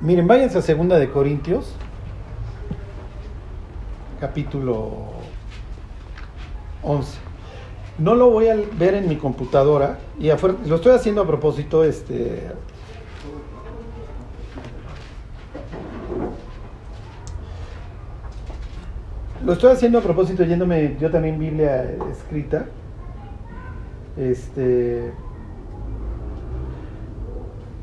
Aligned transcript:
Miren, 0.00 0.26
váyanse 0.26 0.56
a 0.56 0.62
segunda 0.62 0.98
de 0.98 1.10
Corintios, 1.10 1.74
capítulo 4.18 5.10
11. 6.82 7.18
No 7.98 8.14
lo 8.14 8.30
voy 8.30 8.48
a 8.48 8.56
ver 8.78 8.94
en 8.94 9.10
mi 9.10 9.16
computadora 9.16 9.98
y 10.18 10.28
lo 10.28 10.76
estoy 10.76 10.92
haciendo 10.92 11.20
a 11.20 11.26
propósito, 11.26 11.84
este, 11.84 12.48
Lo 19.44 19.54
estoy 19.54 19.72
haciendo 19.72 19.98
a 19.98 20.02
propósito, 20.02 20.44
yéndome 20.44 20.96
yo 21.00 21.10
también 21.10 21.38
Biblia 21.38 21.90
escrita. 22.10 22.66
Este. 24.16 25.12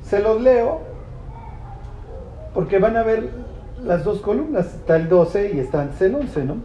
Se 0.04 0.20
los 0.20 0.40
leo 0.40 0.97
porque 2.58 2.80
van 2.80 2.98
a 2.98 3.04
ver 3.04 3.30
las 3.86 4.04
dos 4.04 4.20
columnas, 4.20 4.74
está 4.74 4.96
el 4.96 5.08
12 5.10 5.52
y 5.54 5.60
está 5.60 5.88
el 6.00 6.16
11, 6.16 6.44
¿no? 6.44 6.56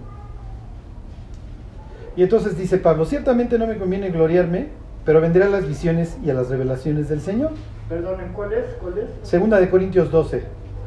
Y 2.17 2.23
entonces 2.23 2.57
dice 2.57 2.79
Pablo, 2.79 3.05
ciertamente 3.05 3.59
no 3.59 3.67
me 3.67 3.77
conviene 3.77 4.09
gloriarme, 4.09 4.69
pero 5.05 5.21
vendré 5.21 5.45
a 5.45 5.51
las 5.51 5.69
visiones 5.69 6.17
y 6.25 6.31
a 6.31 6.35
las 6.35 6.49
revelaciones 6.49 7.11
del 7.11 7.21
Señor. 7.21 7.51
Perdón, 7.91 8.21
¿cuál 8.35 8.55
es? 8.55 8.65
¿Cuál 8.81 8.95
es? 8.97 9.05
Segunda 9.29 9.61
de 9.61 9.69
Corintios 9.69 10.11
12. 10.11 10.39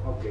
Ok. 0.07 0.25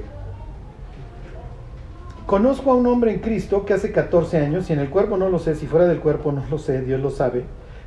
Conozco 2.26 2.72
a 2.72 2.74
un 2.74 2.88
hombre 2.88 3.12
en 3.12 3.20
Cristo 3.20 3.64
que 3.64 3.74
hace 3.74 3.92
14 3.92 4.38
años, 4.38 4.68
y 4.70 4.72
en 4.72 4.80
el 4.80 4.90
cuerpo 4.90 5.16
no 5.16 5.28
lo 5.28 5.38
sé, 5.38 5.54
si 5.54 5.68
fuera 5.68 5.86
del 5.86 6.00
cuerpo 6.00 6.32
no 6.32 6.42
lo 6.50 6.58
sé, 6.58 6.80
Dios 6.80 7.00
lo 7.00 7.10
sabe, 7.10 7.44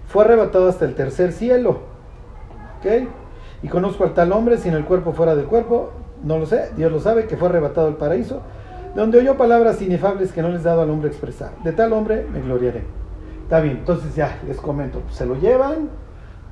fue 0.07 0.23
arrebatado 0.23 0.69
hasta 0.69 0.85
el 0.85 0.95
tercer 0.95 1.33
cielo. 1.33 1.81
¿Ok? 2.79 3.09
Y 3.61 3.67
conozco 3.67 4.05
al 4.05 4.13
tal 4.13 4.31
hombre, 4.31 4.57
si 4.57 4.69
en 4.69 4.75
el 4.75 4.85
cuerpo 4.85 5.11
fuera 5.11 5.35
del 5.35 5.47
cuerpo, 5.47 5.91
no 6.23 6.37
lo 6.37 6.45
sé, 6.45 6.71
Dios 6.75 6.91
lo 6.91 6.99
sabe, 6.99 7.27
que 7.27 7.37
fue 7.37 7.49
arrebatado 7.49 7.87
al 7.87 7.97
paraíso, 7.97 8.41
donde 8.95 9.19
oyó 9.19 9.37
palabras 9.37 9.81
inefables 9.81 10.31
que 10.31 10.41
no 10.41 10.49
les 10.49 10.63
dado 10.63 10.81
al 10.81 10.89
hombre 10.89 11.09
expresar. 11.09 11.51
De 11.63 11.71
tal 11.71 11.93
hombre 11.93 12.25
me 12.31 12.41
gloriaré. 12.41 12.83
Está 13.43 13.59
bien, 13.59 13.77
entonces 13.77 14.15
ya 14.15 14.39
les 14.47 14.57
comento, 14.57 15.01
se 15.09 15.25
lo 15.25 15.35
llevan. 15.35 15.89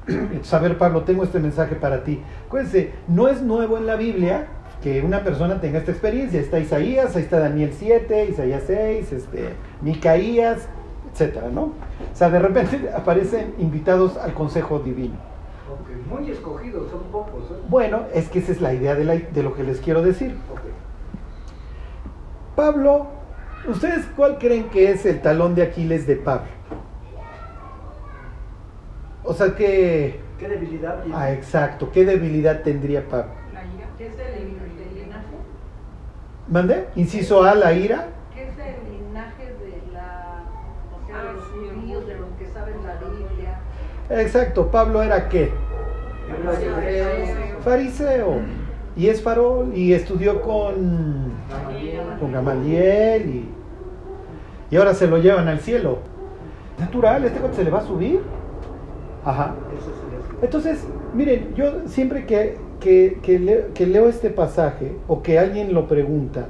a 0.52 0.59
ver, 0.59 0.77
Pablo, 0.77 1.02
tengo 1.02 1.23
este 1.23 1.39
mensaje 1.39 1.75
para 1.75 2.03
ti. 2.03 2.22
Acuérdense, 2.45 2.91
no 3.07 3.27
es 3.27 3.41
nuevo 3.41 3.77
en 3.77 3.88
la 3.88 3.95
Biblia 3.95 4.47
que 4.81 5.02
una 5.02 5.23
persona 5.23 5.59
tenga 5.59 5.79
esta 5.79 5.91
experiencia. 5.91 6.39
Está 6.39 6.59
Isaías, 6.59 7.16
ahí 7.16 7.23
está 7.23 7.39
Daniel 7.39 7.72
7, 7.75 8.27
Isaías 8.29 8.63
6, 8.67 9.11
este, 9.11 9.50
Micaías, 9.81 10.67
etcétera, 11.11 11.50
¿no? 11.50 11.61
O 11.63 11.73
sea, 12.16 12.29
de 12.29 12.39
repente 12.39 12.89
aparecen 12.95 13.55
invitados 13.57 14.17
al 14.17 14.33
consejo 14.33 14.79
divino. 14.79 15.34
Muy 16.09 16.30
escogidos, 16.30 16.92
son 16.92 17.03
pocos. 17.11 17.44
¿eh? 17.52 17.61
Bueno, 17.67 18.03
es 18.14 18.30
que 18.30 18.39
esa 18.39 18.52
es 18.52 18.61
la 18.61 18.73
idea 18.73 18.95
de, 18.95 19.44
lo 19.44 19.56
que 19.56 19.64
les 19.64 19.80
quiero 19.80 20.02
decir. 20.02 20.36
Pablo, 22.56 23.08
¿ustedes 23.67 24.06
cuál 24.16 24.38
creen 24.38 24.70
que 24.70 24.92
es 24.92 25.06
el 25.06 25.22
talón 25.22 25.56
de 25.56 25.64
Aquiles 25.64 26.06
de 26.06 26.16
Pablo? 26.16 26.47
O 29.23 29.34
sea, 29.34 29.56
que... 29.56 30.20
¿Qué 30.38 30.47
debilidad 30.47 31.02
tiene? 31.02 31.17
Ah, 31.17 31.31
exacto. 31.31 31.89
¿Qué 31.92 32.06
debilidad 32.06 32.62
tendría 32.62 33.08
Pablo? 33.08 33.31
La 33.53 33.66
ira. 33.66 33.88
¿Qué 33.97 34.08
es 34.08 34.19
el 34.19 34.56
¿Mande? 36.47 36.88
Inciso 36.95 37.44
A, 37.44 37.56
la 37.56 37.73
ira. 37.73 38.06
¿Qué 38.34 38.44
es 38.44 38.53
el 38.59 39.08
linaje 39.08 39.45
de 39.45 39.81
la, 39.92 40.44
o 40.94 41.08
sea, 41.08 41.23
de 41.23 41.34
los 41.34 41.44
judíos, 41.45 42.08
de 42.08 42.17
los 42.19 42.30
que 42.38 42.45
saben 42.45 42.75
la 42.86 42.95
Biblia? 42.97 43.59
Exacto, 44.12 44.69
Pablo 44.69 45.02
era 45.02 45.28
qué? 45.28 45.52
Fariseo. 47.64 48.42
Y 48.98 49.08
es 49.08 49.22
farol 49.22 49.76
y 49.76 49.94
estudió 49.94 50.42
con, 50.42 51.34
con 52.20 52.31
Gamaliel 52.31 53.26
y, 53.26 53.50
y 54.72 54.78
ahora 54.78 54.94
se 54.94 55.08
lo 55.08 55.18
llevan 55.18 55.50
al 55.50 55.59
cielo. 55.59 56.00
Natural, 56.80 57.25
este 57.25 57.40
se 57.53 57.64
le 57.64 57.72
va 57.72 57.80
a 57.80 57.85
subir. 57.85 58.22
Ajá. 59.25 59.56
Entonces, 60.41 60.85
miren, 61.14 61.53
yo 61.56 61.88
siempre 61.88 62.25
que 62.25 62.58
que, 62.80 63.75
leo, 63.88 64.09
este 64.09 64.30
pasaje 64.30 64.96
o 65.08 65.24
que 65.24 65.40
alguien 65.40 65.74
lo 65.74 65.88
pregunta, 65.88 66.47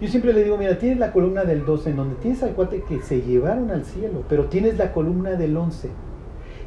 yo 0.00 0.08
siempre 0.08 0.32
le 0.32 0.44
digo, 0.44 0.56
mira, 0.56 0.78
tienes 0.78 0.98
la 0.98 1.12
columna 1.12 1.44
del 1.44 1.64
12 1.64 1.90
en 1.90 1.96
donde 1.96 2.14
tienes 2.16 2.42
al 2.42 2.50
cuate 2.50 2.82
que 2.82 3.00
se 3.00 3.22
llevaron 3.22 3.70
al 3.70 3.84
cielo, 3.84 4.22
pero 4.28 4.44
tienes 4.44 4.76
la 4.78 4.92
columna 4.92 5.30
del 5.30 5.56
11. 5.56 5.88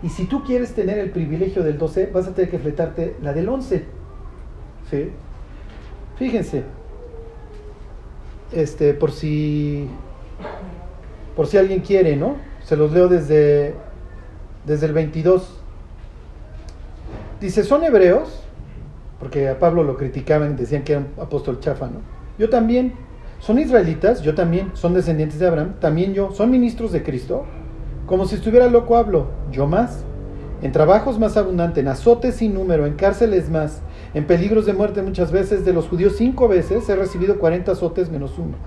Y 0.04 0.10
si 0.10 0.26
tú 0.26 0.44
quieres 0.44 0.74
tener 0.74 0.98
el 0.98 1.12
privilegio 1.12 1.64
del 1.64 1.78
12, 1.78 2.08
vas 2.08 2.28
a 2.28 2.34
tener 2.34 2.50
que 2.50 2.60
fletarte 2.60 3.16
la 3.22 3.34
del 3.34 3.48
11. 3.50 3.86
¿Sí? 4.90 5.10
Fíjense, 6.18 6.64
este, 8.52 8.94
por 8.94 9.12
si, 9.12 9.88
por 11.36 11.48
si 11.48 11.58
alguien 11.58 11.82
quiere, 11.82 12.16
¿no? 12.16 12.36
Se 12.64 12.76
los 12.76 12.92
leo 12.92 13.08
desde, 13.08 13.76
desde 14.66 14.86
el 14.88 14.94
22. 14.94 15.60
Dice, 17.40 17.64
son 17.64 17.84
hebreos, 17.84 18.44
porque 19.20 19.50
a 19.50 19.60
Pablo 19.60 19.84
lo 19.84 19.98
criticaban, 19.98 20.56
decían 20.56 20.84
que 20.84 20.94
era 20.94 21.02
un 21.02 21.22
apóstol 21.22 21.60
chafa, 21.60 21.88
¿no? 21.88 22.02
Yo 22.38 22.50
también. 22.50 22.94
Son 23.40 23.58
israelitas, 23.58 24.22
yo 24.22 24.36
también. 24.36 24.72
Son 24.76 24.94
descendientes 24.94 25.40
de 25.40 25.48
Abraham, 25.48 25.76
también 25.80 26.14
yo. 26.14 26.32
Son 26.32 26.52
ministros 26.52 26.92
de 26.92 27.02
Cristo. 27.02 27.46
Como 28.12 28.26
si 28.26 28.36
estuviera 28.36 28.68
loco 28.68 28.98
hablo, 28.98 29.28
yo 29.54 29.68
más. 29.68 30.04
En 30.62 30.74
trabajos 30.74 31.18
más 31.18 31.38
abundante, 31.38 31.80
en 31.80 31.88
azotes 31.88 32.36
sin 32.36 32.54
número, 32.54 32.86
en 32.86 32.96
cárceles 32.96 33.50
más, 33.50 33.82
en 34.14 34.28
peligros 34.28 34.66
de 34.66 34.74
muerte 34.74 35.02
muchas 35.02 35.32
veces. 35.32 35.64
De 35.64 35.72
los 35.72 35.88
judíos 35.88 36.16
cinco 36.18 36.50
veces 36.50 36.90
he 36.90 36.96
recibido 36.98 37.40
40 37.40 37.72
azotes 37.72 38.10
menos 38.10 38.38
uno. 38.38 38.58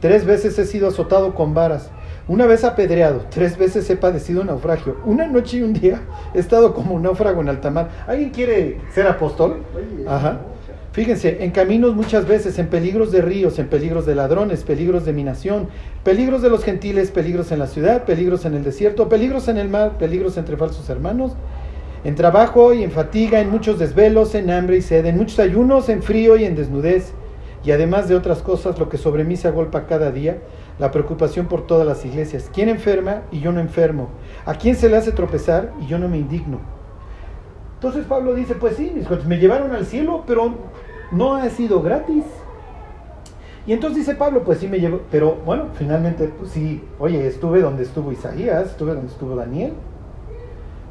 Tres 0.00 0.26
veces 0.26 0.58
he 0.58 0.66
sido 0.66 0.88
azotado 0.88 1.34
con 1.34 1.54
varas. 1.54 1.90
Una 2.28 2.44
vez 2.44 2.62
apedreado, 2.62 3.22
tres 3.30 3.56
veces 3.56 3.88
he 3.88 3.96
padecido 3.96 4.44
naufragio. 4.44 4.98
Una 5.06 5.26
noche 5.28 5.56
y 5.56 5.62
un 5.62 5.72
día 5.72 6.02
he 6.34 6.38
estado 6.38 6.74
como 6.74 6.94
un 6.94 7.04
náufrago 7.04 7.40
en 7.40 7.48
alta 7.48 7.70
mar. 7.70 7.88
¿Alguien 8.06 8.28
quiere 8.28 8.82
ser 8.92 9.06
apóstol? 9.06 9.62
Ajá. 10.06 10.40
Fíjense, 10.94 11.42
en 11.42 11.50
caminos 11.50 11.96
muchas 11.96 12.28
veces, 12.28 12.56
en 12.60 12.68
peligros 12.68 13.10
de 13.10 13.20
ríos, 13.20 13.58
en 13.58 13.66
peligros 13.66 14.06
de 14.06 14.14
ladrones, 14.14 14.62
peligros 14.62 15.04
de 15.04 15.12
minación, 15.12 15.66
peligros 16.04 16.40
de 16.40 16.50
los 16.50 16.62
gentiles, 16.62 17.10
peligros 17.10 17.50
en 17.50 17.58
la 17.58 17.66
ciudad, 17.66 18.04
peligros 18.04 18.44
en 18.44 18.54
el 18.54 18.62
desierto, 18.62 19.08
peligros 19.08 19.48
en 19.48 19.58
el 19.58 19.68
mar, 19.68 19.98
peligros 19.98 20.36
entre 20.36 20.56
falsos 20.56 20.88
hermanos, 20.88 21.32
en 22.04 22.14
trabajo 22.14 22.72
y 22.72 22.84
en 22.84 22.92
fatiga, 22.92 23.40
en 23.40 23.50
muchos 23.50 23.80
desvelos, 23.80 24.36
en 24.36 24.50
hambre 24.50 24.76
y 24.76 24.82
sed, 24.82 25.04
en 25.06 25.16
muchos 25.16 25.40
ayunos, 25.40 25.88
en 25.88 26.00
frío 26.00 26.36
y 26.36 26.44
en 26.44 26.54
desnudez, 26.54 27.12
y 27.64 27.72
además 27.72 28.08
de 28.08 28.14
otras 28.14 28.40
cosas, 28.42 28.78
lo 28.78 28.88
que 28.88 28.96
sobre 28.96 29.24
mí 29.24 29.36
se 29.36 29.48
agolpa 29.48 29.86
cada 29.86 30.12
día, 30.12 30.38
la 30.78 30.92
preocupación 30.92 31.46
por 31.46 31.66
todas 31.66 31.88
las 31.88 32.04
iglesias. 32.04 32.48
¿Quién 32.54 32.68
enferma 32.68 33.22
y 33.32 33.40
yo 33.40 33.50
no 33.50 33.58
enfermo? 33.58 34.10
¿A 34.46 34.54
quién 34.54 34.76
se 34.76 34.88
le 34.88 34.96
hace 34.96 35.10
tropezar 35.10 35.72
y 35.82 35.88
yo 35.88 35.98
no 35.98 36.08
me 36.08 36.18
indigno? 36.18 36.60
Entonces 37.84 38.06
Pablo 38.06 38.34
dice, 38.34 38.54
pues 38.54 38.76
sí, 38.76 38.92
mis 38.94 39.26
me 39.26 39.36
llevaron 39.36 39.72
al 39.72 39.84
cielo, 39.84 40.24
pero 40.26 40.54
no 41.10 41.34
ha 41.34 41.48
sido 41.50 41.82
gratis. 41.82 42.24
Y 43.66 43.72
entonces 43.72 44.00
dice 44.00 44.14
Pablo, 44.14 44.44
pues 44.44 44.58
sí 44.58 44.68
me 44.68 44.78
llevó, 44.78 45.00
pero 45.10 45.38
bueno, 45.46 45.66
finalmente, 45.74 46.30
pues 46.38 46.50
sí, 46.50 46.82
oye, 46.98 47.26
estuve 47.26 47.62
donde 47.62 47.82
estuvo 47.82 48.12
Isaías, 48.12 48.66
estuve 48.66 48.92
donde 48.92 49.10
estuvo 49.10 49.34
Daniel, 49.36 49.72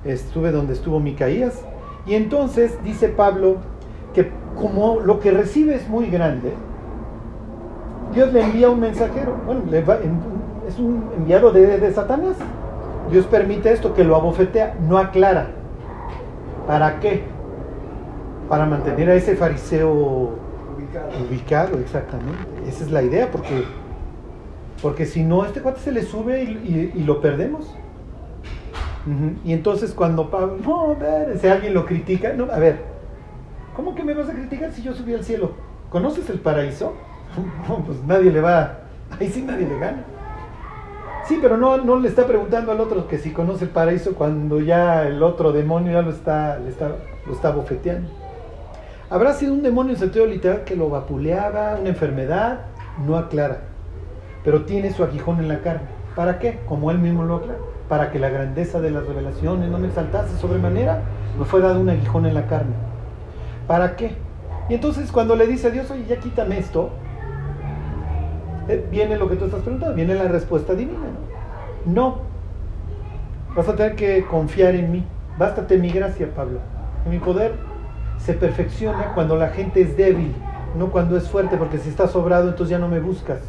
estuve 0.04 0.52
donde 0.52 0.74
estuvo 0.74 1.00
Micaías. 1.00 1.62
Y 2.08 2.16
entonces 2.16 2.78
dice 2.84 3.10
Pablo 3.10 3.58
que 4.14 4.32
como 4.60 5.00
lo 5.00 5.20
que 5.20 5.32
recibe 5.32 5.76
es 5.76 5.88
muy 5.88 6.08
grande, 6.08 6.54
Dios 8.14 8.32
le 8.34 8.42
envía 8.42 8.70
un 8.70 8.80
mensajero. 8.80 9.36
Bueno, 9.46 9.62
es 10.68 10.80
un 10.80 11.10
enviado 11.18 11.52
de, 11.52 11.92
Satanás. 11.92 12.36
Dios 13.12 13.26
permite 13.26 13.72
esto, 13.72 13.94
que 13.94 14.04
lo 14.04 14.16
abofetea, 14.16 14.76
no 14.88 14.98
aclara. 14.98 15.48
¿Para 16.68 17.00
qué? 17.00 17.24
Para 18.50 18.66
mantener 18.66 19.10
a 19.10 19.16
ese 19.16 19.36
fariseo 19.36 20.38
ubicado. 21.30 21.80
exactamente. 21.80 22.40
Esa 22.68 22.84
es 22.84 22.92
la 22.92 23.02
idea, 23.02 23.32
porque, 23.32 23.64
porque 24.82 25.06
si 25.06 25.24
no, 25.24 25.46
este 25.46 25.62
cuate 25.62 25.80
se 25.80 25.92
le 25.92 26.04
sube 26.04 26.44
y, 26.44 27.04
lo 27.04 27.22
perdemos. 27.22 27.76
Y 29.44 29.52
entonces 29.52 29.94
cuando 29.94 30.30
Pablo, 30.30 30.58
no, 30.64 30.92
a 30.92 30.94
ver, 30.94 31.38
si 31.38 31.48
alguien 31.48 31.74
lo 31.74 31.86
critica, 31.86 32.32
no, 32.34 32.46
a 32.46 32.58
ver, 32.58 32.78
¿cómo 33.76 33.96
que 33.96 34.04
me 34.04 34.14
vas 34.14 34.30
a 34.30 34.34
criticar 34.34 34.72
si 34.72 34.82
yo 34.82 34.94
subí 34.94 35.14
al 35.14 35.26
cielo? 35.26 35.52
¿Conoces 35.90 36.30
el 36.30 36.40
paraíso? 36.40 36.94
pues 37.86 38.02
nadie 38.06 38.32
le 38.32 38.40
va, 38.40 38.80
ahí 39.20 39.30
sí 39.30 39.42
nadie 39.42 39.68
le 39.68 39.78
gana. 39.78 40.06
Sí, 41.26 41.40
pero 41.42 41.58
no, 41.58 41.78
no 41.78 42.00
le 42.00 42.10
está 42.10 42.28
preguntando 42.28 42.72
al 42.72 42.82
otro 42.82 43.08
que 43.08 43.18
si 43.18 43.32
conoce 43.32 43.66
el 43.66 43.72
paraíso 43.72 44.14
cuando 44.14 44.60
ya 44.60 45.04
el 45.04 45.24
otro 45.24 45.54
demonio 45.54 45.94
ya 45.94 46.02
lo 46.02 46.12
está, 46.12 46.60
le 46.60 46.70
está, 46.70 46.96
lo 47.26 47.34
está 47.34 47.52
bofeteando. 47.52 48.23
Habrá 49.14 49.34
sido 49.34 49.54
un 49.54 49.62
demonio 49.62 49.94
en 49.94 50.00
sentido 50.00 50.26
literal 50.26 50.64
que 50.64 50.76
lo 50.76 50.90
vapuleaba, 50.90 51.76
una 51.80 51.90
enfermedad, 51.90 52.62
no 53.06 53.16
aclara, 53.16 53.60
pero 54.44 54.66
tiene 54.66 54.92
su 54.92 55.04
aguijón 55.04 55.38
en 55.38 55.50
la 55.50 55.60
carne. 55.60 55.84
¿Para 56.16 56.40
qué? 56.40 56.62
Como 56.68 56.90
él 56.90 56.98
mismo 56.98 57.22
lo 57.22 57.36
aclara, 57.36 57.60
para 57.88 58.10
que 58.10 58.18
la 58.18 58.30
grandeza 58.30 58.82
de 58.82 58.90
las 58.90 59.06
revelaciones 59.06 59.70
no 59.70 59.78
me 59.78 59.90
exaltase 59.90 60.36
sobremanera, 60.40 61.04
me 61.38 61.46
fue 61.46 61.62
dado 61.62 61.80
un 61.80 61.92
aguijón 61.92 62.26
en 62.26 62.34
la 62.34 62.48
carne. 62.48 62.74
¿Para 63.68 63.96
qué? 63.96 64.16
Y 64.68 64.74
entonces 64.74 65.12
cuando 65.12 65.36
le 65.36 65.46
dice 65.46 65.68
a 65.68 65.70
Dios, 65.70 65.92
oye, 65.92 66.06
ya 66.08 66.18
quítame 66.18 66.58
esto, 66.58 66.90
eh, 68.68 68.84
viene 68.90 69.16
lo 69.18 69.30
que 69.30 69.36
tú 69.36 69.46
estás 69.46 69.62
preguntando, 69.62 69.94
viene 69.94 70.16
la 70.16 70.28
respuesta 70.28 70.74
divina. 70.74 71.06
No, 71.86 71.94
no. 71.94 72.18
vas 73.56 73.70
a 73.70 73.76
tener 73.76 73.96
que 73.96 74.26
confiar 74.26 74.74
en 74.74 74.92
mí. 74.92 75.04
Bástate 75.38 75.78
mi 75.78 75.92
gracia, 75.92 76.34
Pablo. 76.36 76.58
Mi 77.08 77.20
poder 77.20 77.73
se 78.26 78.34
perfecciona 78.34 79.14
cuando 79.14 79.36
la 79.36 79.50
gente 79.50 79.82
es 79.82 79.98
débil, 79.98 80.34
no 80.78 80.92
cuando 80.92 81.18
es 81.18 81.28
fuerte, 81.28 81.58
porque 81.58 81.78
si 81.78 81.90
está 81.90 82.08
sobrado, 82.08 82.50
entonces 82.50 82.70
ya 82.70 82.80
no 82.80 82.88
me 82.88 83.00
buscas. 83.00 83.40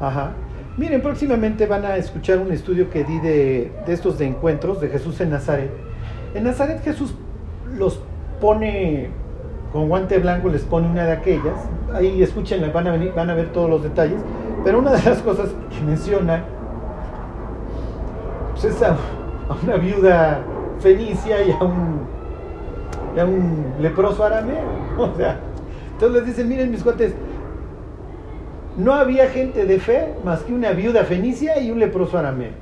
Ajá. 0.00 0.32
Miren, 0.76 1.00
próximamente 1.02 1.66
van 1.66 1.84
a 1.84 1.96
escuchar 1.96 2.38
un 2.38 2.52
estudio 2.52 2.90
que 2.90 3.04
di 3.04 3.18
de, 3.20 3.72
de 3.86 3.92
estos 3.92 4.18
de 4.18 4.26
encuentros 4.26 4.80
de 4.80 4.88
Jesús 4.88 5.20
en 5.20 5.30
Nazaret. 5.30 5.70
En 6.34 6.44
Nazaret 6.44 6.82
Jesús 6.82 7.14
los 7.76 8.00
pone 8.40 9.10
con 9.72 9.88
guante 9.88 10.18
blanco, 10.18 10.48
les 10.48 10.62
pone 10.62 10.88
una 10.88 11.04
de 11.04 11.12
aquellas. 11.12 11.56
Ahí 11.92 12.22
escúchenla, 12.22 12.70
van 12.70 12.86
a, 12.86 12.92
venir, 12.92 13.12
van 13.14 13.30
a 13.30 13.34
ver 13.34 13.52
todos 13.52 13.68
los 13.70 13.82
detalles. 13.82 14.20
Pero 14.64 14.80
una 14.80 14.92
de 14.92 15.02
las 15.08 15.18
cosas 15.18 15.50
que 15.70 15.84
menciona 15.84 16.44
pues 18.52 18.64
es 18.64 18.82
a, 18.82 18.96
a 19.48 19.56
una 19.62 19.76
viuda 19.76 20.42
fenicia 20.80 21.42
y 21.44 21.50
a 21.52 21.62
un, 21.62 22.17
a 23.20 23.24
un 23.24 23.74
leproso 23.80 24.24
arameo. 24.24 24.78
O 24.98 25.14
sea, 25.16 25.38
entonces 25.92 26.16
les 26.16 26.26
dicen, 26.26 26.48
miren 26.48 26.70
mis 26.70 26.82
cuates, 26.82 27.12
no 28.76 28.94
había 28.94 29.28
gente 29.28 29.64
de 29.64 29.80
fe 29.80 30.14
más 30.24 30.42
que 30.42 30.52
una 30.52 30.70
viuda 30.70 31.04
fenicia 31.04 31.60
y 31.60 31.70
un 31.70 31.78
leproso 31.78 32.18
arameo. 32.18 32.52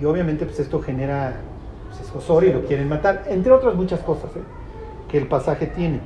Y 0.00 0.04
obviamente 0.04 0.44
pues 0.44 0.58
esto 0.60 0.80
genera 0.80 1.36
pues, 2.12 2.44
y 2.44 2.52
lo 2.52 2.64
quieren 2.64 2.88
matar, 2.88 3.24
entre 3.28 3.52
otras 3.52 3.74
muchas 3.74 4.00
cosas 4.00 4.30
¿eh? 4.36 4.40
que 5.08 5.18
el 5.18 5.26
pasaje 5.26 5.66
tiene. 5.66 6.00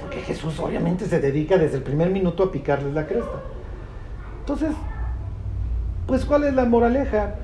Porque 0.00 0.20
Jesús 0.20 0.58
obviamente 0.60 1.06
se 1.06 1.20
dedica 1.20 1.58
desde 1.58 1.76
el 1.76 1.82
primer 1.82 2.10
minuto 2.10 2.44
a 2.44 2.52
picarles 2.52 2.94
la 2.94 3.06
cresta. 3.06 3.40
Entonces, 4.40 4.70
pues 6.06 6.24
¿cuál 6.24 6.44
es 6.44 6.54
la 6.54 6.64
moraleja? 6.64 7.34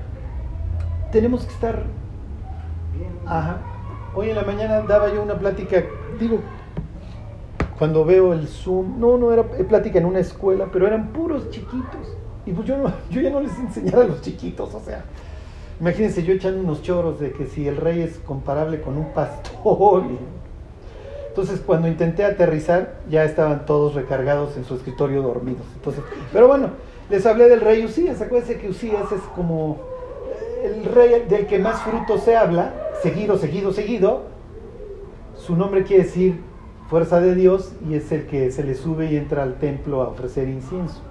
Tenemos 1.11 1.45
que 1.45 1.53
estar... 1.53 1.83
Ajá. 3.25 3.74
Hoy 4.17 4.29
en 4.29 4.35
la 4.35 4.43
mañana 4.43 4.81
daba 4.81 5.13
yo 5.13 5.21
una 5.21 5.37
plática, 5.37 5.83
digo, 6.17 6.39
cuando 7.77 8.05
veo 8.05 8.31
el 8.31 8.47
Zoom, 8.47 8.97
no, 8.97 9.17
no 9.17 9.33
era 9.33 9.43
plática 9.43 9.99
en 9.99 10.05
una 10.05 10.19
escuela, 10.19 10.69
pero 10.71 10.87
eran 10.87 11.11
puros 11.11 11.49
chiquitos. 11.49 12.15
Y 12.45 12.53
pues 12.53 12.65
yo, 12.65 12.77
no, 12.77 12.93
yo 13.09 13.19
ya 13.19 13.29
no 13.29 13.41
les 13.41 13.57
enseñaba 13.59 14.03
a 14.03 14.07
los 14.07 14.21
chiquitos, 14.21 14.73
o 14.73 14.79
sea, 14.79 15.03
imagínense 15.81 16.23
yo 16.23 16.33
echando 16.33 16.61
unos 16.61 16.81
choros 16.81 17.19
de 17.19 17.33
que 17.33 17.47
si 17.47 17.67
el 17.67 17.75
rey 17.75 18.01
es 18.01 18.19
comparable 18.19 18.79
con 18.79 18.97
un 18.97 19.11
pastor. 19.11 20.03
Entonces 21.27 21.59
cuando 21.59 21.89
intenté 21.89 22.23
aterrizar 22.23 22.93
ya 23.09 23.25
estaban 23.25 23.65
todos 23.65 23.95
recargados 23.95 24.55
en 24.55 24.63
su 24.63 24.75
escritorio 24.75 25.21
dormidos. 25.21 25.65
Entonces, 25.75 26.01
pero 26.31 26.47
bueno, 26.47 26.69
les 27.09 27.25
hablé 27.25 27.49
del 27.49 27.59
rey 27.59 27.83
Usías, 27.83 28.21
acuérdense 28.21 28.57
que 28.57 28.69
Usías 28.69 29.11
es 29.11 29.21
como 29.35 29.94
el 30.65 30.85
rey 30.85 31.25
del 31.29 31.47
que 31.47 31.59
más 31.59 31.81
fruto 31.81 32.17
se 32.17 32.35
habla, 32.35 32.73
seguido, 33.01 33.37
seguido, 33.37 33.71
seguido. 33.71 34.23
Su 35.35 35.55
nombre 35.55 35.83
quiere 35.83 36.03
decir 36.03 36.39
fuerza 36.89 37.19
de 37.19 37.35
Dios 37.35 37.73
y 37.89 37.95
es 37.95 38.11
el 38.11 38.25
que 38.25 38.51
se 38.51 38.63
le 38.63 38.75
sube 38.75 39.11
y 39.11 39.17
entra 39.17 39.43
al 39.43 39.55
templo 39.55 40.01
a 40.01 40.07
ofrecer 40.09 40.47
incienso. 40.47 41.01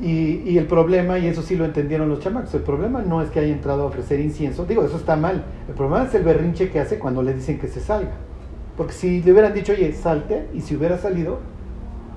Y, 0.00 0.58
el 0.58 0.66
problema, 0.66 1.18
y 1.18 1.26
eso 1.26 1.40
sí 1.40 1.56
lo 1.56 1.64
entendieron 1.64 2.10
los 2.10 2.20
chamacos, 2.20 2.52
el 2.52 2.60
problema 2.60 3.00
no 3.00 3.22
es 3.22 3.30
que 3.30 3.40
haya 3.40 3.52
entrado 3.52 3.82
a 3.82 3.86
ofrecer 3.86 4.20
incienso, 4.20 4.66
digo, 4.66 4.84
eso 4.84 4.98
está 4.98 5.16
mal, 5.16 5.44
el 5.68 5.74
problema 5.74 6.04
es 6.04 6.14
el 6.14 6.22
berrinche 6.22 6.70
que 6.70 6.80
hace 6.80 6.98
cuando 6.98 7.22
le 7.22 7.32
dicen 7.32 7.58
que 7.58 7.66
se 7.66 7.80
salga. 7.80 8.12
Porque 8.76 8.92
si 8.92 9.22
le 9.22 9.32
hubieran 9.32 9.54
dicho, 9.54 9.72
oye, 9.72 9.90
salte, 9.94 10.48
y 10.52 10.60
si 10.60 10.76
hubiera 10.76 10.98
salido, 10.98 11.38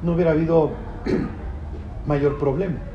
no 0.03 0.13
hubiera 0.13 0.31
habido 0.31 0.71
mayor 2.05 2.37
problema. 2.37 2.88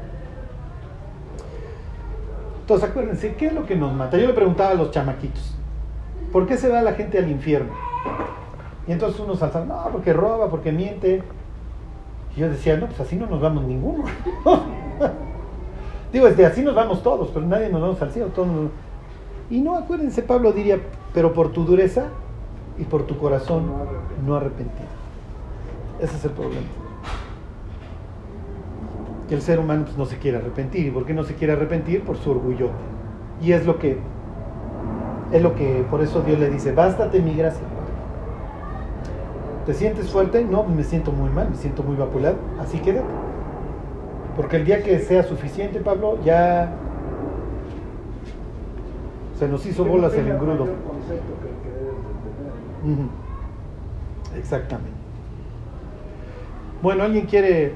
Entonces, 2.65 2.89
acuérdense, 2.89 3.35
¿qué 3.35 3.49
es 3.49 3.53
lo 3.53 3.67
que 3.67 3.77
nos 3.77 3.93
mata? 3.93 4.17
Yo 4.17 4.27
le 4.27 4.33
preguntaba 4.33 4.71
a 4.71 4.75
los 4.75 4.91
chamaquitos, 4.91 5.55
¿por 6.33 6.47
qué 6.47 6.57
se 6.57 6.71
va 6.71 6.81
la 6.81 6.95
gente 6.95 7.19
al 7.19 7.31
infierno? 7.31 7.75
Y 8.89 8.93
entonces 8.93 9.21
unos 9.21 9.39
saltan, 9.39 9.69
no, 9.69 9.87
porque 9.93 10.15
roba, 10.15 10.49
porque 10.49 10.73
miente. 10.73 11.23
Y 12.35 12.41
yo 12.41 12.49
decía, 12.49 12.79
no, 12.79 12.87
pues 12.87 12.99
así 13.01 13.17
no 13.17 13.27
nos 13.27 13.43
vamos 13.43 13.65
ninguno. 13.65 14.05
Digo, 16.13 16.25
desde 16.25 16.47
así 16.47 16.63
nos 16.63 16.75
vamos 16.75 17.03
todos, 17.03 17.29
pero 17.35 17.45
nadie 17.45 17.69
nos 17.69 17.83
vamos 17.83 18.01
al 18.01 18.11
cielo. 18.11 18.29
Todos. 18.29 18.49
Y 19.51 19.61
no, 19.61 19.77
acuérdense, 19.77 20.23
Pablo 20.23 20.51
diría, 20.53 20.79
pero 21.13 21.35
por 21.35 21.53
tu 21.53 21.67
dureza 21.67 22.07
y 22.79 22.85
por 22.85 23.03
tu 23.03 23.19
corazón 23.19 23.71
no 24.25 24.37
arrepentido. 24.37 24.89
Ese 26.01 26.17
es 26.17 26.25
el 26.25 26.31
problema. 26.31 26.84
Que 29.29 29.35
el 29.35 29.43
ser 29.43 29.59
humano 29.59 29.85
pues, 29.85 29.97
no 29.97 30.07
se 30.07 30.19
quiere 30.19 30.39
arrepentir. 30.39 30.87
¿Y 30.87 30.91
por 30.91 31.07
qué 31.07 31.15
no 31.15 31.25
se 31.25 31.35
quiere 31.35 31.55
arrepentir? 31.55 32.03
Por 32.03 32.17
su 32.17 32.31
orgullo. 32.31 32.71
Y 33.41 33.53
es 33.53 33.67
lo 33.67 33.79
que 33.79 33.99
es 35.33 35.43
lo 35.43 35.57
que, 35.57 35.85
por 35.91 36.01
eso 36.01 36.23
Dios 36.23 36.39
le 36.39 36.49
dice, 36.49 36.71
bástate 36.73 37.21
mi 37.21 37.35
gracia. 37.35 37.65
¿Te 39.67 39.75
sientes 39.75 40.11
fuerte? 40.11 40.45
No, 40.45 40.63
me 40.63 40.85
siento 40.85 41.11
muy 41.11 41.29
mal, 41.31 41.51
me 41.51 41.57
siento 41.57 41.83
muy 41.83 41.97
vapular. 41.97 42.37
Así 42.61 42.79
quédate. 42.79 43.07
Porque 44.37 44.57
el 44.57 44.65
día 44.65 44.83
que 44.83 44.99
sea 45.01 45.25
suficiente, 45.25 45.81
Pablo, 45.81 46.19
ya 46.25 46.73
se 49.39 49.49
nos 49.49 49.65
hizo 49.67 49.85
bolas 49.85 50.15
el 50.15 50.29
engrudo. 50.29 50.65
Uh 52.85 52.89
-huh. 52.89 54.39
Exactamente. 54.39 54.91
Bueno, 56.83 57.05
¿alguien 57.05 57.27
quiere 57.27 57.75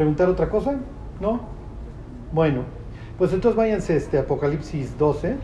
preguntar 0.00 0.30
otra 0.30 0.48
cosa? 0.48 0.76
¿No? 1.20 1.40
Bueno, 2.32 2.62
pues 3.18 3.34
entonces 3.34 3.54
váyanse 3.54 3.98
este 3.98 4.16
Apocalipsis 4.16 4.96
12. 4.96 5.36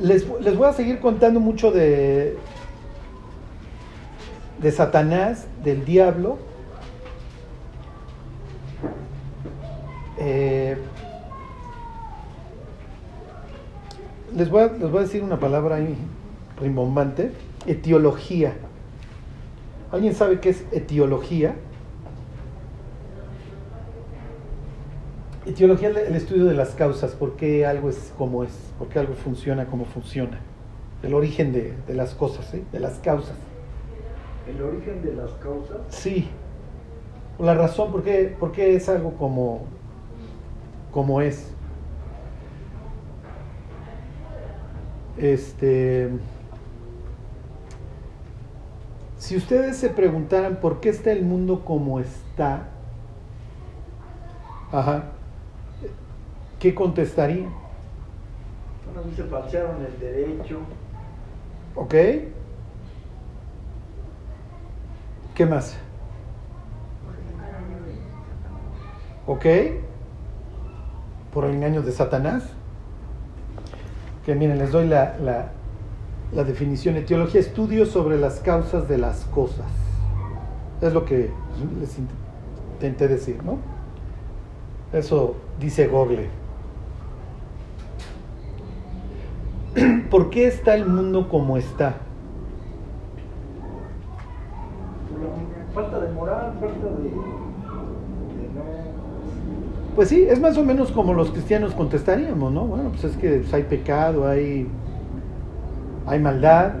Les, 0.00 0.26
les, 0.40 0.56
voy 0.56 0.66
a 0.66 0.72
seguir 0.72 1.00
contando 1.00 1.40
mucho 1.40 1.70
de, 1.70 2.38
de 4.58 4.72
Satanás, 4.72 5.46
del 5.62 5.84
diablo. 5.84 6.38
Eh, 10.16 10.78
les, 14.34 14.48
voy 14.48 14.62
a, 14.62 14.68
les 14.68 14.90
voy 14.90 15.00
a 15.00 15.02
decir 15.02 15.22
una 15.22 15.38
palabra 15.38 15.76
ahí 15.76 15.94
rimbombante, 16.58 17.32
etiología. 17.66 18.54
¿Alguien 19.94 20.12
sabe 20.12 20.40
qué 20.40 20.48
es 20.48 20.64
etiología? 20.72 21.54
Etiología 25.46 25.90
es 25.90 25.96
el 26.08 26.16
estudio 26.16 26.46
de 26.46 26.54
las 26.54 26.70
causas, 26.70 27.12
por 27.12 27.36
qué 27.36 27.64
algo 27.64 27.88
es 27.90 28.12
como 28.18 28.42
es, 28.42 28.50
por 28.76 28.88
qué 28.88 28.98
algo 28.98 29.14
funciona 29.14 29.66
como 29.66 29.84
funciona. 29.84 30.40
El 31.04 31.14
origen 31.14 31.52
de, 31.52 31.74
de 31.86 31.94
las 31.94 32.12
cosas, 32.14 32.44
¿sí? 32.50 32.64
de 32.72 32.80
las 32.80 32.98
causas. 32.98 33.36
¿El 34.48 34.60
origen 34.60 35.00
de 35.00 35.14
las 35.14 35.30
causas? 35.34 35.76
Sí. 35.90 36.28
La 37.38 37.54
razón 37.54 37.92
por 37.92 38.02
qué, 38.02 38.34
por 38.36 38.50
qué 38.50 38.74
es 38.74 38.88
algo 38.88 39.12
como, 39.12 39.62
como 40.90 41.20
es. 41.20 41.52
Este. 45.18 46.10
Si 49.24 49.38
ustedes 49.38 49.78
se 49.78 49.88
preguntaran 49.88 50.56
por 50.56 50.80
qué 50.80 50.90
está 50.90 51.10
el 51.10 51.22
mundo 51.22 51.64
como 51.64 51.98
está, 51.98 52.64
ajá, 54.70 55.04
¿qué 56.58 56.74
contestarían? 56.74 57.50
Bueno, 58.84 59.08
dice, 59.08 59.24
falsearon 59.24 59.76
el 59.82 59.98
derecho. 59.98 60.58
¿Ok? 61.74 61.94
¿Qué 65.34 65.46
más? 65.46 65.78
¿Ok? 69.26 69.46
Por 71.32 71.46
el 71.46 71.54
engaño 71.54 71.80
de 71.80 71.92
Satanás. 71.92 72.42
Que 74.26 74.34
miren, 74.34 74.58
les 74.58 74.70
doy 74.70 74.86
la, 74.86 75.16
la, 75.16 75.52
la 76.34 76.44
definición. 76.44 76.96
Etiología, 76.96 77.40
estudio 77.40 77.86
sobre 77.86 78.18
las 78.18 78.40
causas 78.40 78.88
de 78.88 78.98
las 78.98 79.24
cosas. 79.26 79.66
Es 80.80 80.92
lo 80.92 81.04
que 81.04 81.30
les 81.80 81.98
intenté 81.98 83.08
decir, 83.08 83.42
¿no? 83.44 83.58
Eso 84.92 85.36
dice 85.60 85.86
Google. 85.86 86.28
¿Por 90.10 90.30
qué 90.30 90.46
está 90.46 90.74
el 90.74 90.86
mundo 90.86 91.28
como 91.28 91.56
está? 91.56 91.96
Falta 95.74 95.98
de 95.98 96.12
moral, 96.12 96.54
falta 96.60 96.86
de, 96.86 97.02
de 97.02 97.10
no... 98.54 98.94
Pues 99.96 100.08
sí, 100.08 100.24
es 100.28 100.40
más 100.40 100.56
o 100.56 100.64
menos 100.64 100.92
como 100.92 101.14
los 101.14 101.30
cristianos 101.30 101.74
contestaríamos, 101.74 102.52
¿no? 102.52 102.66
Bueno, 102.66 102.90
pues 102.90 103.04
es 103.04 103.16
que 103.16 103.38
pues, 103.38 103.54
hay 103.54 103.64
pecado, 103.64 104.28
hay, 104.28 104.68
hay 106.06 106.20
maldad. 106.20 106.74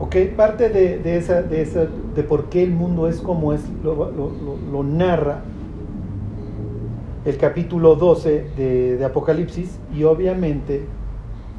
Ok, 0.00 0.16
parte 0.36 0.68
de, 0.68 0.98
de 0.98 1.16
esa, 1.16 1.42
de 1.42 1.62
esa, 1.62 1.86
de 2.14 2.22
por 2.22 2.48
qué 2.48 2.62
el 2.62 2.70
mundo 2.70 3.08
es 3.08 3.20
como 3.20 3.52
es, 3.52 3.62
lo, 3.82 4.82
narra 4.84 5.42
el 7.24 7.36
capítulo 7.36 7.96
12 7.96 8.50
de, 8.56 8.96
de 8.96 9.04
Apocalipsis 9.04 9.78
y 9.94 10.04
obviamente 10.04 10.84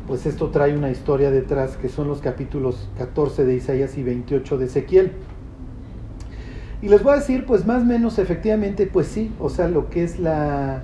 pues 0.07 0.25
esto 0.25 0.49
trae 0.49 0.75
una 0.75 0.89
historia 0.89 1.29
detrás 1.29 1.77
que 1.77 1.89
son 1.89 2.07
los 2.07 2.19
capítulos 2.21 2.89
14 2.97 3.45
de 3.45 3.55
Isaías 3.55 3.97
y 3.97 4.03
28 4.03 4.57
de 4.57 4.65
Ezequiel. 4.65 5.11
Y 6.81 6.87
les 6.87 7.03
voy 7.03 7.13
a 7.13 7.15
decir 7.17 7.45
pues 7.45 7.67
más 7.67 7.81
o 7.81 7.85
menos 7.85 8.19
efectivamente 8.19 8.87
pues 8.87 9.07
sí, 9.07 9.31
o 9.39 9.49
sea 9.49 9.67
lo 9.67 9.89
que 9.89 10.03
es 10.03 10.17
la... 10.17 10.83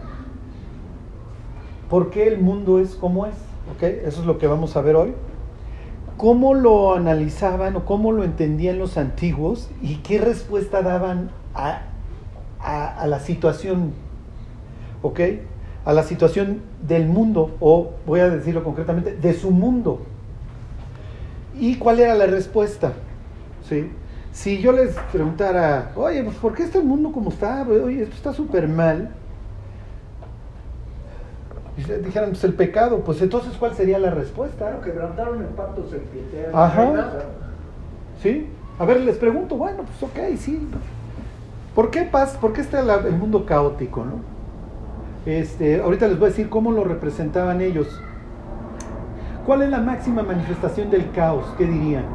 ¿Por 1.89 2.09
qué 2.09 2.27
el 2.27 2.39
mundo 2.39 2.79
es 2.79 2.95
como 2.95 3.25
es? 3.25 3.35
¿Ok? 3.73 3.83
Eso 3.83 4.21
es 4.21 4.25
lo 4.27 4.37
que 4.37 4.47
vamos 4.47 4.75
a 4.77 4.81
ver 4.81 4.95
hoy. 4.95 5.13
¿Cómo 6.17 6.53
lo 6.53 6.95
analizaban 6.95 7.75
o 7.75 7.85
cómo 7.85 8.11
lo 8.11 8.23
entendían 8.23 8.79
los 8.79 8.97
antiguos 8.97 9.69
y 9.81 9.97
qué 9.97 10.17
respuesta 10.19 10.81
daban 10.81 11.29
a, 11.53 11.81
a- 12.59 13.05
la 13.07 13.19
situación 13.19 13.91
¿ok? 15.01 15.19
A 15.83 15.93
la 15.93 16.03
situación 16.03 16.61
del 16.87 17.05
mundo, 17.05 17.55
o 17.59 17.91
voy 18.07 18.19
a 18.21 18.29
decirlo 18.29 18.63
concretamente, 18.63 19.15
de 19.15 19.33
su 19.33 19.51
mundo. 19.51 20.01
¿Y 21.59 21.75
cuál 21.75 21.99
era 21.99 22.15
la 22.15 22.25
respuesta? 22.25 22.93
¿Sí? 23.69 23.91
Si 24.31 24.59
yo 24.59 24.71
les 24.71 24.95
preguntara, 25.11 25.91
oye, 25.95 26.23
pues 26.23 26.35
¿por 26.37 26.55
qué 26.55 26.63
está 26.63 26.79
el 26.79 26.85
mundo 26.85 27.11
como 27.11 27.29
está? 27.29 27.67
Oye, 27.69 28.03
esto 28.03 28.15
está 28.15 28.33
súper 28.33 28.67
mal. 28.67 29.11
Y 31.77 31.81
se- 31.83 31.99
dijeran, 31.99 32.29
pues 32.29 32.43
el 32.43 32.53
pecado, 32.53 32.99
pues 32.99 33.21
entonces 33.21 33.53
¿cuál 33.57 33.73
sería 33.75 33.99
la 33.99 34.09
respuesta? 34.11 34.57
Claro, 34.57 34.81
quebrantaron 34.81 35.39
el 35.41 35.47
pacto 35.49 35.85
serpientero. 35.89 36.57
Ajá. 36.57 37.11
¿Sí? 38.21 38.47
A 38.79 38.85
ver, 38.85 39.01
les 39.01 39.17
pregunto, 39.17 39.55
bueno, 39.57 39.83
pues 39.83 40.03
ok, 40.03 40.37
sí. 40.37 40.67
¿Por 41.73 41.89
qué 41.91 42.03
paz? 42.03 42.37
¿Por 42.39 42.53
qué 42.53 42.61
está 42.61 42.81
la- 42.81 42.95
el 42.95 43.13
mundo 43.17 43.45
caótico, 43.45 44.05
no? 44.05 44.13
Este, 45.25 45.81
ahorita 45.81 46.07
les 46.07 46.17
voy 46.19 46.27
a 46.27 46.29
decir 46.29 46.49
cómo 46.49 46.71
lo 46.71 46.83
representaban 46.83 47.59
ellos. 47.59 47.99
¿Cuál 49.45 49.63
es 49.63 49.69
la 49.69 49.79
máxima 49.79 50.23
manifestación 50.23 50.89
del 50.89 51.11
caos? 51.11 51.45
¿Qué 51.57 51.65
dirían? 51.65 52.05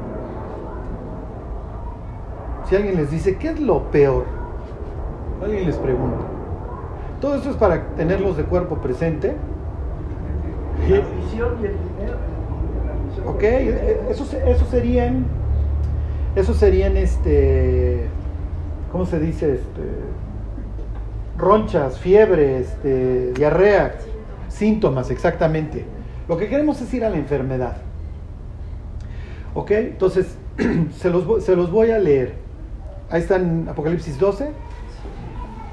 Si 2.69 2.76
alguien 2.76 2.97
les 2.97 3.11
dice, 3.11 3.37
¿qué 3.37 3.49
es 3.49 3.61
lo 3.61 3.83
peor? 3.90 4.25
Alguien 5.43 5.67
les 5.67 5.76
pregunta. 5.76 6.19
Todo 7.21 7.35
esto 7.37 7.50
es 7.50 7.57
para 7.57 7.83
tenerlos 7.97 8.37
de 8.37 8.45
cuerpo 8.45 8.76
presente. 8.76 9.37
La 10.88 10.96
ambición 10.96 11.58
y 11.60 11.66
el 11.66 11.72
dinero. 11.72 12.16
Ok, 13.26 13.42
el 13.42 13.64
dinero. 13.66 13.78
eh, 13.82 14.00
esos, 14.10 14.32
esos 14.34 14.68
serían, 14.68 15.26
esos 16.37 16.56
serían, 16.56 16.96
este, 16.96 18.06
¿cómo 18.92 19.06
se 19.06 19.18
dice? 19.18 19.54
Este, 19.54 19.82
ronchas, 21.37 21.99
fiebre, 21.99 22.58
este, 22.58 23.32
diarrea, 23.32 23.94
síntomas, 24.49 25.10
exactamente. 25.10 25.84
Lo 26.28 26.37
que 26.37 26.49
queremos 26.49 26.80
es 26.80 26.92
ir 26.94 27.04
a 27.04 27.10
la 27.10 27.16
enfermedad. 27.16 27.76
Ok, 29.54 29.70
entonces, 29.72 30.37
se 30.96 31.10
los, 31.10 31.44
se 31.44 31.56
los 31.56 31.70
voy 31.70 31.90
a 31.90 31.99
leer. 31.99 32.34
Ahí 33.10 33.20
está 33.22 33.37
en 33.37 33.68
Apocalipsis 33.68 34.18
12. 34.18 34.50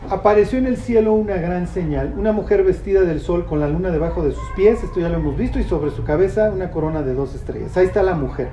Apareció 0.09 0.57
en 0.57 0.67
el 0.67 0.77
cielo 0.77 1.13
una 1.13 1.35
gran 1.35 1.67
señal, 1.67 2.13
una 2.17 2.31
mujer 2.31 2.63
vestida 2.63 3.01
del 3.01 3.19
sol 3.19 3.45
con 3.45 3.59
la 3.59 3.67
luna 3.67 3.91
debajo 3.91 4.23
de 4.23 4.31
sus 4.31 4.49
pies, 4.55 4.81
esto 4.83 5.01
ya 5.01 5.09
lo 5.09 5.17
hemos 5.17 5.37
visto, 5.37 5.59
y 5.59 5.63
sobre 5.63 5.91
su 5.91 6.03
cabeza 6.05 6.49
una 6.49 6.71
corona 6.71 7.01
de 7.01 7.13
dos 7.13 7.35
estrellas. 7.35 7.75
Ahí 7.75 7.87
está 7.87 8.03
la 8.03 8.15
mujer. 8.15 8.47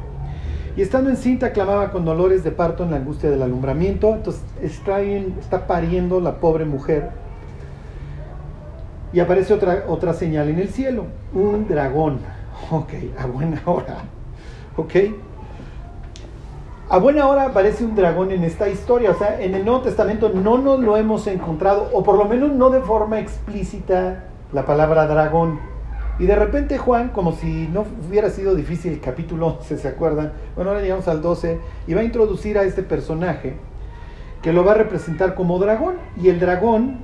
Y 0.77 0.83
estando 0.83 1.11
encinta 1.11 1.53
clamaba 1.53 1.93
con 1.93 2.05
dolores 2.05 2.43
de 2.43 2.51
parto 2.51 2.83
en 2.83 2.91
la 2.91 2.97
angustia 2.97 3.31
del 3.31 3.43
alumbramiento, 3.43 4.13
entonces 4.13 4.43
está, 4.61 5.01
en- 5.03 5.37
está 5.39 5.69
pariendo 5.69 6.21
la 6.21 6.41
pobre 6.41 6.65
mujer. 6.65 7.11
Y 9.13 9.21
aparece 9.21 9.55
otra, 9.55 9.85
otra 9.87 10.13
señal 10.13 10.49
en 10.49 10.59
el 10.59 10.69
cielo, 10.71 11.05
un 11.33 11.69
dragón. 11.69 12.19
Ok, 12.73 12.95
a 13.17 13.27
buena 13.27 13.61
hora. 13.67 13.99
Ok. 14.77 14.95
A 16.91 16.99
buena 16.99 17.27
hora 17.29 17.47
aparece 17.47 17.83
un 17.83 17.95
dragón 17.95 18.31
en 18.31 18.45
esta 18.45 18.69
historia, 18.69 19.11
o 19.11 19.15
sea, 19.15 19.41
en 19.41 19.55
el 19.55 19.65
Nuevo 19.65 19.81
Testamento 19.81 20.29
no 20.29 20.59
nos 20.59 20.81
lo 20.81 20.99
hemos 20.99 21.27
encontrado, 21.27 21.89
o 21.95 22.03
por 22.03 22.19
lo 22.19 22.27
menos 22.27 22.53
no 22.53 22.69
de 22.69 22.83
forma 22.83 23.21
explícita 23.21 24.25
la 24.53 24.67
palabra 24.67 25.07
dragón. 25.07 25.61
Y 26.19 26.27
de 26.27 26.37
repente 26.37 26.77
Juan, 26.77 27.09
como 27.09 27.33
si 27.33 27.69
no 27.69 27.87
hubiera 28.07 28.29
sido 28.29 28.55
difícil 28.55 28.93
el 28.93 29.01
capítulo 29.01 29.47
11, 29.59 29.79
¿se 29.79 29.89
acuerdan? 29.89 30.33
Bueno, 30.55 30.71
ahora 30.71 30.83
llegamos 30.83 31.09
al 31.09 31.23
12 31.23 31.59
y 31.87 31.95
va 31.95 32.03
a 32.03 32.05
introducir 32.05 32.59
a 32.59 32.65
este 32.65 32.83
personaje 32.83 33.57
que 34.43 34.53
lo 34.53 34.63
va 34.63 34.73
a 34.73 34.75
representar 34.75 35.35
como 35.35 35.59
dragón. 35.59 35.95
Y 36.21 36.29
el 36.29 36.39
dragón 36.39 36.99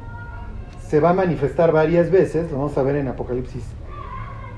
se 0.86 1.00
va 1.00 1.10
a 1.10 1.14
manifestar 1.14 1.72
varias 1.72 2.10
veces, 2.10 2.50
lo 2.52 2.58
vamos 2.58 2.76
a 2.76 2.82
ver 2.82 2.96
en 2.96 3.08
Apocalipsis 3.08 3.64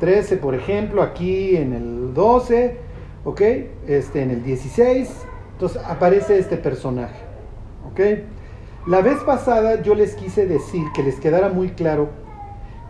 13, 0.00 0.37
por 0.38 0.57
ejemplo, 0.57 1.00
aquí 1.00 1.57
en 1.57 1.73
el 1.75 2.12
12, 2.12 2.76
¿ok? 3.25 3.41
Este, 3.87 4.23
en 4.23 4.31
el 4.31 4.43
16, 4.43 5.11
entonces 5.52 5.83
aparece 5.87 6.38
este 6.38 6.57
personaje, 6.57 7.21
¿ok? 7.91 8.00
La 8.87 9.00
vez 9.00 9.19
pasada 9.21 9.81
yo 9.83 9.95
les 9.95 10.14
quise 10.14 10.47
decir 10.47 10.85
que 10.95 11.02
les 11.02 11.21
quedara 11.21 11.49
muy 11.49 11.69
claro 11.71 12.09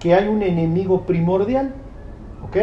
que 0.00 0.14
hay 0.14 0.26
un 0.26 0.42
enemigo 0.42 1.02
primordial, 1.02 1.74
¿ok? 2.44 2.56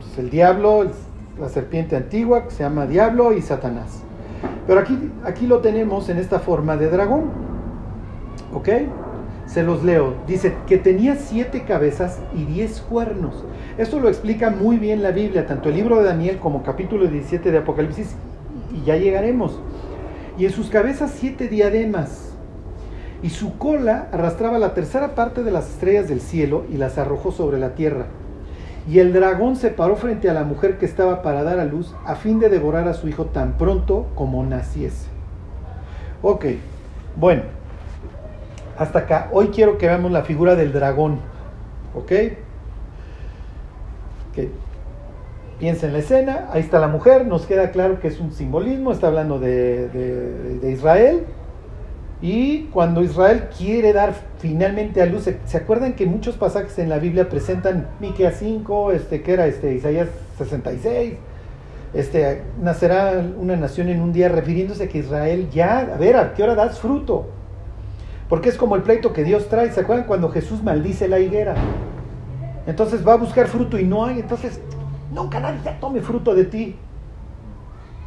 Pues 0.00 0.18
el 0.18 0.30
diablo, 0.30 0.90
la 1.38 1.48
serpiente 1.48 1.96
antigua, 1.96 2.44
que 2.44 2.50
se 2.50 2.64
llama 2.64 2.86
diablo 2.86 3.32
y 3.32 3.40
Satanás. 3.40 4.02
Pero 4.66 4.80
aquí, 4.80 5.10
aquí 5.24 5.46
lo 5.46 5.60
tenemos 5.60 6.08
en 6.08 6.18
esta 6.18 6.40
forma 6.40 6.76
de 6.76 6.90
dragón, 6.90 7.30
¿ok? 8.52 8.68
Se 9.46 9.62
los 9.62 9.84
leo. 9.84 10.14
Dice 10.26 10.54
que 10.66 10.76
tenía 10.76 11.16
siete 11.16 11.62
cabezas 11.62 12.18
y 12.34 12.44
diez 12.44 12.80
cuernos. 12.80 13.44
Esto 13.78 14.00
lo 14.00 14.08
explica 14.08 14.50
muy 14.50 14.76
bien 14.76 15.02
la 15.02 15.12
Biblia, 15.12 15.46
tanto 15.46 15.70
el 15.70 15.76
libro 15.76 15.98
de 15.98 16.04
Daniel 16.04 16.38
como 16.38 16.62
capítulo 16.62 17.06
17 17.06 17.50
de 17.50 17.58
Apocalipsis, 17.58 18.14
y 18.70 18.84
ya 18.84 18.96
llegaremos. 18.96 19.58
Y 20.36 20.44
en 20.44 20.52
sus 20.52 20.68
cabezas 20.68 21.14
siete 21.16 21.48
diademas, 21.48 22.32
y 23.22 23.30
su 23.30 23.56
cola 23.56 24.08
arrastraba 24.12 24.58
la 24.58 24.74
tercera 24.74 25.14
parte 25.14 25.42
de 25.42 25.52
las 25.52 25.70
estrellas 25.70 26.06
del 26.06 26.20
cielo 26.20 26.64
y 26.70 26.76
las 26.76 26.98
arrojó 26.98 27.32
sobre 27.32 27.58
la 27.58 27.74
tierra. 27.74 28.06
Y 28.86 28.98
el 28.98 29.14
dragón 29.14 29.56
se 29.56 29.70
paró 29.70 29.96
frente 29.96 30.28
a 30.28 30.34
la 30.34 30.44
mujer 30.44 30.76
que 30.76 30.86
estaba 30.86 31.22
para 31.22 31.42
dar 31.42 31.58
a 31.58 31.64
luz 31.64 31.94
a 32.04 32.16
fin 32.16 32.40
de 32.40 32.50
devorar 32.50 32.88
a 32.88 32.94
su 32.94 33.08
hijo 33.08 33.26
tan 33.26 33.56
pronto 33.56 34.08
como 34.16 34.44
naciese. 34.44 35.06
Ok, 36.20 36.46
bueno, 37.16 37.42
hasta 38.76 39.00
acá. 39.00 39.28
Hoy 39.32 39.48
quiero 39.48 39.78
que 39.78 39.86
veamos 39.86 40.10
la 40.10 40.24
figura 40.24 40.56
del 40.56 40.72
dragón. 40.72 41.20
¿Ok? 41.94 42.12
Que 44.34 44.50
piensa 45.58 45.86
en 45.86 45.92
la 45.92 45.98
escena, 46.00 46.48
ahí 46.52 46.60
está 46.60 46.78
la 46.78 46.88
mujer, 46.88 47.26
nos 47.26 47.46
queda 47.46 47.70
claro 47.70 48.00
que 48.00 48.08
es 48.08 48.18
un 48.18 48.32
simbolismo, 48.32 48.90
está 48.92 49.06
hablando 49.08 49.38
de, 49.38 49.88
de- 49.88 50.70
Israel. 50.72 51.24
Y 52.20 52.64
cuando 52.72 53.02
Israel 53.02 53.48
quiere 53.56 53.92
dar 53.92 54.14
finalmente 54.38 55.02
a 55.02 55.06
luz, 55.06 55.22
¿se, 55.24 55.38
se 55.44 55.56
acuerdan 55.56 55.94
que 55.94 56.06
muchos 56.06 56.36
pasajes 56.36 56.78
en 56.78 56.88
la 56.88 56.98
Biblia 56.98 57.28
presentan 57.28 57.88
Miqueas 58.00 58.36
5, 58.38 58.92
este, 58.92 59.22
que 59.22 59.32
era 59.32 59.46
este, 59.46 59.74
Isaías 59.74 60.08
66? 60.38 61.14
Este, 61.94 62.42
nacerá 62.62 63.22
una 63.38 63.56
nación 63.56 63.88
en 63.88 64.00
un 64.00 64.12
día, 64.12 64.28
refiriéndose 64.28 64.84
a 64.84 64.88
que 64.88 64.98
Israel 64.98 65.48
ya, 65.50 65.80
a 65.80 65.98
ver, 65.98 66.16
¿a 66.16 66.32
qué 66.34 66.42
hora 66.42 66.54
das 66.54 66.78
fruto? 66.78 67.26
Porque 68.28 68.48
es 68.48 68.56
como 68.56 68.76
el 68.76 68.82
pleito 68.82 69.12
que 69.12 69.24
Dios 69.24 69.48
trae. 69.48 69.70
¿Se 69.72 69.80
acuerdan 69.80 70.06
cuando 70.06 70.30
Jesús 70.30 70.62
maldice 70.62 71.06
la 71.08 71.18
higuera? 71.18 71.54
Entonces 72.66 73.06
va 73.06 73.14
a 73.14 73.16
buscar 73.16 73.48
fruto 73.48 73.78
y 73.78 73.84
no 73.84 74.04
hay. 74.04 74.20
Entonces, 74.20 74.60
nunca 75.12 75.40
nadie 75.40 75.58
tome 75.80 76.00
fruto 76.00 76.34
de 76.34 76.44
ti. 76.44 76.76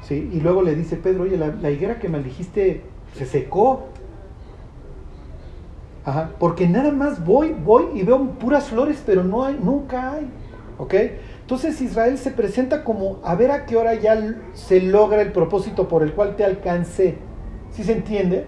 ¿Sí? 0.02 0.30
Y 0.34 0.40
luego 0.40 0.62
le 0.62 0.76
dice 0.76 0.98
Pedro, 0.98 1.24
oye, 1.24 1.38
la, 1.38 1.72
higuera 1.72 2.00
que 2.00 2.10
maldijiste 2.10 2.84
se 3.16 3.26
secó. 3.26 3.88
Ajá, 6.06 6.32
porque 6.38 6.68
nada 6.68 6.92
más 6.92 7.26
voy, 7.26 7.54
voy 7.54 7.86
y 7.96 8.04
veo 8.04 8.24
puras 8.34 8.70
flores, 8.70 9.02
pero 9.04 9.24
no 9.24 9.44
hay, 9.44 9.60
nunca 9.62 10.14
hay. 10.14 10.30
¿Ok? 10.78 10.94
Entonces 11.42 11.82
Israel 11.82 12.18
se 12.18 12.32
presenta 12.32 12.84
como 12.84 13.20
a 13.24 13.36
ver 13.36 13.52
a 13.52 13.66
qué 13.66 13.76
hora 13.76 13.96
ya 13.96 14.36
se 14.54 14.82
logra 14.82 15.22
el 15.22 15.32
propósito 15.32 15.88
por 15.88 16.04
el 16.04 16.14
cual 16.14 16.36
te 16.36 16.44
alcancé. 16.44 17.18
¿Sí 17.72 17.84
se 17.84 17.94
entiende? 17.94 18.46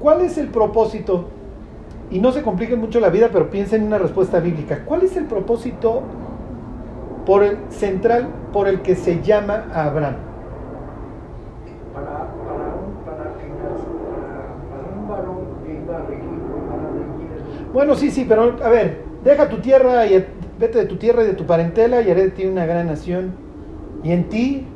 ¿Cuál 0.00 0.22
es 0.22 0.38
el 0.38 0.48
propósito? 0.48 1.28
Y 2.10 2.20
no 2.20 2.32
se 2.32 2.42
compliquen 2.42 2.80
mucho 2.80 3.00
la 3.00 3.10
vida, 3.10 3.28
pero 3.32 3.50
piensen 3.50 3.82
en 3.82 3.88
una 3.88 3.98
respuesta 3.98 4.40
bíblica. 4.40 4.84
¿Cuál 4.84 5.02
es 5.02 5.16
el 5.16 5.26
propósito 5.26 6.02
por 7.26 7.42
el 7.42 7.58
central 7.68 8.28
por 8.52 8.68
el 8.68 8.80
que 8.80 8.96
se 8.96 9.20
llama 9.22 9.66
a 9.72 9.84
Abraham? 9.84 10.28
para, 11.92 12.10
para, 12.44 12.74
un, 12.74 12.94
para, 13.04 13.24
para, 14.70 15.00
un 15.00 15.08
varón 15.08 15.46
que 15.64 15.72
iba 15.74 15.96
a 15.96 16.00
regir, 16.00 16.38
para 16.68 16.82
regir 16.90 17.72
Bueno, 17.72 17.94
sí, 17.94 18.10
sí, 18.10 18.24
pero 18.28 18.56
a 18.62 18.68
ver, 18.68 19.02
deja 19.24 19.48
tu 19.48 19.58
tierra 19.58 20.06
y 20.06 20.24
vete 20.58 20.78
de 20.78 20.86
tu 20.86 20.96
tierra 20.96 21.24
y 21.24 21.26
de 21.26 21.34
tu 21.34 21.44
parentela 21.44 22.02
y 22.02 22.10
haré 22.10 22.22
de 22.24 22.30
ti 22.30 22.46
una 22.46 22.66
gran 22.66 22.86
nación. 22.86 23.32
Y 24.02 24.12
en 24.12 24.28
ti 24.28 24.66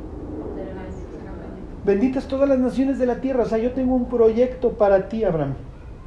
benditas 1.85 2.27
todas 2.27 2.47
las 2.47 2.59
naciones 2.59 2.99
de 2.99 3.05
la 3.05 3.15
tierra. 3.15 3.43
O 3.43 3.45
sea, 3.45 3.57
yo 3.57 3.71
tengo 3.71 3.95
un 3.95 4.05
proyecto 4.05 4.71
para 4.71 5.07
ti, 5.07 5.23
Abraham. 5.23 5.53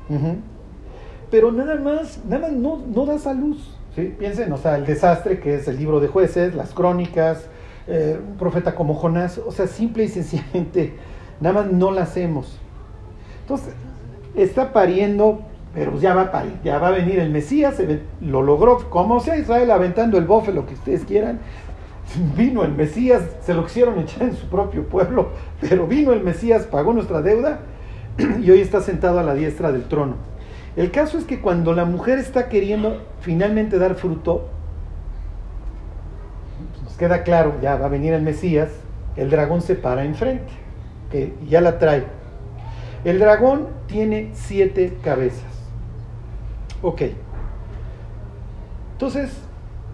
Ujú. 0.08 0.36
Pero 1.30 1.50
nada 1.52 1.76
más, 1.76 2.20
nada 2.24 2.48
más 2.48 2.52
no, 2.52 2.82
no 2.94 3.06
das. 3.06 3.26
Piensen, 4.18 4.52
o 4.52 4.58
sea, 4.58 4.76
el 4.76 4.86
desastre 4.86 5.40
que 5.40 5.54
es 5.54 5.68
el 5.68 5.78
libro 5.78 6.00
de 6.00 6.08
jueces, 6.08 6.54
las 6.54 6.72
crónicas, 6.72 7.46
eh, 7.86 8.18
un 8.26 8.36
profeta 8.36 8.74
como 8.74 8.94
Jonás. 8.94 9.38
O 9.38 9.50
sea, 9.50 9.66
simple 9.66 10.04
y 10.04 10.08
sencillamente, 10.08 10.94
nada 11.40 11.62
más 11.62 11.72
no 11.72 11.90
la 11.90 12.02
hacemos. 12.02 12.58
Entonces, 13.42 13.74
está 14.34 14.72
pariendo, 14.72 15.40
pero 15.74 15.98
ya 15.98 16.14
va 16.14 16.22
a 16.22 16.32
parir, 16.32 16.58
ya 16.62 16.78
va 16.78 16.88
a 16.88 16.90
venir 16.90 17.18
el 17.18 17.30
Mesías, 17.30 17.76
se 17.76 18.00
lo 18.20 18.42
logró, 18.42 18.90
como 18.90 19.20
sea 19.20 19.36
Israel 19.36 19.70
aventando 19.70 20.18
el 20.18 20.24
bofe, 20.24 20.52
lo 20.52 20.66
que 20.66 20.74
ustedes 20.74 21.04
quieran. 21.04 21.40
Vino 22.36 22.62
el 22.62 22.72
Mesías, 22.72 23.22
se 23.42 23.52
lo 23.52 23.64
quisieron 23.64 23.98
echar 23.98 24.22
en 24.22 24.36
su 24.36 24.46
propio 24.46 24.84
pueblo, 24.84 25.30
pero 25.60 25.86
vino 25.86 26.12
el 26.12 26.22
Mesías, 26.22 26.64
pagó 26.64 26.92
nuestra 26.92 27.20
deuda 27.20 27.60
y 28.40 28.50
hoy 28.50 28.60
está 28.60 28.80
sentado 28.80 29.18
a 29.18 29.22
la 29.22 29.34
diestra 29.34 29.72
del 29.72 29.84
trono. 29.84 30.35
El 30.76 30.90
caso 30.90 31.16
es 31.16 31.24
que 31.24 31.40
cuando 31.40 31.72
la 31.72 31.86
mujer 31.86 32.18
está 32.18 32.50
queriendo 32.50 33.02
finalmente 33.20 33.78
dar 33.78 33.94
fruto, 33.94 34.48
pues 36.72 36.82
nos 36.84 36.96
queda 36.96 37.22
claro, 37.22 37.54
ya 37.62 37.76
va 37.76 37.86
a 37.86 37.88
venir 37.88 38.12
el 38.12 38.22
Mesías, 38.22 38.68
el 39.16 39.30
dragón 39.30 39.62
se 39.62 39.74
para 39.74 40.04
enfrente, 40.04 40.52
que 41.10 41.32
ya 41.48 41.62
la 41.62 41.78
trae. 41.78 42.04
El 43.04 43.18
dragón 43.18 43.68
tiene 43.86 44.30
siete 44.34 44.98
cabezas. 45.02 45.44
Ok. 46.82 47.02
Entonces, 48.92 49.34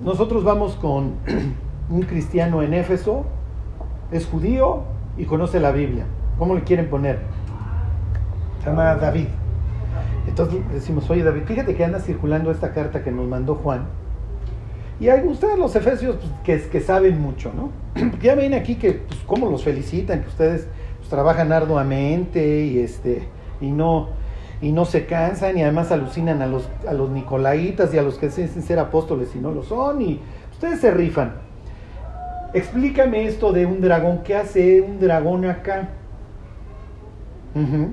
nosotros 0.03 0.43
vamos 0.43 0.75
con 0.75 1.15
un 1.91 2.03
cristiano 2.03 2.61
en 2.63 2.75
Éfeso, 2.75 3.25
es 4.11 4.27
judío 4.27 4.83
y 5.17 5.27
conoce 5.27 5.61
la 5.61 5.71
Biblia. 5.71 6.07
¿Cómo 6.39 6.57
le 6.57 6.63
quieren 6.63 6.91
poner? 6.91 7.21
Se 8.65 8.71
llama 8.71 8.97
David. 8.97 9.29
Entonces 10.27 10.61
decimos, 10.73 11.09
oye 11.11 11.23
David, 11.23 11.43
fíjate 11.47 11.75
que 11.75 11.85
anda 11.85 12.01
circulando 12.01 12.51
esta 12.51 12.73
carta 12.73 13.03
que 13.03 13.11
nos 13.11 13.27
mandó 13.27 13.57
Juan. 13.57 13.87
Y 15.01 15.09
hay 15.09 15.27
ustedes 15.27 15.59
los 15.59 15.75
efesios 15.75 16.17
pues, 16.45 16.67
que, 16.67 16.81
saben 16.81 17.21
mucho, 17.21 17.53
¿no? 17.55 17.71
Ya 18.23 18.35
ven 18.35 18.55
aquí 18.55 18.77
que, 18.77 18.93
pues, 18.93 19.21
cómo 19.27 19.51
los 19.51 19.65
felicitan, 19.65 20.23
que 20.23 20.29
ustedes 20.29 20.69
pues, 20.99 21.09
trabajan 21.09 21.53
arduamente 21.53 22.65
y, 22.65 22.79
este, 22.79 23.27
y, 23.61 23.73
no, 23.73 24.11
y 24.61 24.71
no 24.71 24.85
se 24.85 25.07
cansan 25.07 25.59
y 25.59 25.63
además 25.63 25.91
alucinan 25.91 26.41
a 26.41 26.47
los, 26.47 26.69
a 26.89 26.93
los 26.93 27.11
nicolaitas 27.11 27.93
y 27.93 27.99
a 27.99 28.03
los 28.03 28.17
que 28.17 28.27
dicen 28.27 28.63
ser 28.63 28.79
apóstoles 28.79 29.35
y 29.35 29.41
no 29.41 29.51
lo 29.51 29.65
son 29.65 30.03
y 30.03 30.21
ustedes 30.53 30.81
se 30.81 30.93
rifan. 30.93 31.33
Explícame 32.55 33.25
esto 33.25 33.53
de 33.53 33.67
un 33.67 33.81
dragón, 33.81 34.23
¿qué 34.23 34.37
hace 34.37 34.83
un 34.83 35.01
dragón 35.01 35.47
acá? 35.47 35.89
Ujú. 37.55 37.89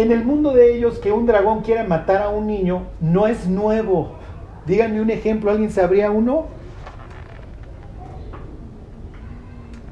En 0.00 0.12
el 0.12 0.24
mundo 0.24 0.54
de 0.54 0.74
ellos, 0.74 0.98
que 0.98 1.12
un 1.12 1.26
dragón 1.26 1.60
quiera 1.60 1.84
matar 1.84 2.22
a 2.22 2.30
un 2.30 2.46
niño 2.46 2.84
no 3.02 3.26
es 3.26 3.46
nuevo. 3.46 4.12
Díganme 4.64 5.02
un 5.02 5.10
ejemplo, 5.10 5.50
¿alguien 5.50 5.70
sabría 5.70 6.10
uno? 6.10 6.46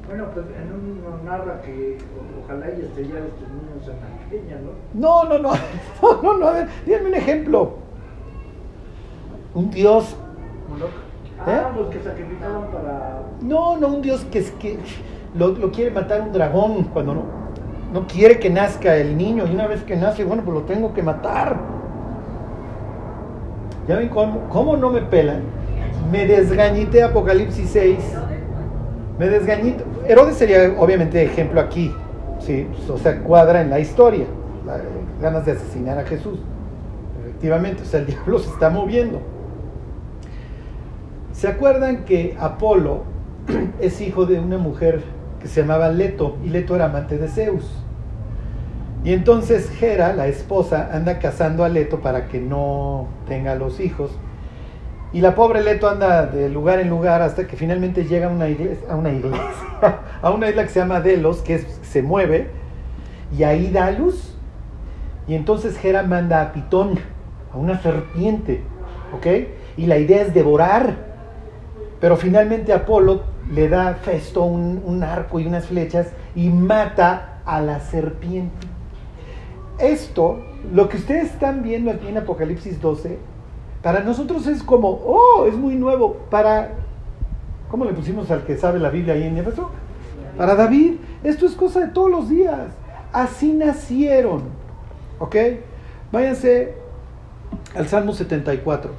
Bueno, 0.07 0.25
pues 0.33 0.47
en 0.47 0.73
uno 0.73 1.23
narra 1.23 1.61
que 1.61 1.99
ojalá 2.43 2.69
y 2.69 2.85
estrellar 2.85 3.21
estos 3.21 3.49
niños 3.49 3.87
en 3.87 4.01
la 4.01 4.17
pequeña, 4.25 4.57
¿no? 4.63 4.71
No, 4.99 5.25
no, 5.25 5.37
no, 5.37 5.51
no, 6.01 6.21
no, 6.23 6.37
no, 6.39 6.47
a 6.47 6.51
ver, 6.53 6.67
díganme 6.87 7.09
un 7.09 7.13
ejemplo. 7.15 7.73
Un 9.53 9.69
dios, 9.69 10.15
Ah, 11.45 11.71
los 11.77 11.87
que 11.89 12.01
sacrificaban 12.01 12.71
para. 12.71 13.21
no, 13.41 13.77
no, 13.77 13.87
un 13.89 14.01
dios 14.01 14.25
que, 14.31 14.39
es 14.39 14.49
que 14.53 14.79
lo, 15.35 15.49
lo 15.49 15.71
quiere 15.71 15.91
matar 15.91 16.21
un 16.21 16.33
dragón 16.33 16.85
cuando 16.85 17.13
no, 17.13 17.38
no 17.93 18.07
quiere 18.07 18.39
que 18.39 18.49
nazca 18.49 18.95
el 18.95 19.17
niño 19.17 19.45
y 19.47 19.53
una 19.53 19.67
vez 19.67 19.83
que 19.83 19.95
nace, 19.95 20.23
bueno, 20.23 20.43
pues 20.43 20.55
lo 20.55 20.63
tengo 20.63 20.93
que 20.93 21.01
matar. 21.01 21.57
¿Ya 23.87 23.97
ven 23.97 24.09
cómo, 24.09 24.47
cómo 24.49 24.77
no 24.77 24.91
me 24.91 25.01
pelan? 25.01 25.41
Me 26.11 26.25
desgañité 26.25 27.03
Apocalipsis 27.03 27.69
6. 27.71 27.97
Me 29.17 29.27
desgañito. 29.27 29.83
Herodes 30.07 30.37
sería 30.37 30.73
obviamente 30.77 31.21
ejemplo 31.23 31.59
aquí, 31.59 31.93
sí, 32.39 32.67
o 32.87 32.97
sea, 32.97 33.19
cuadra 33.21 33.61
en 33.61 33.69
la 33.69 33.79
historia, 33.79 34.25
ganas 35.21 35.45
de 35.45 35.51
asesinar 35.51 35.97
a 35.97 36.03
Jesús. 36.03 36.39
Efectivamente, 37.21 37.83
o 37.83 37.85
sea, 37.85 37.99
el 37.99 38.05
diablo 38.07 38.39
se 38.39 38.49
está 38.49 38.69
moviendo. 38.69 39.21
¿Se 41.33 41.47
acuerdan 41.47 42.05
que 42.05 42.35
Apolo 42.39 43.03
es 43.79 44.01
hijo 44.01 44.25
de 44.25 44.39
una 44.39 44.57
mujer 44.57 45.01
que 45.39 45.47
se 45.47 45.61
llamaba 45.61 45.89
Leto 45.89 46.37
y 46.43 46.49
Leto 46.49 46.75
era 46.75 46.85
amante 46.85 47.17
de 47.17 47.27
Zeus? 47.27 47.78
Y 49.03 49.13
entonces 49.13 49.71
Hera, 49.81 50.13
la 50.13 50.27
esposa, 50.27 50.89
anda 50.91 51.19
cazando 51.19 51.63
a 51.63 51.69
Leto 51.69 51.99
para 52.01 52.27
que 52.27 52.39
no 52.39 53.07
tenga 53.27 53.55
los 53.55 53.79
hijos. 53.79 54.11
Y 55.13 55.21
la 55.21 55.35
pobre 55.35 55.63
Leto 55.63 55.89
anda 55.89 56.25
de 56.25 56.49
lugar 56.49 56.79
en 56.79 56.89
lugar 56.89 57.21
hasta 57.21 57.47
que 57.47 57.55
finalmente 57.55 58.03
llega 58.05 58.27
a 58.27 58.29
una 58.29 58.49
iglesia, 58.49 58.87
a 60.21 60.29
una, 60.31 60.49
isla 60.49 60.63
que 60.63 60.69
se 60.69 60.79
llama 60.79 60.99
Delos, 60.99 61.37
que 61.41 61.59
se 61.59 62.01
mueve, 62.01 62.49
y 63.35 63.43
ahí 63.43 63.71
da 63.71 63.89
luz. 63.91 64.35
Y 65.27 65.35
entonces 65.35 65.83
Hera 65.83 66.03
manda 66.03 66.41
a 66.41 66.51
Pitón, 66.51 66.99
a 67.53 67.57
una 67.57 67.81
serpiente, 67.81 68.61
¿ok? 69.15 69.27
Y 69.77 69.85
la 69.85 69.97
idea 69.97 70.23
es 70.23 70.33
devorar. 70.33 71.07
Pero 72.01 72.17
finalmente 72.17 72.73
Apolo 72.73 73.23
le 73.51 73.69
da 73.69 73.93
Festo 73.95 74.43
un, 74.43 74.81
un 74.85 75.03
arco 75.03 75.39
y 75.39 75.47
unas 75.47 75.67
flechas 75.67 76.07
y 76.35 76.49
mata 76.49 77.39
a 77.45 77.61
la 77.61 77.79
serpiente. 77.79 78.67
Esto, 79.79 80.39
lo 80.73 80.89
que 80.89 80.97
ustedes 80.97 81.31
están 81.31 81.63
viendo 81.63 81.89
aquí 81.89 82.07
en 82.07 82.17
Apocalipsis 82.17 82.81
12, 82.81 83.17
para 83.81 84.01
nosotros 84.01 84.45
es 84.47 84.61
como, 84.61 84.89
oh, 84.89 85.45
es 85.47 85.55
muy 85.55 85.75
nuevo. 85.75 86.17
Para, 86.29 86.71
¿cómo 87.69 87.85
le 87.85 87.93
pusimos 87.93 88.29
al 88.29 88.43
que 88.43 88.57
sabe 88.57 88.79
la 88.79 88.89
Biblia 88.89 89.13
ahí 89.13 89.23
en 89.23 89.37
Éfeso? 89.37 89.71
Para 90.37 90.55
David, 90.55 90.95
esto 91.23 91.45
es 91.45 91.53
cosa 91.53 91.79
de 91.79 91.87
todos 91.87 92.11
los 92.11 92.29
días. 92.29 92.67
Así 93.13 93.53
nacieron. 93.53 94.43
¿Ok? 95.17 95.35
Váyanse 96.11 96.73
al 97.73 97.87
Salmo 97.87 98.11
74. 98.13 98.91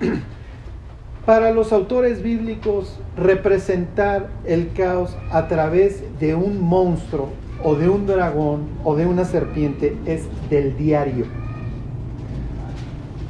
Para 1.26 1.50
los 1.50 1.72
autores 1.72 2.22
bíblicos, 2.22 3.00
representar 3.16 4.28
el 4.44 4.72
caos 4.72 5.16
a 5.30 5.48
través 5.48 6.02
de 6.20 6.36
un 6.36 6.62
monstruo 6.62 7.30
o 7.62 7.74
de 7.74 7.88
un 7.88 8.06
dragón 8.06 8.68
o 8.84 8.94
de 8.94 9.06
una 9.06 9.24
serpiente 9.24 9.96
es 10.06 10.26
del 10.48 10.76
diario. 10.76 11.26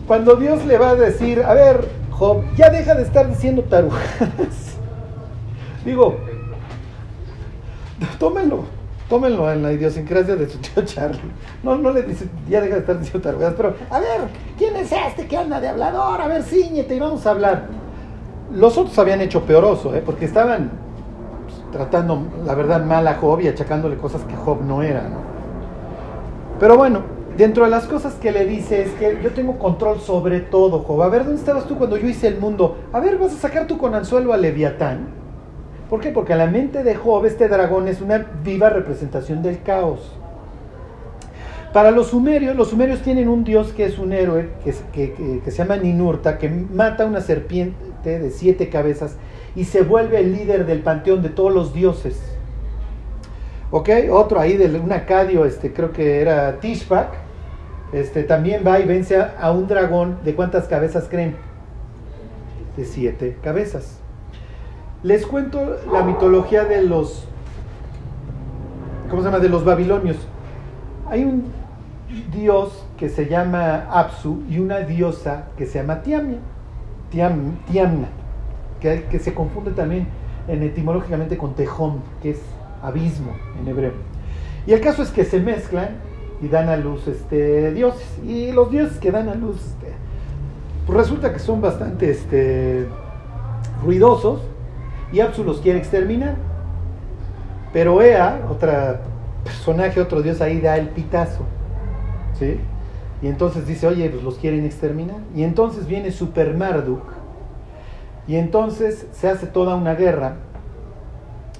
Cuando 0.07 0.37
Dios 0.37 0.64
le 0.64 0.79
va 0.79 0.91
a 0.91 0.95
decir, 0.95 1.43
a 1.43 1.55
ver, 1.55 1.88
Job, 2.11 2.43
ya 2.57 2.71
deja 2.71 2.95
de 2.95 3.03
estar 3.03 3.29
diciendo 3.29 3.62
tarugadas. 3.64 4.77
Digo, 5.85 6.17
tómenlo, 8.19 8.64
tómenlo 9.09 9.53
en 9.53 9.62
la 9.62 9.73
idiosincrasia 9.73 10.37
de 10.37 10.49
su 10.49 10.59
tío 10.59 10.85
Charlie. 10.85 11.21
No, 11.62 11.77
no 11.77 11.91
le 11.91 12.03
dice, 12.03 12.27
ya 12.49 12.61
deja 12.61 12.75
de 12.75 12.81
estar 12.81 12.99
diciendo 12.99 13.21
tarugadas, 13.21 13.55
pero, 13.57 13.75
a 13.91 14.01
ver, 14.01 14.21
¿quién 14.57 14.77
es 14.77 14.91
este 14.91 15.27
que 15.27 15.37
anda 15.37 15.61
de 15.61 15.69
hablador? 15.69 16.21
A 16.21 16.27
ver, 16.27 16.43
ciñete 16.43 16.97
y 16.97 17.01
vamos 17.01 17.27
a 17.27 17.31
hablar. 17.31 17.67
Los 18.53 18.79
otros 18.79 18.99
habían 18.99 19.21
hecho 19.21 19.43
peoroso, 19.43 19.95
¿eh? 19.95 20.03
porque 20.05 20.25
estaban 20.25 20.88
tratando, 21.72 22.22
la 22.44 22.54
verdad, 22.54 22.85
mal 22.85 23.07
a 23.09 23.14
Job 23.14 23.40
y 23.40 23.48
achacándole 23.48 23.96
cosas 23.96 24.22
que 24.22 24.37
Job 24.37 24.62
no 24.62 24.83
era, 24.83 25.02
¿no? 25.02 25.18
Pero 26.59 26.76
bueno, 26.76 27.02
dentro 27.37 27.64
de 27.64 27.70
las 27.70 27.87
cosas 27.87 28.14
que 28.14 28.33
le 28.33 28.44
dice 28.44 28.83
es 28.83 28.90
que 28.92 29.20
yo 29.22 29.31
tengo 29.31 29.59
control 29.59 30.00
sobre 30.00 30.40
todo, 30.40 30.81
Job. 30.81 31.02
A 31.02 31.09
ver, 31.09 31.24
¿dónde 31.24 31.38
estabas 31.38 31.66
tú 31.66 31.76
cuando 31.76 31.96
yo 31.96 32.09
hice 32.09 32.26
el 32.28 32.38
mundo? 32.38 32.78
A 32.92 33.00
ver, 33.00 33.18
¿vas 33.18 33.33
a 33.33 33.38
sacar 33.38 33.66
tú 33.66 33.78
con 33.78 33.94
anzuelo 33.94 34.33
a 34.33 34.37
Leviatán? 34.37 35.09
¿Por 35.88 36.00
qué? 36.00 36.11
Porque 36.11 36.33
a 36.33 36.37
la 36.37 36.46
mente 36.46 36.83
de 36.83 36.94
Job 36.94 37.24
este 37.24 37.48
dragón 37.48 37.88
es 37.88 38.00
una 38.00 38.26
viva 38.44 38.70
representación 38.70 39.42
del 39.42 39.62
caos. 39.62 40.12
Para 41.72 41.90
los 41.90 42.09
sumerios, 42.09 42.57
los 42.57 42.70
sumerios 42.70 43.00
tienen 43.00 43.28
un 43.28 43.44
dios 43.44 43.72
que 43.72 43.85
es 43.85 43.98
un 43.98 44.12
héroe, 44.12 44.50
que, 44.64 45.40
que 45.44 45.50
se 45.50 45.57
llama 45.59 45.76
Ninurta, 45.76 46.38
que 46.38 46.48
mata 46.48 47.04
a 47.04 47.07
una 47.07 47.20
serpiente 47.20 48.18
de 48.18 48.31
siete 48.31 48.68
cabezas 48.68 49.16
y 49.59 49.64
se 49.64 49.83
vuelve 49.83 50.21
el 50.21 50.37
líder 50.37 50.66
del 50.66 50.83
panteón 50.83 51.21
de 51.21 51.31
todos 51.31 51.53
los 51.53 51.75
dioses. 51.75 52.23
¿Ok? 53.73 53.88
Otro 54.09 54.38
ahí 54.38 54.57
de 54.57 54.79
un 54.79 54.92
acadio, 54.92 55.44
este, 55.44 55.73
creo 55.73 55.90
que 55.90 56.21
era 56.21 56.61
Tishbak, 56.61 57.09
este, 57.92 58.23
también 58.23 58.62
va 58.64 58.79
y 58.79 58.85
vence 58.85 59.21
a, 59.21 59.51
un 59.51 59.66
dragón. 59.66 60.18
¿De 60.25 60.37
cuántas 60.37 60.68
cabezas 60.68 61.09
creen? 61.11 61.35
De 62.77 62.85
siete 62.85 63.37
cabezas. 63.42 63.99
Les 65.03 65.27
cuento 65.27 65.77
la 65.92 66.03
mitología 66.03 66.62
de 66.62 66.83
los, 66.83 67.27
¿cómo 69.11 69.23
se 69.23 69.27
llama? 69.27 69.40
De 69.40 69.49
los 69.49 69.64
babilonios. 69.64 70.18
Hay 71.11 71.25
un 71.25 71.47
dios 72.31 72.85
que 72.97 73.09
se 73.09 73.27
llama 73.27 73.88
Apsu 73.90 74.40
y 74.49 74.61
una 74.61 74.79
diosa 74.83 75.47
que 75.57 75.66
se 75.66 75.81
llama 75.81 76.03
Tiamna, 76.03 76.38
Tiam, 77.11 77.57
Tiamna 77.68 78.17
que, 78.81 79.19
se 79.19 79.35
confunde 79.35 79.73
también 79.73 80.07
en, 80.49 80.62
etimológicamente 80.62 81.37
con 81.37 81.55
Tejón, 81.55 82.01
que 82.23 82.31
es 82.31 82.41
abismo 82.83 83.33
en 83.61 83.69
hebreo. 83.69 83.93
Y 84.67 84.73
el 84.73 84.81
caso 84.81 85.03
es 85.03 85.11
que 85.11 85.25
se 85.25 85.41
mezclan 85.41 85.97
y 86.41 86.49
dan 86.49 86.69
a 86.69 86.77
luz 86.77 87.07
este, 87.09 87.73
dioses. 87.73 88.07
Y 88.27 88.53
los 88.53 88.71
dioses 88.71 88.99
que 88.99 89.11
dan 89.11 89.29
a 89.29 89.35
luz, 89.35 89.57
este, 89.57 89.93
pues 90.87 90.99
resulta 90.99 91.33
que 91.33 91.38
son 91.38 91.61
bastante 91.61 92.11
este, 92.11 92.87
ruidosos 93.83 94.41
y 95.12 95.21
Apsu 95.21 95.45
los 95.45 95.61
quiere 95.61 95.79
exterminar. 95.79 96.37
Pero 97.73 98.01
Ea, 98.01 98.47
otra 98.51 99.03
personaje, 99.45 100.01
otro 100.01 100.23
dios 100.23 100.41
ahí, 100.41 100.61
da 100.61 100.77
el 100.77 100.88
pitazo. 100.88 101.45
¿sí? 102.38 102.59
Y 103.21 103.27
entonces 103.27 103.67
dice, 103.67 103.87
oye, 103.87 104.09
pues 104.11 104.23
los 104.23 104.38
quieren 104.38 104.64
exterminar. 104.64 105.19
Y 105.35 105.43
entonces 105.43 105.87
viene 105.87 106.12
Super 106.12 106.57
Marduk. 106.57 107.03
Y 108.29 108.37
entonces 108.37 109.07
se 109.12 109.29
hace 109.29 109.47
toda 109.47 109.75
una 109.75 109.95
guerra. 109.95 110.35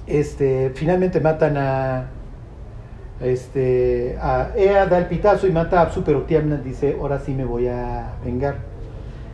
Este, 0.05 0.71
finalmente 0.75 1.19
matan 1.19 1.57
a, 1.57 2.05
este, 3.19 4.17
a 4.21 4.51
Ea, 4.55 4.85
da 4.85 4.99
el 4.99 5.07
pitazo 5.07 5.47
y 5.47 5.51
mata 5.51 5.79
a 5.79 5.83
Apsu, 5.83 6.03
pero 6.03 6.23
Tiamnat 6.23 6.61
dice, 6.61 6.95
ahora 6.99 7.19
sí 7.19 7.33
me 7.33 7.43
voy 7.43 7.67
a 7.67 8.13
vengar. 8.23 8.57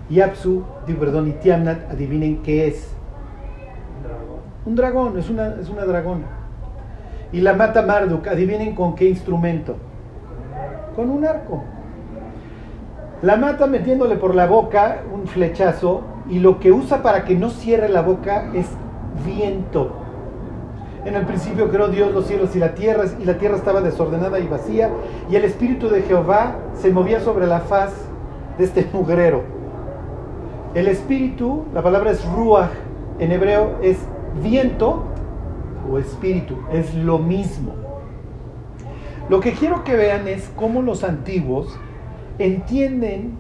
Y 0.10 0.22
Apsu, 0.22 0.64
digo, 0.88 1.02
perdón, 1.02 1.28
y 1.28 1.32
Tiamnat, 1.34 1.92
adivinen 1.92 2.42
qué 2.42 2.68
es. 2.68 2.96
Un 4.66 4.76
dragón, 4.76 5.20
es 5.20 5.30
una, 5.30 5.56
es 5.60 5.70
una 5.70 5.84
dragona. 5.84 6.28
Y 7.34 7.42
la 7.42 7.54
mata 7.54 7.82
Marduk, 7.82 8.28
adivinen 8.28 8.76
con 8.76 8.96
qué 8.96 9.10
instrumento. 9.10 9.76
Con 10.96 11.10
un 11.10 11.26
arco. 11.26 11.64
La 13.22 13.36
mata 13.36 13.68
metiéndole 13.68 14.16
por 14.16 14.36
la 14.36 14.46
boca 14.46 15.02
un 15.14 15.28
flechazo 15.28 16.15
y 16.30 16.40
lo 16.40 16.60
que 16.60 16.72
usa 16.72 17.04
para 17.04 17.26
que 17.26 17.36
no 17.36 17.50
cierre 17.50 17.90
la 17.90 18.02
boca 18.02 18.50
es 18.54 18.68
viento. 19.26 19.92
En 21.06 21.16
el 21.16 21.26
principio 21.26 21.70
creó 21.70 21.88
Dios 21.88 22.12
los 22.14 22.26
cielos 22.26 22.56
y 22.56 22.60
la 22.60 22.74
tierra, 22.74 23.04
y 23.20 23.26
la 23.26 23.38
tierra 23.38 23.58
estaba 23.58 23.82
desordenada 23.82 24.40
y 24.40 24.48
vacía, 24.48 24.90
y 25.30 25.36
el 25.36 25.46
Espíritu 25.46 25.90
de 25.90 26.02
Jehová 26.02 26.56
se 26.74 26.92
movía 26.92 27.20
sobre 27.20 27.46
la 27.46 27.60
faz 27.60 27.94
de 28.58 28.64
este 28.64 28.88
mugrero. 28.94 29.44
El 30.74 30.88
Espíritu, 30.88 31.66
la 31.74 31.84
palabra 31.84 32.12
es 32.12 32.26
ruach, 32.26 32.72
en 33.20 33.32
hebreo 33.32 33.78
es 33.82 33.98
viento 34.42 35.04
o 35.90 36.00
espíritu, 36.00 36.58
es 36.72 36.94
lo 36.96 37.20
mismo. 37.20 37.74
Lo 39.30 39.40
que 39.40 39.54
quiero 39.54 39.84
que 39.84 39.96
vean 39.96 40.28
es 40.28 40.52
cómo 40.56 40.82
los 40.82 41.04
antiguos 41.04 41.80
entienden 42.38 43.38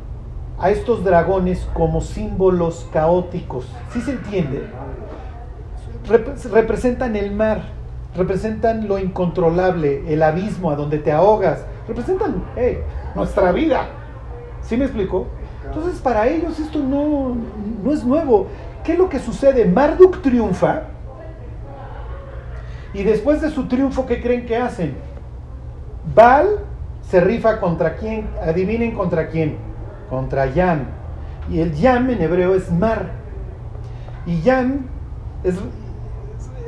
a 0.59 0.69
estos 0.69 1.03
dragones 1.03 1.67
como 1.73 2.01
símbolos 2.01 2.87
caóticos. 2.91 3.67
¿Sí 3.91 4.01
se 4.01 4.11
entiende? 4.11 4.67
representan 6.51 7.15
el 7.15 7.31
mar, 7.31 7.63
representan 8.15 8.87
lo 8.87 8.99
incontrolable, 8.99 10.03
el 10.13 10.21
abismo 10.21 10.69
a 10.69 10.75
donde 10.75 10.99
te 10.99 11.11
ahogas, 11.11 11.65
representan 11.87 12.43
nuestra 13.15 13.51
vida. 13.51 13.87
¿Sí 14.61 14.77
me 14.77 14.85
explico? 14.85 15.25
Entonces 15.65 15.99
para 15.99 16.27
ellos 16.27 16.59
esto 16.59 16.77
no, 16.77 17.35
no 17.83 17.91
es 17.91 18.03
nuevo. 18.03 18.47
¿Qué 18.83 18.93
es 18.93 18.99
lo 18.99 19.09
que 19.09 19.17
sucede? 19.17 19.65
Marduk 19.65 20.21
triunfa 20.21 20.83
y 22.95 23.03
después 23.03 23.41
de 23.41 23.51
su 23.51 23.67
triunfo, 23.67 24.05
¿qué 24.05 24.21
creen 24.21 24.45
que 24.45 24.55
hacen? 24.55 24.95
Baal 26.15 26.59
se 27.01 27.19
rifa 27.19 27.59
contra 27.59 27.97
quién, 27.97 28.29
adivinen 28.41 28.95
contra 28.95 29.27
quién, 29.27 29.57
contra 30.15 30.45
Yam. 30.45 30.85
Y 31.49 31.59
el 31.59 31.73
Yam 31.73 32.09
en 32.09 32.21
hebreo 32.21 32.55
es 32.55 32.71
mar. 32.71 33.09
Y 34.25 34.41
Yam 34.41 34.85
es, 35.43 35.55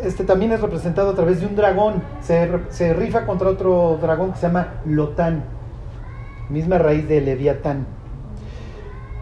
este 0.04 0.26
también 0.26 0.52
es 0.52 0.60
representado 0.60 1.12
a 1.12 1.16
través 1.16 1.40
de 1.40 1.48
un 1.48 1.56
dragón. 1.56 2.04
Se, 2.22 2.94
rifa 2.94 3.26
contra 3.26 3.50
otro 3.50 3.98
dragón 4.02 4.34
que 4.34 4.40
se 4.40 4.48
llama 4.48 4.74
Lotán, 4.86 5.46
misma 6.50 6.78
raíz 6.78 7.08
de 7.08 7.22
Leviatán. 7.22 7.88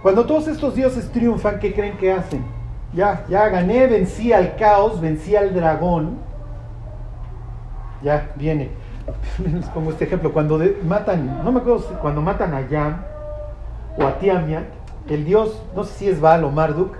Cuando 0.01 0.25
todos 0.25 0.47
estos 0.47 0.73
dioses 0.73 1.07
triunfan, 1.11 1.59
¿qué 1.59 1.73
creen 1.73 1.97
que 1.97 2.11
hacen? 2.11 2.43
Ya, 2.93 3.25
ya 3.29 3.47
gané, 3.49 3.85
vencí 3.87 4.33
al 4.33 4.55
caos, 4.55 4.99
vencí 4.99 5.35
al 5.35 5.53
dragón. 5.53 6.17
Ya, 8.01 8.31
viene. 8.35 8.71
Les 9.53 9.67
pongo 9.67 9.91
este 9.91 10.05
ejemplo. 10.05 10.33
Cuando 10.33 10.59
matan, 10.83 11.43
no 11.43 11.51
me 11.51 11.59
acuerdo, 11.59 11.83
cuando 12.01 12.21
matan 12.21 12.53
a 12.55 12.67
Yam 12.67 13.14
o 13.97 14.03
a 14.03 14.19
Tiamia, 14.19 14.67
el 15.09 15.25
dios, 15.25 15.61
no 15.75 15.83
sé 15.83 15.93
si 15.93 16.09
es 16.09 16.19
Baal 16.19 16.43
o 16.43 16.51
Marduk, 16.51 16.95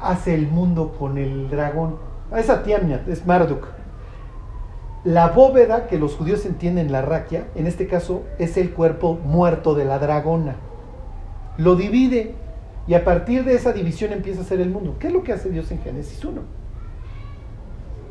hace 0.00 0.34
el 0.34 0.46
mundo 0.48 0.94
con 0.98 1.18
el 1.18 1.48
dragón 1.50 2.08
esa 2.36 2.62
Tiamniat, 2.62 3.08
es 3.08 3.26
Marduk. 3.26 3.66
La 5.04 5.28
bóveda 5.28 5.86
que 5.86 5.98
los 5.98 6.14
judíos 6.14 6.44
entienden 6.44 6.92
la 6.92 7.00
raquia, 7.00 7.46
en 7.54 7.66
este 7.66 7.86
caso, 7.86 8.24
es 8.38 8.56
el 8.56 8.72
cuerpo 8.72 9.18
muerto 9.24 9.74
de 9.74 9.86
la 9.86 9.98
dragona. 9.98 10.56
Lo 11.56 11.76
divide 11.76 12.34
y 12.86 12.94
a 12.94 13.04
partir 13.04 13.44
de 13.44 13.54
esa 13.54 13.72
división 13.72 14.12
empieza 14.12 14.42
a 14.42 14.44
ser 14.44 14.60
el 14.60 14.70
mundo. 14.70 14.96
¿Qué 14.98 15.06
es 15.06 15.12
lo 15.12 15.22
que 15.22 15.32
hace 15.32 15.50
Dios 15.50 15.70
en 15.70 15.80
Génesis 15.80 16.24
1? 16.24 16.58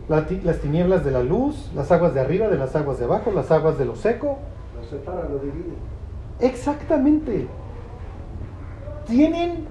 las 0.10 0.60
tinieblas 0.62 1.04
de 1.04 1.12
la 1.12 1.22
luz, 1.22 1.70
las 1.76 1.92
aguas 1.92 2.14
de 2.14 2.22
arriba 2.22 2.48
de 2.48 2.58
las 2.58 2.74
aguas 2.78 2.98
de 2.98 3.04
abajo, 3.04 3.30
las 3.30 3.52
aguas 3.52 3.78
de 3.78 3.84
lo 3.84 3.98
seco. 3.98 4.38
Lo 4.80 4.88
separa, 4.88 5.28
lo 5.28 5.38
divide. 5.40 5.74
Exactamente. 6.40 7.46
Tienen, 9.08 9.66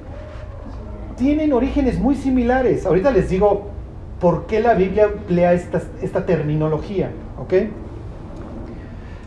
tienen 1.16 1.53
orígenes 1.53 1.99
muy 1.99 2.14
similares. 2.14 2.87
Ahorita 2.87 3.11
les 3.11 3.29
digo 3.29 3.68
por 4.20 4.46
qué 4.46 4.61
la 4.61 4.75
Biblia 4.75 5.05
emplea 5.05 5.53
esta, 5.53 5.83
esta 6.01 6.25
terminología. 6.27 7.11
¿Ok? 7.38 7.55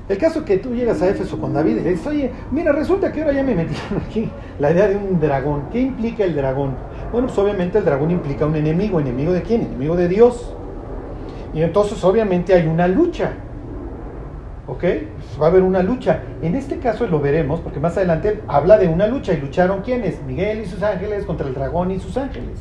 El 0.09 0.17
caso 0.17 0.43
que 0.43 0.57
tú 0.57 0.73
llegas 0.73 1.03
a 1.03 1.09
Éfeso 1.09 1.39
con 1.39 1.53
David 1.53 1.77
y 1.77 1.81
le 1.81 1.89
dices, 1.91 2.07
oye, 2.07 2.31
mira, 2.49 2.71
resulta 2.71 3.11
que 3.11 3.21
ahora 3.21 3.33
ya 3.33 3.43
me 3.43 3.53
metieron 3.53 4.01
aquí 4.07 4.29
la 4.57 4.71
idea 4.71 4.87
de 4.87 4.95
un 4.95 5.19
dragón. 5.19 5.65
¿Qué 5.71 5.79
implica 5.79 6.23
el 6.23 6.35
dragón? 6.35 6.75
Bueno, 7.11 7.27
pues 7.27 7.37
obviamente 7.37 7.77
el 7.77 7.85
dragón 7.85 8.09
implica 8.09 8.47
un 8.47 8.55
enemigo. 8.55 8.99
¿Enemigo 8.99 9.31
de 9.31 9.43
quién? 9.43 9.61
Enemigo 9.61 9.95
de 9.95 10.07
Dios. 10.07 10.55
Y 11.53 11.61
entonces 11.61 12.03
obviamente 12.03 12.55
hay 12.55 12.65
una 12.65 12.87
lucha. 12.87 13.33
¿Ok? 14.69 14.81
Pues 14.81 15.41
va 15.41 15.47
a 15.47 15.49
haber 15.49 15.63
una 15.63 15.81
lucha. 15.81 16.21
En 16.43 16.53
este 16.53 16.77
caso 16.77 17.07
lo 17.07 17.19
veremos, 17.19 17.59
porque 17.59 17.79
más 17.79 17.97
adelante 17.97 18.43
habla 18.47 18.77
de 18.77 18.87
una 18.87 19.07
lucha. 19.07 19.33
¿Y 19.33 19.41
lucharon 19.41 19.81
quiénes? 19.81 20.21
Miguel 20.21 20.61
y 20.61 20.67
sus 20.67 20.83
ángeles 20.83 21.25
contra 21.25 21.47
el 21.47 21.55
dragón 21.55 21.89
y 21.89 21.99
sus 21.99 22.15
ángeles. 22.17 22.59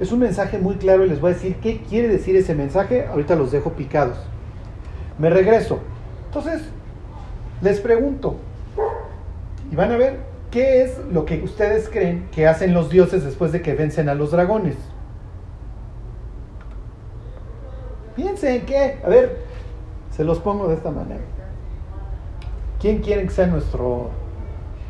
Es 0.00 0.10
un 0.10 0.20
mensaje 0.20 0.56
muy 0.58 0.76
claro 0.76 1.04
y 1.04 1.10
les 1.10 1.20
voy 1.20 1.32
a 1.32 1.34
decir 1.34 1.56
qué 1.56 1.82
quiere 1.82 2.08
decir 2.08 2.34
ese 2.34 2.54
mensaje. 2.54 3.04
Ahorita 3.06 3.36
los 3.36 3.52
dejo 3.52 3.72
picados. 3.72 4.16
Me 5.18 5.28
regreso. 5.28 5.80
Entonces, 6.28 6.62
les 7.60 7.78
pregunto, 7.80 8.36
y 9.70 9.76
van 9.76 9.92
a 9.92 9.98
ver 9.98 10.16
qué 10.50 10.82
es 10.82 10.98
lo 11.12 11.26
que 11.26 11.42
ustedes 11.42 11.90
creen 11.90 12.26
que 12.32 12.46
hacen 12.46 12.72
los 12.72 12.88
dioses 12.88 13.22
después 13.22 13.52
de 13.52 13.60
que 13.60 13.74
vencen 13.74 14.08
a 14.08 14.14
los 14.14 14.30
dragones. 14.30 14.76
Piensen 18.16 18.64
que, 18.64 18.98
a 19.04 19.08
ver, 19.10 19.51
se 20.12 20.24
los 20.24 20.38
pongo 20.38 20.68
de 20.68 20.74
esta 20.74 20.90
manera. 20.90 21.20
¿Quién 22.80 22.98
quiere 22.98 23.24
que 23.24 23.30
sea 23.30 23.46
nuestro 23.46 24.10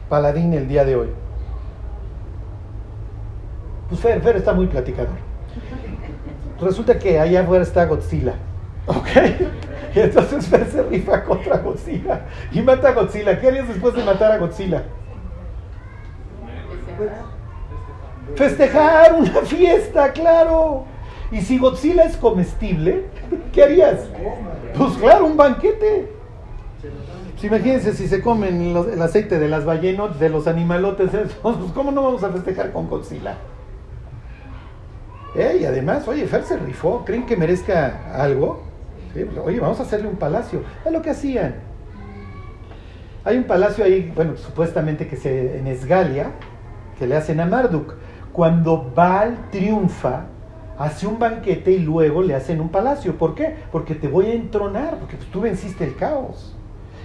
paladín 0.08 0.52
el 0.52 0.68
día 0.68 0.84
de 0.84 0.96
hoy? 0.96 1.08
Pues 3.88 4.00
Fer, 4.00 4.20
Fer 4.20 4.36
está 4.36 4.52
muy 4.52 4.66
platicador. 4.66 5.16
Resulta 6.60 6.98
que 6.98 7.18
allá 7.18 7.42
afuera 7.42 7.62
está 7.62 7.84
Godzilla. 7.86 8.34
¿Ok? 8.86 9.08
Y 9.94 10.00
entonces 10.00 10.46
Fer 10.46 10.66
se 10.66 10.82
rifa 10.82 11.24
contra 11.24 11.58
Godzilla 11.58 12.22
y 12.50 12.62
mata 12.62 12.88
a 12.88 12.92
Godzilla. 12.92 13.38
¿Qué 13.38 13.48
harías 13.48 13.68
después 13.68 13.94
de 13.94 14.04
matar 14.04 14.32
a 14.32 14.38
Godzilla? 14.38 14.82
Festejar 18.34 19.14
una 19.14 19.42
fiesta, 19.42 20.12
claro. 20.12 20.84
Y 21.30 21.40
si 21.40 21.58
Godzilla 21.58 22.04
es 22.04 22.16
comestible, 22.16 23.06
¿qué 23.52 23.62
harías? 23.62 24.00
Pues 24.76 24.92
claro, 24.94 25.26
un 25.26 25.36
banquete. 25.36 26.08
Pues 27.32 27.44
imagínense 27.44 27.92
si 27.92 28.08
se 28.08 28.20
comen 28.20 28.74
el 28.76 29.02
aceite 29.02 29.38
de 29.38 29.48
las 29.48 29.64
ballenas, 29.64 30.18
de 30.18 30.28
los 30.28 30.46
animalotes, 30.46 31.10
pues 31.42 31.56
¿cómo 31.74 31.90
no 31.90 32.02
vamos 32.02 32.22
a 32.22 32.30
festejar 32.30 32.72
con 32.72 32.88
Godzilla? 32.88 33.36
Eh, 35.34 35.58
y 35.62 35.64
además, 35.64 36.06
oye, 36.08 36.26
Fer 36.26 36.44
se 36.44 36.56
rifó, 36.58 37.04
¿creen 37.04 37.24
que 37.24 37.36
merezca 37.36 38.12
algo? 38.14 38.62
Pues, 39.12 39.26
oye, 39.44 39.60
vamos 39.60 39.80
a 39.80 39.82
hacerle 39.82 40.08
un 40.08 40.16
palacio. 40.16 40.62
Es 40.84 40.92
lo 40.92 41.02
que 41.02 41.10
hacían. 41.10 41.54
Hay 43.24 43.36
un 43.38 43.44
palacio 43.44 43.84
ahí, 43.84 44.12
bueno, 44.14 44.36
supuestamente 44.36 45.06
que 45.06 45.16
se 45.16 45.58
en 45.58 45.66
Esgalia, 45.68 46.32
que 46.98 47.06
le 47.06 47.16
hacen 47.16 47.40
a 47.40 47.46
Marduk. 47.46 47.94
Cuando 48.32 48.90
Baal 48.94 49.48
triunfa, 49.50 50.26
hace 50.78 51.06
un 51.06 51.18
banquete 51.18 51.72
y 51.72 51.78
luego 51.78 52.22
le 52.22 52.34
hacen 52.34 52.60
un 52.60 52.68
palacio. 52.70 53.16
¿Por 53.18 53.34
qué? 53.34 53.54
Porque 53.70 53.94
te 53.94 54.08
voy 54.08 54.26
a 54.26 54.34
entronar, 54.34 54.98
porque 54.98 55.16
tú 55.30 55.40
venciste 55.40 55.84
el 55.84 55.96
caos. 55.96 56.54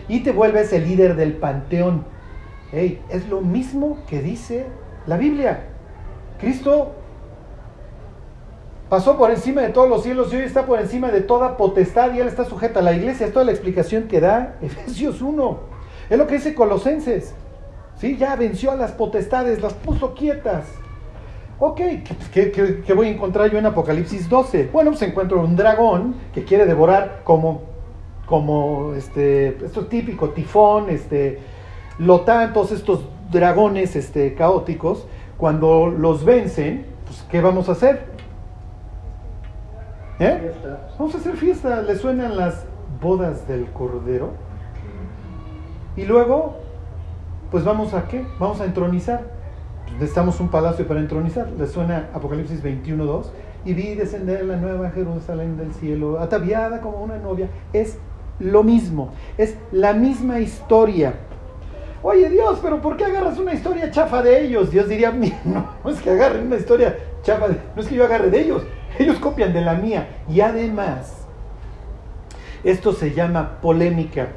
y 0.09 0.21
te 0.21 0.31
vuelves 0.31 0.71
el 0.71 0.87
líder 0.87 1.15
del 1.17 1.33
panteón. 1.33 2.05
Hey, 2.71 3.01
es 3.09 3.27
lo 3.27 3.41
mismo 3.41 3.97
que 4.07 4.21
dice 4.21 4.65
la 5.05 5.17
Biblia. 5.17 5.65
Cristo 6.39 6.93
pasó 8.89 9.17
por 9.17 9.31
encima 9.31 9.61
de 9.61 9.69
todos 9.69 9.89
los 9.89 10.03
cielos 10.03 10.31
y 10.31 10.37
hoy 10.37 10.43
está 10.43 10.65
por 10.65 10.79
encima 10.79 11.11
de 11.11 11.21
toda 11.21 11.57
potestad 11.57 12.13
y 12.13 12.19
él 12.19 12.27
está 12.27 12.45
sujeta 12.45 12.79
a 12.79 12.83
la 12.83 12.93
iglesia. 12.93 13.25
Es 13.25 13.33
toda 13.33 13.45
la 13.45 13.51
explicación 13.51 14.03
que 14.03 14.21
da 14.21 14.55
Efesios 14.61 15.21
1. 15.21 15.59
Es 16.09 16.17
lo 16.17 16.27
que 16.27 16.35
dice 16.35 16.55
Colosenses. 16.55 17.33
¿Sí? 17.97 18.15
Ya 18.17 18.35
venció 18.35 18.71
a 18.71 18.75
las 18.75 18.91
potestades, 18.91 19.61
las 19.61 19.73
puso 19.73 20.13
quietas. 20.13 20.65
Ok, 21.59 21.81
¿qué, 22.31 22.93
voy 22.95 23.07
a 23.07 23.09
encontrar 23.09 23.49
yo 23.49 23.57
en 23.57 23.65
Apocalipsis 23.65 24.29
12? 24.29 24.69
Bueno, 24.71 24.91
pues 24.91 25.01
encuentro 25.01 25.41
un 25.41 25.55
dragón 25.55 26.15
que 26.31 26.43
quiere 26.43 26.67
devorar 26.67 27.21
como, 27.23 27.61
como 28.27 28.93
este, 28.93 29.57
esto 29.65 29.81
es 29.81 29.89
típico, 29.89 30.29
tifón, 30.29 30.91
este, 30.91 31.39
lotán, 31.97 32.53
todos 32.53 32.71
estos 32.71 33.05
dragones 33.31 33.95
este, 33.95 34.35
caóticos. 34.35 35.07
Cuando 35.37 35.87
los 35.87 36.23
vencen, 36.25 36.85
pues 37.05 37.25
¿qué 37.31 37.41
vamos 37.41 37.69
a 37.69 37.71
hacer? 37.71 38.05
¿Eh? 40.19 40.51
Vamos 40.99 41.15
a 41.15 41.17
hacer 41.17 41.37
fiesta, 41.37 41.81
le 41.81 41.95
suenan 41.95 42.37
las 42.37 42.67
bodas 43.01 43.47
del 43.47 43.65
cordero. 43.71 44.29
Y 45.95 46.05
luego, 46.05 46.57
pues 47.49 47.63
vamos 47.63 47.95
a 47.95 48.07
qué? 48.07 48.23
Vamos 48.37 48.61
a 48.61 48.65
entronizar 48.65 49.36
necesitamos 49.93 50.39
un 50.39 50.49
palacio 50.49 50.87
para 50.87 50.99
entronizar. 50.99 51.49
Le 51.51 51.67
suena 51.67 52.09
Apocalipsis 52.13 52.63
21.2. 52.63 53.25
Y 53.65 53.73
vi 53.73 53.95
descender 53.95 54.45
la 54.45 54.55
nueva 54.55 54.91
Jerusalén 54.91 55.57
del 55.57 55.73
cielo, 55.73 56.19
ataviada 56.19 56.79
como 56.79 57.03
una 57.03 57.17
novia. 57.17 57.49
Es 57.73 57.97
lo 58.39 58.63
mismo, 58.63 59.11
es 59.37 59.57
la 59.71 59.93
misma 59.93 60.39
historia. 60.39 61.13
Oye 62.03 62.29
Dios, 62.29 62.59
pero 62.61 62.81
¿por 62.81 62.95
qué 62.95 63.05
agarras 63.05 63.39
una 63.39 63.53
historia 63.53 63.89
chafa 63.91 64.21
de 64.21 64.45
ellos? 64.45 64.71
Dios 64.71 64.87
diría, 64.87 65.11
no, 65.45 65.67
no 65.83 65.89
es 65.89 65.99
que 65.99 66.11
agarren 66.11 66.47
una 66.47 66.57
historia 66.57 66.95
chafa, 67.23 67.47
no 67.75 67.81
es 67.81 67.87
que 67.87 67.95
yo 67.95 68.05
agarre 68.05 68.29
de 68.29 68.41
ellos, 68.41 68.63
ellos 68.99 69.17
copian 69.17 69.53
de 69.53 69.61
la 69.61 69.73
mía. 69.73 70.07
Y 70.29 70.41
además, 70.41 71.25
esto 72.63 72.93
se 72.93 73.13
llama 73.13 73.59
polémica. 73.61 74.27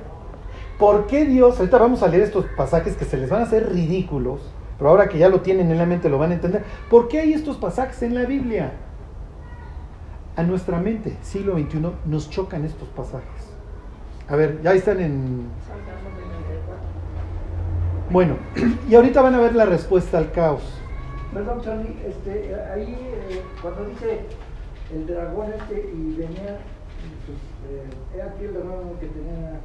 ¿Por 0.79 1.07
qué 1.07 1.27
Dios, 1.27 1.59
ahorita 1.59 1.79
vamos 1.79 2.03
a 2.03 2.09
leer 2.09 2.23
estos 2.23 2.47
pasajes 2.57 2.97
que 2.97 3.05
se 3.05 3.19
les 3.19 3.29
van 3.29 3.43
a 3.43 3.45
hacer 3.45 3.71
ridículos, 3.71 4.41
pero 4.81 4.93
ahora 4.93 5.11
que 5.11 5.19
ya 5.19 5.29
lo 5.29 5.43
tienen 5.43 5.71
en 5.71 5.77
la 5.77 5.85
mente 5.85 6.09
lo 6.09 6.17
van 6.17 6.31
a 6.31 6.35
entender. 6.35 6.65
¿Por 6.89 7.07
qué 7.07 7.21
hay 7.21 7.35
estos 7.35 7.59
pasajes 7.59 8.03
en 8.03 8.15
la 8.15 8.25
Biblia? 8.25 8.73
A 10.37 10.43
nuestra 10.43 10.79
mente, 10.79 11.19
siglo 11.21 11.53
XXI, 11.59 11.83
nos 12.07 12.31
chocan 12.31 12.65
estos 12.65 12.89
pasajes. 12.89 13.53
A 14.27 14.37
ver, 14.37 14.63
ya 14.63 14.73
están 14.73 14.99
en... 15.01 15.49
Bueno, 18.09 18.39
y 18.89 18.95
ahorita 18.95 19.21
van 19.21 19.35
a 19.35 19.41
ver 19.41 19.55
la 19.55 19.67
respuesta 19.67 20.17
al 20.17 20.33
caos. 20.33 20.63
Perdón, 21.35 21.61
Charlie, 21.61 21.97
este, 22.09 22.55
ahí 22.75 22.97
eh, 23.29 23.43
cuando 23.61 23.85
dice 23.85 24.21
el 24.95 25.07
dragón 25.07 25.53
este 25.59 25.91
y 25.95 26.15
venía, 26.15 26.59
pues, 27.27 27.39
eh, 27.69 28.23
aquí 28.23 28.45
el 28.47 28.55
dragón 28.55 28.95
que 28.99 29.09
tenía 29.09 29.61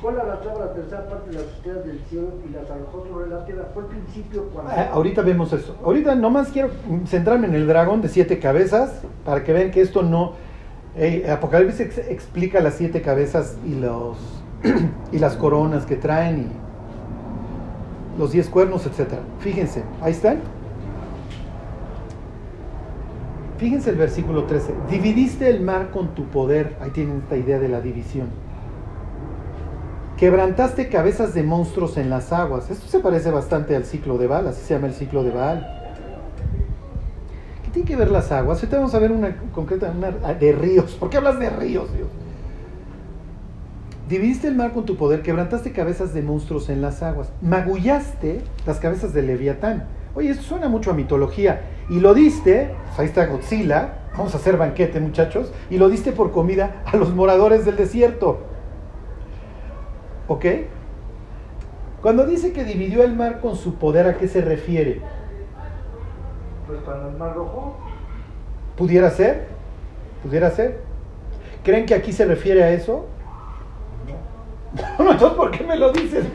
fue 0.00 0.12
la 0.12 0.24
la 0.24 0.72
tercera 0.72 1.06
parte 1.08 1.30
de 1.30 1.36
las 1.36 1.44
estrellas 1.44 1.84
del 1.84 2.00
cielo 2.08 2.28
y 2.48 2.52
las 2.52 2.70
arrojó 2.70 3.06
sobre 3.06 3.28
la 3.28 3.44
tierra. 3.44 3.68
Fue 3.72 3.82
el 3.82 3.88
principio 3.88 4.44
cuando. 4.52 4.70
Ah, 4.70 4.90
ahorita 4.92 5.22
vemos 5.22 5.52
eso. 5.52 5.76
Ahorita 5.84 6.14
nomás 6.14 6.48
quiero 6.48 6.70
centrarme 7.06 7.46
en 7.46 7.54
el 7.54 7.66
dragón 7.66 8.00
de 8.00 8.08
siete 8.08 8.38
cabezas 8.38 9.02
para 9.24 9.44
que 9.44 9.52
vean 9.52 9.70
que 9.70 9.80
esto 9.80 10.02
no. 10.02 10.34
Eh, 10.96 11.30
Apocalipsis 11.30 11.98
explica 12.08 12.60
las 12.60 12.74
siete 12.74 13.00
cabezas 13.02 13.56
y 13.64 13.74
los 13.74 14.16
y 15.12 15.18
las 15.18 15.36
coronas 15.36 15.86
que 15.86 15.96
traen 15.96 16.38
y 16.40 18.18
los 18.18 18.32
diez 18.32 18.48
cuernos, 18.48 18.86
etcétera. 18.86 19.22
Fíjense, 19.38 19.82
ahí 20.00 20.12
están. 20.12 20.40
Fíjense 23.58 23.90
el 23.90 23.96
versículo 23.96 24.44
13. 24.44 24.72
Dividiste 24.90 25.48
el 25.50 25.60
mar 25.60 25.90
con 25.90 26.14
tu 26.14 26.24
poder. 26.24 26.76
Ahí 26.80 26.90
tienen 26.90 27.18
esta 27.18 27.36
idea 27.36 27.58
de 27.58 27.68
la 27.68 27.80
división 27.80 28.49
Quebrantaste 30.20 30.90
cabezas 30.90 31.32
de 31.32 31.42
monstruos 31.42 31.96
en 31.96 32.10
las 32.10 32.30
aguas. 32.30 32.70
Esto 32.70 32.86
se 32.88 32.98
parece 32.98 33.30
bastante 33.30 33.74
al 33.74 33.86
ciclo 33.86 34.18
de 34.18 34.26
Baal, 34.26 34.48
así 34.48 34.60
se 34.60 34.74
llama 34.74 34.88
el 34.88 34.92
ciclo 34.92 35.24
de 35.24 35.30
Baal. 35.30 35.66
¿Qué 37.64 37.70
tiene 37.70 37.88
que 37.88 37.96
ver 37.96 38.10
las 38.10 38.30
aguas? 38.30 38.58
Ahorita 38.58 38.76
vamos 38.76 38.94
a 38.94 38.98
ver 38.98 39.12
una 39.12 39.34
concreta 39.54 39.90
de 40.38 40.52
ríos. 40.52 40.92
¿Por 40.96 41.08
qué 41.08 41.16
hablas 41.16 41.40
de 41.40 41.48
ríos, 41.48 41.90
Dios? 41.94 42.08
Dividiste 44.10 44.46
el 44.46 44.56
mar 44.56 44.74
con 44.74 44.84
tu 44.84 44.98
poder, 44.98 45.22
quebrantaste 45.22 45.72
cabezas 45.72 46.12
de 46.12 46.20
monstruos 46.20 46.68
en 46.68 46.82
las 46.82 47.02
aguas, 47.02 47.32
magullaste 47.40 48.42
las 48.66 48.78
cabezas 48.78 49.14
de 49.14 49.22
Leviatán. 49.22 49.86
Oye, 50.14 50.28
esto 50.28 50.42
suena 50.42 50.68
mucho 50.68 50.90
a 50.90 50.94
mitología. 50.94 51.62
Y 51.88 51.98
lo 51.98 52.12
diste, 52.12 52.74
pues 52.88 52.98
ahí 52.98 53.06
está 53.06 53.24
Godzilla, 53.24 54.00
vamos 54.14 54.34
a 54.34 54.36
hacer 54.36 54.58
banquete 54.58 55.00
muchachos, 55.00 55.50
y 55.70 55.78
lo 55.78 55.88
diste 55.88 56.12
por 56.12 56.30
comida 56.30 56.82
a 56.84 56.98
los 56.98 57.14
moradores 57.14 57.64
del 57.64 57.76
desierto. 57.76 58.49
¿Ok? 60.30 60.46
Cuando 62.00 62.24
dice 62.24 62.52
que 62.52 62.62
dividió 62.62 63.02
el 63.02 63.16
mar 63.16 63.40
con 63.40 63.56
su 63.56 63.74
poder, 63.74 64.06
¿a 64.06 64.16
qué 64.16 64.28
se 64.28 64.40
refiere? 64.40 65.00
Pues 66.68 66.78
cuando 66.84 67.08
el 67.08 67.16
mar 67.16 67.34
rojo. 67.34 67.76
¿Pudiera 68.76 69.10
ser? 69.10 69.48
¿Pudiera 70.22 70.52
ser? 70.52 70.82
¿Creen 71.64 71.84
que 71.84 71.94
aquí 71.94 72.12
se 72.12 72.26
refiere 72.26 72.62
a 72.62 72.70
eso? 72.70 73.06
No. 75.00 75.10
entonces 75.10 75.36
¿por 75.36 75.50
qué 75.50 75.64
me 75.64 75.74
lo 75.76 75.90
dices? 75.90 76.24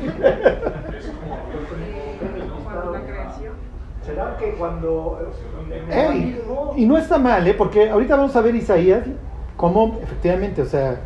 ¿Será 4.05 4.36
que 4.38 4.55
cuando... 4.55 5.31
y 6.75 6.86
no 6.86 6.97
está 6.97 7.17
mal, 7.17 7.47
¿eh? 7.47 7.53
porque 7.53 7.89
ahorita 7.89 8.17
vamos 8.17 8.36
a 8.36 8.41
ver 8.41 8.55
Isaías, 8.55 9.05
cómo 9.55 9.97
efectivamente, 10.03 10.62
o 10.62 10.65
sea, 10.65 10.99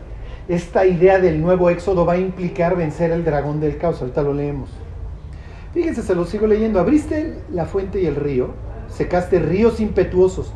esta 0.50 0.88
idea 0.88 1.20
del 1.20 1.40
nuevo 1.42 1.70
éxodo 1.70 2.06
va 2.06 2.14
a 2.14 2.18
implicar 2.18 2.76
vencer 2.76 3.12
el 3.12 3.24
dragón 3.24 3.60
del 3.60 3.78
caos. 3.78 4.02
Ahorita 4.02 4.24
lo 4.24 4.34
leemos. 4.34 4.70
Fíjense, 5.74 6.02
se 6.02 6.16
lo 6.16 6.26
sigo 6.26 6.48
leyendo. 6.48 6.80
Abriste 6.80 7.36
la 7.54 7.66
fuente 7.66 8.02
y 8.02 8.08
el 8.08 8.16
río, 8.16 8.50
secaste 8.88 9.38
ríos 9.38 9.80
impetuosos. 9.80 10.52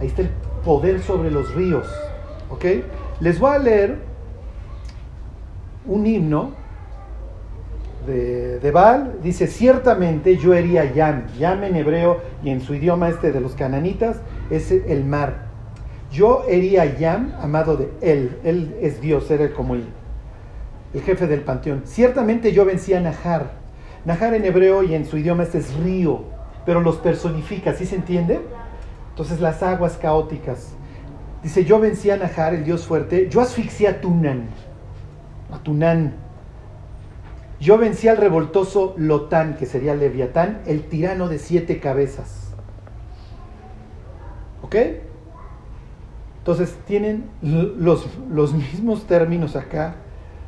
Ahí 0.00 0.06
está 0.06 0.22
el 0.22 0.30
poder 0.64 1.02
sobre 1.02 1.30
los 1.30 1.54
ríos. 1.54 1.86
¿Ok? 2.48 2.64
Les 3.20 3.38
voy 3.38 3.54
a 3.54 3.58
leer 3.58 3.98
un 5.84 6.06
himno 6.06 6.52
de, 8.06 8.58
de 8.58 8.70
Baal. 8.70 9.18
Dice, 9.22 9.48
ciertamente 9.48 10.38
yo 10.38 10.54
hería 10.54 10.90
Yam. 10.94 11.26
Yam 11.38 11.62
en 11.62 11.76
hebreo 11.76 12.22
y 12.42 12.48
en 12.48 12.62
su 12.62 12.74
idioma 12.74 13.10
este 13.10 13.32
de 13.32 13.42
los 13.42 13.54
cananitas 13.54 14.16
es 14.48 14.70
el 14.72 15.04
mar. 15.04 15.45
Yo 16.10 16.44
hería 16.48 16.82
a 16.82 16.98
Yam, 16.98 17.34
amado 17.40 17.76
de 17.76 17.90
él. 18.00 18.38
Él 18.44 18.76
es 18.80 19.00
Dios, 19.00 19.30
era 19.30 19.52
como 19.52 19.74
el, 19.74 19.84
el 20.94 21.02
jefe 21.02 21.26
del 21.26 21.40
panteón. 21.40 21.82
Ciertamente 21.84 22.52
yo 22.52 22.64
vencí 22.64 22.94
a 22.94 23.00
Nahar. 23.00 23.50
Nahar 24.04 24.34
en 24.34 24.44
hebreo 24.44 24.82
y 24.82 24.94
en 24.94 25.04
su 25.04 25.18
idioma 25.18 25.42
este 25.42 25.58
es 25.58 25.74
río, 25.74 26.24
pero 26.64 26.80
los 26.80 26.96
personifica, 26.96 27.74
¿sí 27.74 27.86
se 27.86 27.96
entiende? 27.96 28.40
Entonces 29.10 29.40
las 29.40 29.62
aguas 29.62 29.96
caóticas. 29.96 30.74
Dice, 31.42 31.64
yo 31.64 31.80
vencí 31.80 32.10
a 32.10 32.16
Nahar, 32.16 32.54
el 32.54 32.64
dios 32.64 32.86
fuerte. 32.86 33.28
Yo 33.28 33.40
asfixié 33.40 33.88
a 33.88 34.00
Tunan. 34.00 34.48
A 35.52 35.58
Tunan. 35.58 36.14
Yo 37.58 37.78
vencí 37.78 38.08
al 38.08 38.18
revoltoso 38.18 38.94
Lotán, 38.96 39.56
que 39.56 39.66
sería 39.66 39.94
Leviatán, 39.94 40.60
el 40.66 40.84
tirano 40.84 41.28
de 41.28 41.38
siete 41.38 41.80
cabezas. 41.80 42.52
¿Ok? 44.62 44.76
Entonces 46.46 46.76
tienen 46.86 47.24
los, 47.42 48.06
los 48.30 48.54
mismos 48.54 49.08
términos 49.08 49.56
acá 49.56 49.96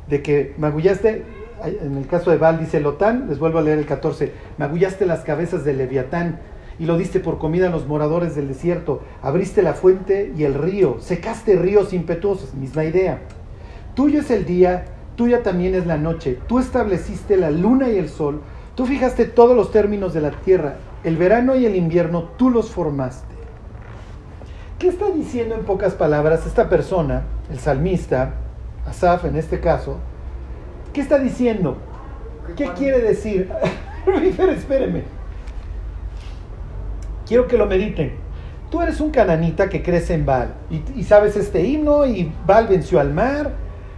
de 0.07 0.21
que 0.23 0.55
magullaste, 0.57 1.25
en 1.61 1.97
el 1.97 2.07
caso 2.07 2.31
de 2.31 2.37
Val 2.37 2.57
dice 2.57 2.79
Lotán, 2.79 3.25
les 3.27 3.37
vuelvo 3.37 3.59
a 3.59 3.61
leer 3.61 3.79
el 3.79 3.85
14, 3.85 4.31
magullaste 4.57 5.05
las 5.05 5.25
cabezas 5.25 5.65
de 5.65 5.73
Leviatán 5.73 6.39
y 6.79 6.85
lo 6.85 6.97
diste 6.97 7.19
por 7.19 7.37
comida 7.37 7.67
a 7.67 7.69
los 7.69 7.85
moradores 7.85 8.33
del 8.33 8.47
desierto, 8.47 9.01
abriste 9.21 9.61
la 9.61 9.73
fuente 9.73 10.31
y 10.37 10.45
el 10.45 10.53
río, 10.53 11.01
secaste 11.01 11.57
ríos 11.57 11.91
impetuosos, 11.91 12.53
misma 12.53 12.85
idea. 12.85 13.19
Tuyo 13.93 14.21
es 14.21 14.31
el 14.31 14.45
día, 14.45 14.85
tuya 15.17 15.43
también 15.43 15.75
es 15.75 15.85
la 15.85 15.97
noche, 15.97 16.39
tú 16.47 16.59
estableciste 16.59 17.35
la 17.35 17.51
luna 17.51 17.89
y 17.89 17.97
el 17.97 18.07
sol, 18.07 18.39
tú 18.73 18.85
fijaste 18.85 19.25
todos 19.25 19.53
los 19.53 19.73
términos 19.73 20.13
de 20.13 20.21
la 20.21 20.31
tierra, 20.31 20.77
el 21.03 21.17
verano 21.17 21.57
y 21.57 21.65
el 21.65 21.75
invierno 21.75 22.29
tú 22.37 22.49
los 22.49 22.69
formaste. 22.69 23.38
¿Qué 24.79 24.87
está 24.87 25.09
diciendo 25.09 25.55
en 25.55 25.65
pocas 25.65 25.93
palabras 25.93 26.45
esta 26.45 26.69
persona, 26.69 27.23
el 27.51 27.59
salmista, 27.59 28.35
Asaf 28.87 29.25
en 29.25 29.35
este 29.35 29.59
caso? 29.59 29.97
¿Qué 30.93 31.01
está 31.01 31.19
diciendo? 31.19 31.75
¿Qué 32.55 32.69
quiere 32.69 32.99
decir? 32.99 33.51
espéreme. 34.55 35.03
Quiero 37.27 37.45
que 37.49 37.57
lo 37.57 37.65
mediten. 37.65 38.13
Tú 38.71 38.81
eres 38.81 39.01
un 39.01 39.11
cananita 39.11 39.67
que 39.67 39.83
crece 39.83 40.13
en 40.13 40.25
Baal 40.25 40.53
y, 40.69 40.81
y, 40.95 41.03
sabes 41.03 41.35
este 41.35 41.61
himno 41.61 42.05
y 42.05 42.31
Baal 42.47 42.67
venció 42.67 43.01
al 43.01 43.13
mar, 43.13 43.51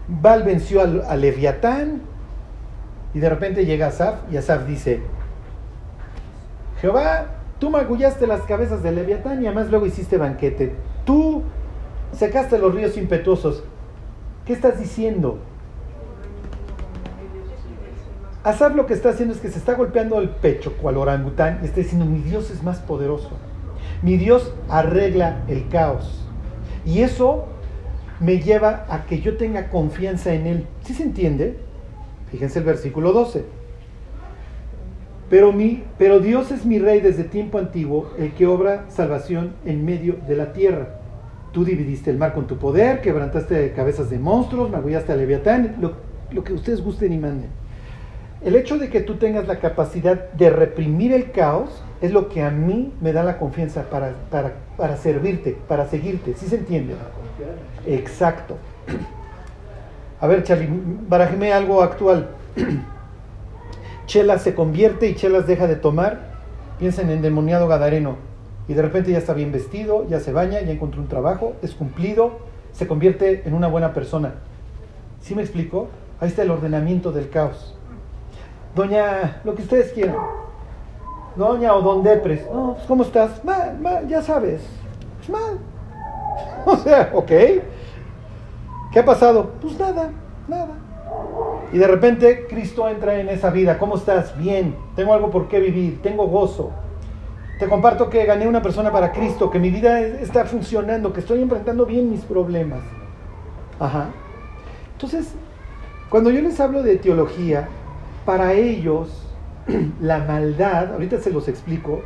Baal 0.07 0.41
venció 0.41 0.81
al, 0.81 1.03
a 1.07 1.15
Leviatán 1.15 2.01
y 3.13 3.19
de 3.19 3.29
repente 3.29 3.65
llega 3.65 3.87
Asaf 3.87 4.15
y 4.31 4.37
Asaf 4.37 4.65
dice, 4.65 5.01
Jehová, 6.79 7.40
tú 7.61 7.69
magullaste 7.69 8.25
las 8.25 8.41
cabezas 8.41 8.81
de 8.81 8.91
Leviatán 8.91 9.41
y 9.41 9.45
además 9.45 9.69
luego 9.69 9.85
hiciste 9.85 10.17
banquete. 10.17 10.73
Tú 11.05 11.43
secaste 12.11 12.57
los 12.57 12.73
ríos 12.73 12.97
impetuosos. 12.97 13.63
¿Qué 14.47 14.53
estás 14.53 14.79
diciendo? 14.79 15.37
Asaf 18.43 18.75
lo 18.75 18.87
que 18.87 18.95
está 18.95 19.09
haciendo 19.09 19.35
es 19.35 19.39
que 19.39 19.49
se 19.51 19.59
está 19.59 19.75
golpeando 19.75 20.17
el 20.17 20.29
pecho 20.29 20.73
cual 20.81 20.97
orangután 20.97 21.59
y 21.61 21.65
está 21.65 21.81
diciendo, 21.81 22.05
mi 22.05 22.21
Dios 22.21 22.49
es 22.49 22.63
más 22.63 22.79
poderoso. 22.79 23.29
Mi 24.01 24.17
Dios 24.17 24.55
arregla 24.67 25.43
el 25.47 25.69
caos. 25.69 26.25
Y 26.83 27.03
eso 27.03 27.45
me 28.19 28.39
lleva 28.39 28.87
a 28.89 29.05
que 29.05 29.21
yo 29.21 29.37
tenga 29.37 29.69
confianza 29.69 30.33
en 30.33 30.47
Él. 30.47 30.67
¿Sí 30.83 30.95
se 30.95 31.03
entiende? 31.03 31.59
Fíjense 32.31 32.57
el 32.57 32.65
versículo 32.65 33.13
12. 33.13 33.60
Pero, 35.31 35.53
mi, 35.53 35.81
pero 35.97 36.19
Dios 36.19 36.51
es 36.51 36.65
mi 36.65 36.77
rey 36.77 36.99
desde 36.99 37.23
tiempo 37.23 37.57
antiguo, 37.57 38.11
el 38.19 38.33
que 38.33 38.47
obra 38.47 38.83
salvación 38.89 39.53
en 39.65 39.85
medio 39.85 40.17
de 40.27 40.35
la 40.35 40.51
tierra. 40.51 40.89
Tú 41.53 41.63
dividiste 41.63 42.11
el 42.11 42.17
mar 42.17 42.33
con 42.33 42.47
tu 42.47 42.57
poder, 42.57 42.99
quebrantaste 42.99 43.71
cabezas 43.71 44.09
de 44.09 44.19
monstruos, 44.19 44.69
magullaste 44.69 45.13
a 45.13 45.15
Leviatán, 45.15 45.77
lo, 45.79 45.93
lo 46.31 46.43
que 46.43 46.51
ustedes 46.51 46.83
gusten 46.83 47.13
y 47.13 47.17
manden. 47.17 47.49
El 48.43 48.57
hecho 48.57 48.77
de 48.77 48.89
que 48.89 48.99
tú 48.99 49.15
tengas 49.15 49.47
la 49.47 49.59
capacidad 49.59 50.31
de 50.33 50.49
reprimir 50.49 51.13
el 51.13 51.31
caos 51.31 51.81
es 52.01 52.11
lo 52.11 52.27
que 52.27 52.41
a 52.41 52.49
mí 52.49 52.91
me 52.99 53.13
da 53.13 53.23
la 53.23 53.37
confianza 53.37 53.83
para, 53.83 54.13
para, 54.29 54.55
para 54.75 54.97
servirte, 54.97 55.57
para 55.65 55.87
seguirte. 55.87 56.33
¿Sí 56.35 56.47
se 56.47 56.57
entiende? 56.57 56.95
Exacto. 57.87 58.57
A 60.19 60.27
ver, 60.27 60.43
Charlie, 60.43 60.67
barajeme 61.07 61.53
algo 61.53 61.81
actual. 61.81 62.31
Chela 64.11 64.39
se 64.39 64.53
convierte 64.53 65.07
y 65.07 65.15
Chelas 65.15 65.47
deja 65.47 65.67
de 65.67 65.77
tomar. 65.77 66.19
Piensa 66.79 67.01
en 67.01 67.11
endemoniado 67.11 67.69
gadareno. 67.69 68.17
Y 68.67 68.73
de 68.73 68.81
repente 68.81 69.09
ya 69.09 69.17
está 69.17 69.33
bien 69.33 69.53
vestido, 69.53 70.05
ya 70.09 70.19
se 70.19 70.33
baña, 70.33 70.59
ya 70.59 70.73
encontró 70.73 70.99
un 70.99 71.07
trabajo, 71.07 71.53
es 71.61 71.73
cumplido, 71.73 72.39
se 72.73 72.87
convierte 72.87 73.43
en 73.45 73.53
una 73.53 73.69
buena 73.69 73.93
persona. 73.93 74.33
¿Sí 75.21 75.33
me 75.33 75.41
explico? 75.41 75.87
Ahí 76.19 76.27
está 76.27 76.41
el 76.41 76.51
ordenamiento 76.51 77.13
del 77.13 77.29
caos. 77.29 77.73
Doña, 78.75 79.39
lo 79.45 79.55
que 79.55 79.61
ustedes 79.61 79.93
quieran. 79.93 80.17
Doña 81.37 81.73
o 81.73 81.81
don 81.81 82.03
Depres. 82.03 82.45
No, 82.51 82.73
pues 82.73 82.87
¿cómo 82.87 83.03
estás? 83.03 83.41
Mal, 83.45 83.79
mal, 83.79 84.09
ya 84.09 84.21
sabes. 84.21 84.61
Pues 85.19 85.29
mal. 85.29 85.57
O 86.65 86.75
sea, 86.75 87.11
ok. 87.13 87.31
¿Qué 88.91 88.99
ha 88.99 89.05
pasado? 89.05 89.51
Pues 89.61 89.79
nada, 89.79 90.11
nada. 90.49 90.90
Y 91.73 91.77
de 91.77 91.87
repente 91.87 92.47
Cristo 92.49 92.87
entra 92.89 93.19
en 93.19 93.29
esa 93.29 93.49
vida. 93.49 93.77
¿Cómo 93.77 93.95
estás? 93.95 94.37
Bien. 94.37 94.75
Tengo 94.95 95.13
algo 95.13 95.29
por 95.29 95.47
qué 95.47 95.59
vivir. 95.59 96.01
Tengo 96.01 96.27
gozo. 96.27 96.71
Te 97.59 97.67
comparto 97.67 98.09
que 98.09 98.25
gané 98.25 98.47
una 98.47 98.61
persona 98.61 98.91
para 98.91 99.11
Cristo, 99.11 99.51
que 99.51 99.59
mi 99.59 99.69
vida 99.69 99.99
está 99.99 100.45
funcionando, 100.45 101.13
que 101.13 101.19
estoy 101.19 101.41
enfrentando 101.41 101.85
bien 101.85 102.09
mis 102.09 102.21
problemas. 102.21 102.79
Ajá. 103.79 104.09
Entonces, 104.93 105.33
cuando 106.09 106.31
yo 106.31 106.41
les 106.41 106.59
hablo 106.59 106.81
de 106.81 106.97
teología, 106.97 107.67
para 108.25 108.53
ellos 108.53 109.27
la 110.01 110.19
maldad, 110.19 110.93
ahorita 110.93 111.19
se 111.19 111.31
los 111.31 111.47
explico, 111.47 112.01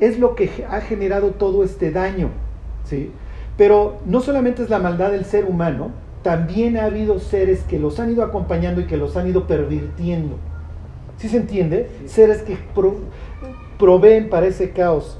es 0.00 0.18
lo 0.18 0.34
que 0.34 0.66
ha 0.70 0.80
generado 0.80 1.32
todo 1.32 1.64
este 1.64 1.90
daño. 1.90 2.30
¿sí? 2.84 3.12
Pero 3.56 3.98
no 4.06 4.20
solamente 4.20 4.62
es 4.62 4.70
la 4.70 4.78
maldad 4.78 5.10
del 5.10 5.24
ser 5.24 5.44
humano, 5.44 5.90
también 6.24 6.78
ha 6.78 6.86
habido 6.86 7.20
seres 7.20 7.62
que 7.68 7.78
los 7.78 8.00
han 8.00 8.10
ido 8.10 8.24
acompañando 8.24 8.80
y 8.80 8.86
que 8.86 8.96
los 8.96 9.14
han 9.16 9.28
ido 9.28 9.46
pervirtiendo. 9.46 10.36
¿Sí 11.18 11.28
se 11.28 11.36
entiende? 11.36 11.90
Seres 12.06 12.42
que 12.42 12.56
pro, 12.74 12.96
proveen 13.78 14.30
para 14.30 14.46
ese 14.46 14.70
caos. 14.70 15.18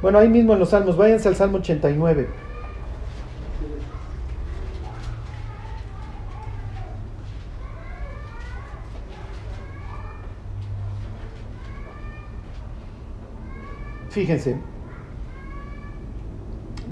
Bueno, 0.00 0.18
ahí 0.20 0.28
mismo 0.28 0.52
en 0.52 0.60
los 0.60 0.70
salmos, 0.70 0.96
váyanse 0.96 1.26
al 1.26 1.34
Salmo 1.34 1.58
89. 1.58 2.28
Fíjense, 14.10 14.56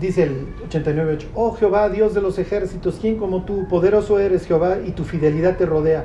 dice 0.00 0.24
el 0.24 0.46
89.8, 0.70 1.26
oh 1.34 1.52
Jehová, 1.52 1.88
Dios 1.88 2.14
de 2.14 2.20
los 2.20 2.38
ejércitos, 2.38 2.98
¿quién 3.00 3.16
como 3.16 3.44
tú? 3.44 3.66
Poderoso 3.68 4.18
eres 4.18 4.46
Jehová 4.46 4.78
y 4.84 4.92
tu 4.92 5.04
fidelidad 5.04 5.56
te 5.56 5.66
rodea. 5.66 6.04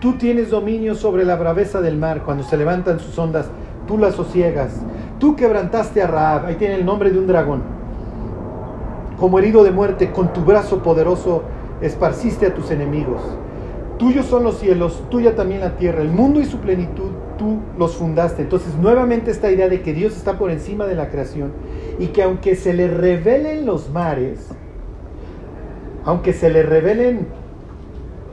Tú 0.00 0.14
tienes 0.14 0.50
dominio 0.50 0.94
sobre 0.94 1.24
la 1.24 1.36
braveza 1.36 1.80
del 1.80 1.96
mar, 1.96 2.22
cuando 2.24 2.42
se 2.42 2.56
levantan 2.56 3.00
sus 3.00 3.18
ondas, 3.18 3.50
tú 3.86 3.98
las 3.98 4.14
sosiegas. 4.14 4.80
Tú 5.18 5.36
quebrantaste 5.36 6.02
a 6.02 6.06
Raab, 6.06 6.46
ahí 6.46 6.54
tiene 6.56 6.76
el 6.76 6.84
nombre 6.84 7.10
de 7.10 7.18
un 7.18 7.26
dragón. 7.26 7.62
Como 9.18 9.38
herido 9.38 9.62
de 9.64 9.70
muerte, 9.70 10.10
con 10.10 10.32
tu 10.32 10.40
brazo 10.42 10.82
poderoso 10.82 11.42
esparciste 11.82 12.46
a 12.46 12.54
tus 12.54 12.70
enemigos. 12.70 13.20
Tuyos 14.00 14.24
son 14.24 14.44
los 14.44 14.58
cielos, 14.58 15.02
tuya 15.10 15.36
también 15.36 15.60
la 15.60 15.76
tierra, 15.76 16.00
el 16.00 16.08
mundo 16.08 16.40
y 16.40 16.46
su 16.46 16.56
plenitud, 16.56 17.10
tú 17.36 17.58
los 17.78 17.96
fundaste. 17.96 18.40
Entonces, 18.40 18.74
nuevamente 18.76 19.30
esta 19.30 19.50
idea 19.50 19.68
de 19.68 19.82
que 19.82 19.92
Dios 19.92 20.16
está 20.16 20.38
por 20.38 20.50
encima 20.50 20.86
de 20.86 20.94
la 20.94 21.10
creación 21.10 21.52
y 21.98 22.06
que 22.06 22.22
aunque 22.22 22.56
se 22.56 22.72
le 22.72 22.88
revelen 22.88 23.66
los 23.66 23.90
mares, 23.90 24.48
aunque 26.06 26.32
se 26.32 26.48
le 26.48 26.62
revelen 26.62 27.26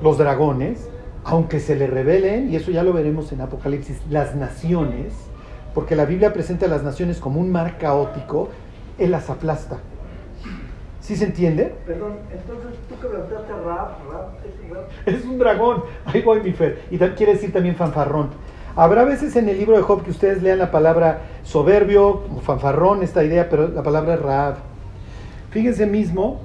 los 0.02 0.18
dragones, 0.18 0.88
aunque 1.26 1.60
se 1.60 1.76
le 1.76 1.88
revelen, 1.88 2.50
y 2.50 2.56
eso 2.56 2.72
ya 2.72 2.82
lo 2.82 2.94
veremos 2.94 3.34
en 3.34 3.42
Apocalipsis, 3.42 4.00
las 4.10 4.38
naciones, 4.38 5.12
porque 5.74 5.98
la 5.98 6.06
Biblia 6.06 6.32
presenta 6.32 6.68
a 6.68 6.70
las 6.70 6.84
naciones 6.84 7.20
como 7.20 7.42
un 7.42 7.52
mar 7.52 7.78
caótico, 7.78 8.48
Él 8.98 9.12
las 9.12 9.30
aplasta. 9.30 9.80
¿Sí 11.08 11.16
se 11.16 11.24
entiende? 11.24 11.74
Perdón, 11.86 12.16
entonces 12.30 12.78
tú 12.90 13.00
que 13.00 13.08
planteaste 13.08 13.54
Rab, 13.54 13.92
Rab 14.12 14.30
es 14.44 14.62
un 14.62 14.76
Rab. 14.76 14.88
Es 15.06 15.24
un 15.24 15.38
dragón. 15.40 15.84
Ahí 16.04 16.22
voy, 16.22 16.42
mi 16.42 16.52
Fer. 16.52 16.82
Y 16.92 16.98
quiere 16.98 17.36
decir 17.36 17.54
también 17.54 17.78
fanfarrón. 17.78 18.32
Habrá 18.76 19.06
veces 19.06 19.34
en 19.38 19.48
el 19.48 19.58
libro 19.58 19.78
de 19.78 19.84
Job 19.84 20.04
que 20.04 20.12
ustedes 20.12 20.44
lean 20.44 20.60
la 20.60 20.70
palabra 20.70 21.22
soberbio, 21.44 22.24
fanfarrón, 22.42 23.04
esta 23.04 23.24
idea, 23.24 23.48
pero 23.50 23.70
la 23.70 23.84
palabra 23.84 24.16
es 24.16 24.22
Raab. 24.22 24.56
Fíjense 25.52 25.86
mismo 25.86 26.42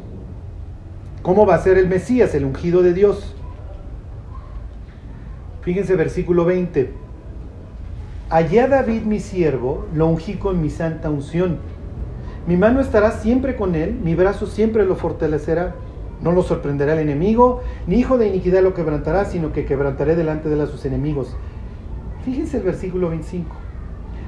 cómo 1.23 1.45
va 1.45 1.57
a 1.57 1.59
ser 1.59 1.77
el 1.77 1.89
Mesías, 1.89 2.33
el 2.37 2.45
ungido 2.45 2.83
de 2.83 2.95
Dios. 2.95 3.35
Fíjense 5.63 5.97
versículo 5.97 6.45
20. 6.45 6.93
Allá 8.31 8.69
David 8.69 9.03
mi 9.03 9.19
siervo, 9.19 9.87
lo 9.93 10.07
ungí 10.07 10.35
con 10.35 10.63
mi 10.63 10.71
santa 10.71 11.11
unción. 11.11 11.59
Mi 12.47 12.57
mano 12.57 12.81
estará 12.81 13.13
siempre 13.13 13.57
con 13.57 13.75
él, 13.75 13.99
mi 14.03 14.15
brazo 14.15 14.47
siempre 14.47 14.85
lo 14.85 14.97
fortalecerá. 14.97 15.75
No 16.23 16.31
lo 16.31 16.43
sorprenderá 16.43 16.93
el 16.93 17.01
enemigo, 17.01 17.63
ni 17.89 17.97
hijo 17.97 18.17
de 18.17 18.29
iniquidad 18.29 18.63
lo 18.63 18.75
quebrantará, 18.75 19.25
sino 19.25 19.53
que 19.53 19.65
quebrantaré 19.65 20.15
delante 20.15 20.49
de 20.49 20.67
sus 20.69 20.85
enemigos. 20.85 21.35
Fíjense 22.25 22.59
el 22.59 22.63
versículo 22.63 23.11
25. 23.11 23.57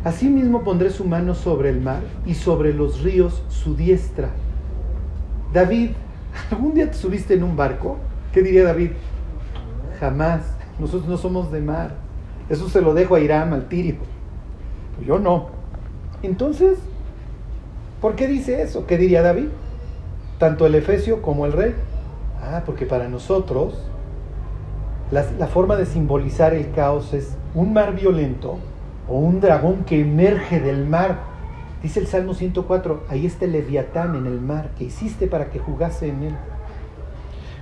Asimismo 0.02 0.64
pondré 0.64 0.90
su 0.90 1.04
mano 1.04 1.34
sobre 1.34 1.70
el 1.70 1.80
mar 1.80 2.02
y 2.26 2.34
sobre 2.34 2.74
los 2.74 3.02
ríos 3.02 3.44
su 3.48 3.76
diestra. 3.76 4.30
David, 5.52 5.90
¿algún 6.50 6.74
día 6.74 6.90
te 6.90 6.96
subiste 6.96 7.34
en 7.34 7.44
un 7.44 7.56
barco? 7.56 7.96
¿Qué 8.32 8.42
diría 8.42 8.64
David? 8.64 8.90
Jamás. 10.00 10.42
Nosotros 10.80 11.08
no 11.08 11.16
somos 11.16 11.52
de 11.52 11.60
mar. 11.60 11.94
Eso 12.48 12.68
se 12.68 12.82
lo 12.82 12.92
dejo 12.92 13.14
a 13.14 13.20
Irán, 13.20 13.52
al 13.52 13.68
Tirio. 13.68 13.94
Pues 14.96 15.06
yo 15.06 15.20
no. 15.20 15.46
Entonces, 16.22 16.78
¿por 18.04 18.16
qué 18.16 18.26
dice 18.26 18.60
eso? 18.60 18.86
¿Qué 18.86 18.98
diría 18.98 19.22
David? 19.22 19.46
Tanto 20.36 20.66
el 20.66 20.74
Efesio 20.74 21.22
como 21.22 21.46
el 21.46 21.52
rey. 21.52 21.74
Ah, 22.38 22.60
porque 22.66 22.84
para 22.84 23.08
nosotros 23.08 23.80
la, 25.10 25.22
forma 25.46 25.76
de 25.76 25.86
simbolizar 25.86 26.52
el 26.52 26.70
caos 26.72 27.14
es 27.14 27.34
un 27.54 27.72
mar 27.72 27.94
violento 27.94 28.58
o 29.08 29.16
un 29.16 29.40
dragón 29.40 29.84
que 29.84 30.02
emerge 30.02 30.60
del 30.60 30.86
mar. 30.86 31.16
Dice 31.82 31.98
el 31.98 32.06
Salmo 32.06 32.34
104, 32.34 33.04
ahí 33.08 33.24
está 33.24 33.46
el 33.46 33.52
leviatán 33.52 34.16
en 34.16 34.26
el 34.26 34.38
mar 34.38 34.68
que 34.76 34.84
hiciste 34.84 35.26
para 35.26 35.48
que 35.48 35.58
jugase 35.58 36.08
en 36.08 36.24
él. 36.24 36.34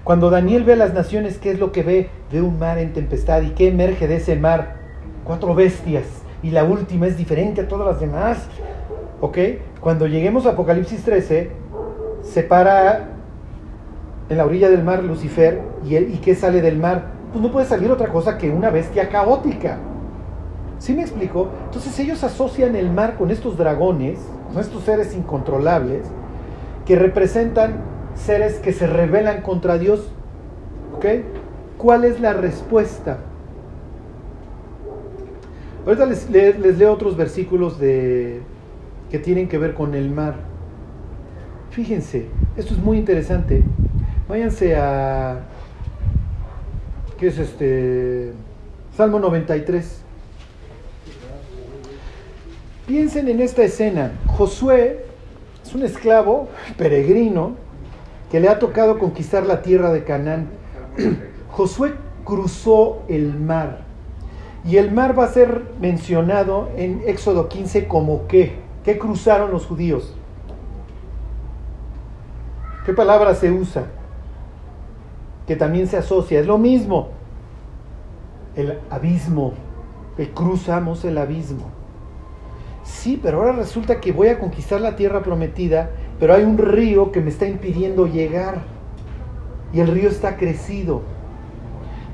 Cuando 0.02 0.28
Daniel 0.28 0.64
ve 0.64 0.72
a 0.72 0.76
las 0.76 0.92
naciones, 0.92 1.38
¿qué 1.38 1.52
es 1.52 1.60
lo 1.60 1.70
que 1.70 1.84
ve? 1.84 2.10
Ve 2.32 2.42
un 2.42 2.58
mar 2.58 2.78
en 2.78 2.92
tempestad. 2.92 3.42
¿Y 3.42 3.50
qué 3.50 3.68
emerge 3.68 4.08
de 4.08 4.16
ese 4.16 4.34
mar? 4.34 4.74
Cuatro 5.22 5.54
bestias. 5.54 6.06
Y 6.42 6.50
la 6.50 6.64
última 6.64 7.06
es 7.06 7.16
diferente 7.16 7.60
a 7.60 7.68
todas 7.68 7.86
las 7.86 8.00
demás. 8.00 8.48
¿Ok? 9.20 9.38
Cuando 9.82 10.06
lleguemos 10.06 10.46
a 10.46 10.50
Apocalipsis 10.50 11.02
13, 11.02 11.50
se 12.22 12.42
para 12.44 13.08
en 14.28 14.38
la 14.38 14.46
orilla 14.46 14.70
del 14.70 14.84
mar 14.84 15.02
Lucifer. 15.02 15.60
¿Y, 15.84 15.96
él, 15.96 16.14
¿Y 16.14 16.18
qué 16.18 16.36
sale 16.36 16.62
del 16.62 16.78
mar? 16.78 17.06
Pues 17.32 17.42
no 17.42 17.50
puede 17.50 17.66
salir 17.66 17.90
otra 17.90 18.08
cosa 18.08 18.38
que 18.38 18.48
una 18.48 18.70
bestia 18.70 19.08
caótica. 19.08 19.78
¿Sí 20.78 20.94
me 20.94 21.02
explico? 21.02 21.48
Entonces 21.64 21.98
ellos 21.98 22.22
asocian 22.22 22.76
el 22.76 22.92
mar 22.92 23.16
con 23.16 23.32
estos 23.32 23.58
dragones, 23.58 24.20
con 24.52 24.60
estos 24.60 24.84
seres 24.84 25.16
incontrolables, 25.16 26.02
que 26.86 26.94
representan 26.94 27.82
seres 28.14 28.60
que 28.60 28.72
se 28.72 28.86
rebelan 28.86 29.42
contra 29.42 29.78
Dios. 29.78 30.12
¿Ok? 30.94 31.06
¿Cuál 31.76 32.04
es 32.04 32.20
la 32.20 32.34
respuesta? 32.34 33.18
Ahorita 35.84 36.06
les, 36.06 36.30
les 36.30 36.78
leo 36.78 36.92
otros 36.92 37.16
versículos 37.16 37.80
de, 37.80 38.42
que 39.12 39.18
tienen 39.18 39.46
que 39.46 39.58
ver 39.58 39.74
con 39.74 39.94
el 39.94 40.10
mar. 40.10 40.36
Fíjense, 41.70 42.28
esto 42.56 42.72
es 42.72 42.80
muy 42.80 42.96
interesante. 42.96 43.62
Váyanse 44.26 44.74
a. 44.74 45.40
¿Qué 47.18 47.26
es 47.26 47.38
este? 47.38 48.32
Salmo 48.96 49.18
93. 49.18 50.00
Piensen 52.86 53.28
en 53.28 53.42
esta 53.42 53.62
escena. 53.62 54.12
Josué 54.26 55.04
es 55.62 55.74
un 55.74 55.82
esclavo 55.82 56.48
peregrino 56.78 57.56
que 58.30 58.40
le 58.40 58.48
ha 58.48 58.58
tocado 58.58 58.98
conquistar 58.98 59.44
la 59.44 59.60
tierra 59.60 59.92
de 59.92 60.04
Canaán. 60.04 60.48
Josué 61.50 61.92
cruzó 62.24 63.02
el 63.08 63.38
mar. 63.38 63.80
Y 64.64 64.78
el 64.78 64.90
mar 64.90 65.18
va 65.18 65.24
a 65.24 65.28
ser 65.28 65.64
mencionado 65.82 66.70
en 66.78 67.02
Éxodo 67.06 67.50
15 67.50 67.86
como 67.86 68.26
qué. 68.26 68.71
¿Qué 68.84 68.98
cruzaron 68.98 69.50
los 69.50 69.66
judíos? 69.66 70.14
¿Qué 72.84 72.92
palabra 72.92 73.34
se 73.34 73.52
usa? 73.52 73.84
Que 75.46 75.54
también 75.54 75.86
se 75.86 75.96
asocia. 75.96 76.40
Es 76.40 76.46
lo 76.46 76.58
mismo. 76.58 77.10
El 78.56 78.80
abismo. 78.90 79.54
Que 80.16 80.30
cruzamos 80.30 81.04
el 81.04 81.18
abismo. 81.18 81.70
Sí, 82.82 83.20
pero 83.22 83.38
ahora 83.38 83.52
resulta 83.52 84.00
que 84.00 84.10
voy 84.10 84.28
a 84.28 84.40
conquistar 84.40 84.80
la 84.80 84.96
tierra 84.96 85.22
prometida, 85.22 85.90
pero 86.18 86.34
hay 86.34 86.42
un 86.42 86.58
río 86.58 87.12
que 87.12 87.20
me 87.20 87.30
está 87.30 87.46
impidiendo 87.46 88.06
llegar. 88.06 88.62
Y 89.72 89.78
el 89.78 89.86
río 89.86 90.08
está 90.08 90.36
crecido. 90.36 91.02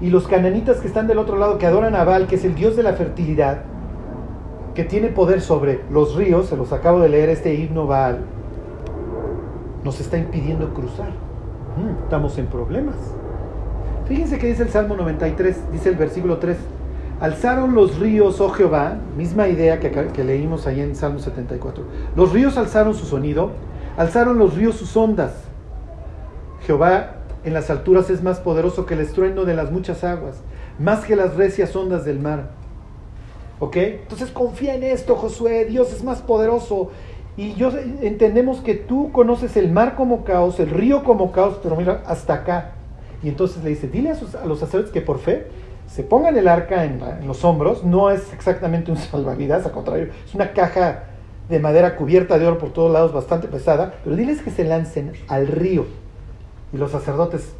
Y 0.02 0.10
los 0.10 0.28
cananitas 0.28 0.78
que 0.78 0.86
están 0.86 1.06
del 1.06 1.18
otro 1.18 1.38
lado, 1.38 1.58
que 1.58 1.66
adoran 1.66 1.96
a 1.96 2.04
Baal, 2.04 2.26
que 2.26 2.36
es 2.36 2.44
el 2.44 2.54
dios 2.54 2.76
de 2.76 2.82
la 2.82 2.92
fertilidad, 2.92 3.62
que 4.74 4.84
tiene 4.84 5.08
poder 5.08 5.40
sobre 5.40 5.80
los 5.90 6.14
ríos, 6.14 6.46
se 6.46 6.56
los 6.56 6.72
acabo 6.72 7.00
de 7.00 7.08
leer 7.08 7.28
este 7.28 7.54
himno 7.54 7.86
Baal, 7.86 8.20
nos 9.84 10.00
está 10.00 10.18
impidiendo 10.18 10.72
cruzar. 10.74 11.10
Mm, 11.76 12.04
estamos 12.04 12.38
en 12.38 12.46
problemas. 12.46 12.96
Fíjense 14.06 14.38
que 14.38 14.46
dice 14.46 14.62
el 14.62 14.70
Salmo 14.70 14.96
93, 14.96 15.70
dice 15.72 15.88
el 15.90 15.96
versículo 15.96 16.38
3, 16.38 16.56
alzaron 17.20 17.74
los 17.74 17.98
ríos, 17.98 18.40
oh 18.40 18.50
Jehová, 18.50 18.96
misma 19.16 19.48
idea 19.48 19.80
que, 19.80 19.90
que 19.90 20.24
leímos 20.24 20.66
ahí 20.66 20.80
en 20.80 20.94
Salmo 20.94 21.18
74, 21.18 21.84
los 22.16 22.32
ríos 22.32 22.56
alzaron 22.56 22.94
su 22.94 23.06
sonido, 23.06 23.50
alzaron 23.96 24.38
los 24.38 24.54
ríos 24.54 24.76
sus 24.76 24.96
ondas. 24.96 25.32
Jehová 26.66 27.14
en 27.44 27.54
las 27.54 27.70
alturas 27.70 28.10
es 28.10 28.22
más 28.22 28.40
poderoso 28.40 28.86
que 28.86 28.94
el 28.94 29.00
estruendo 29.00 29.44
de 29.44 29.54
las 29.54 29.70
muchas 29.70 30.04
aguas, 30.04 30.42
más 30.78 31.04
que 31.04 31.16
las 31.16 31.34
recias 31.36 31.74
ondas 31.76 32.04
del 32.04 32.20
mar. 32.20 32.50
¿Ok? 33.60 33.76
Entonces 33.76 34.30
confía 34.30 34.74
en 34.74 34.84
esto, 34.84 35.16
Josué, 35.16 35.64
Dios 35.64 35.92
es 35.92 36.04
más 36.04 36.22
poderoso. 36.22 36.90
Y 37.36 37.54
yo 37.54 37.70
entendemos 38.02 38.60
que 38.60 38.74
tú 38.74 39.12
conoces 39.12 39.56
el 39.56 39.70
mar 39.70 39.94
como 39.94 40.24
caos, 40.24 40.58
el 40.58 40.70
río 40.70 41.04
como 41.04 41.30
caos, 41.32 41.58
pero 41.62 41.76
mira, 41.76 42.02
hasta 42.06 42.34
acá. 42.34 42.72
Y 43.22 43.28
entonces 43.28 43.62
le 43.62 43.70
dice, 43.70 43.88
dile 43.88 44.10
a, 44.10 44.44
los 44.44 44.58
sacerdotes 44.58 44.92
que 44.92 45.00
por 45.00 45.18
fe 45.18 45.46
se 45.86 46.02
pongan 46.02 46.36
el 46.36 46.48
arca 46.48 46.84
en, 46.84 47.00
los 47.26 47.44
hombros, 47.44 47.84
no 47.84 48.10
es 48.10 48.32
exactamente 48.32 48.90
un 48.90 48.96
salvavidas, 48.98 49.64
al 49.66 49.72
contrario, 49.72 50.08
es 50.24 50.34
una 50.34 50.52
caja 50.52 51.04
de 51.48 51.58
madera 51.58 51.96
cubierta 51.96 52.38
de 52.38 52.46
oro 52.46 52.58
por 52.58 52.72
todos 52.72 52.92
lados, 52.92 53.12
bastante 53.12 53.48
pesada, 53.48 53.94
pero 54.04 54.14
diles 54.16 54.42
que 54.42 54.50
se 54.50 54.64
lancen 54.64 55.12
al 55.28 55.46
río. 55.46 55.86
Y 56.72 56.76
los 56.76 56.90
sacerdotes, 56.90 57.54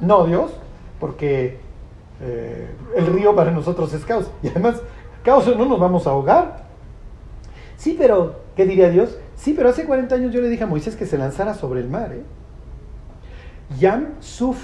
no 0.00 0.24
Dios, 0.24 0.50
porque 0.98 1.58
eh, 2.20 2.68
el 2.96 3.06
río 3.06 3.36
para 3.36 3.50
nosotros 3.50 3.92
es 3.94 4.04
caos. 4.04 4.30
Y 4.42 4.48
además, 4.48 4.82
caos 5.24 5.46
no 5.56 5.64
nos 5.64 5.78
vamos 5.78 6.06
a 6.06 6.10
ahogar. 6.10 6.64
Sí, 7.76 7.96
pero, 7.98 8.40
¿qué 8.56 8.66
diría 8.66 8.90
Dios? 8.90 9.18
Sí, 9.36 9.54
pero 9.56 9.70
hace 9.70 9.84
40 9.84 10.14
años 10.14 10.34
yo 10.34 10.40
le 10.40 10.48
dije 10.48 10.64
a 10.64 10.66
Moisés 10.66 10.96
que 10.96 11.06
se 11.06 11.16
lanzara 11.16 11.54
sobre 11.54 11.80
el 11.80 11.88
mar. 11.88 12.12
¿eh? 12.12 12.22
Yam 13.78 14.20
Suf 14.20 14.58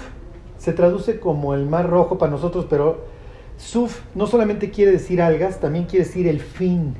se 0.57 0.73
traduce 0.73 1.19
como 1.19 1.53
el 1.53 1.65
mar 1.65 1.89
rojo 1.89 2.17
para 2.17 2.31
nosotros, 2.31 2.67
pero 2.69 3.05
Suf 3.57 4.01
no 4.13 4.27
solamente 4.27 4.69
quiere 4.69 4.91
decir 4.91 5.21
algas, 5.21 5.59
también 5.59 5.85
quiere 5.85 6.05
decir 6.05 6.27
el 6.27 6.41
fin. 6.41 6.95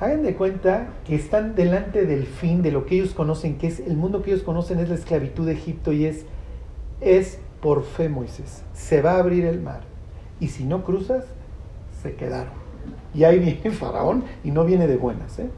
Hagan 0.00 0.22
de 0.22 0.36
cuenta 0.36 0.90
que 1.04 1.16
están 1.16 1.56
delante 1.56 2.06
del 2.06 2.26
fin 2.26 2.62
de 2.62 2.70
lo 2.70 2.86
que 2.86 2.94
ellos 2.94 3.14
conocen, 3.14 3.58
que 3.58 3.66
es 3.66 3.80
el 3.80 3.96
mundo 3.96 4.22
que 4.22 4.30
ellos 4.30 4.44
conocen 4.44 4.78
es 4.78 4.88
la 4.88 4.94
esclavitud 4.94 5.44
de 5.44 5.54
Egipto 5.54 5.92
y 5.92 6.04
es, 6.04 6.24
es 7.00 7.40
por 7.60 7.82
fe 7.82 8.08
Moisés. 8.08 8.62
Se 8.74 9.02
va 9.02 9.14
a 9.14 9.18
abrir 9.18 9.44
el 9.44 9.60
mar 9.60 9.80
y 10.38 10.48
si 10.48 10.62
no 10.62 10.84
cruzas, 10.84 11.24
se 12.02 12.14
quedaron. 12.14 12.52
Y 13.14 13.24
ahí 13.24 13.38
viene 13.38 13.70
Faraón 13.70 14.24
y 14.44 14.50
no 14.50 14.64
viene 14.64 14.86
de 14.86 14.96
buenas. 14.96 15.38
¿eh? 15.38 15.50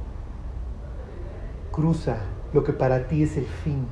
Cruza 1.72 2.16
lo 2.53 2.64
que 2.64 2.72
para 2.72 3.07
ti 3.07 3.22
es 3.22 3.36
el 3.36 3.47
fin. 3.47 3.86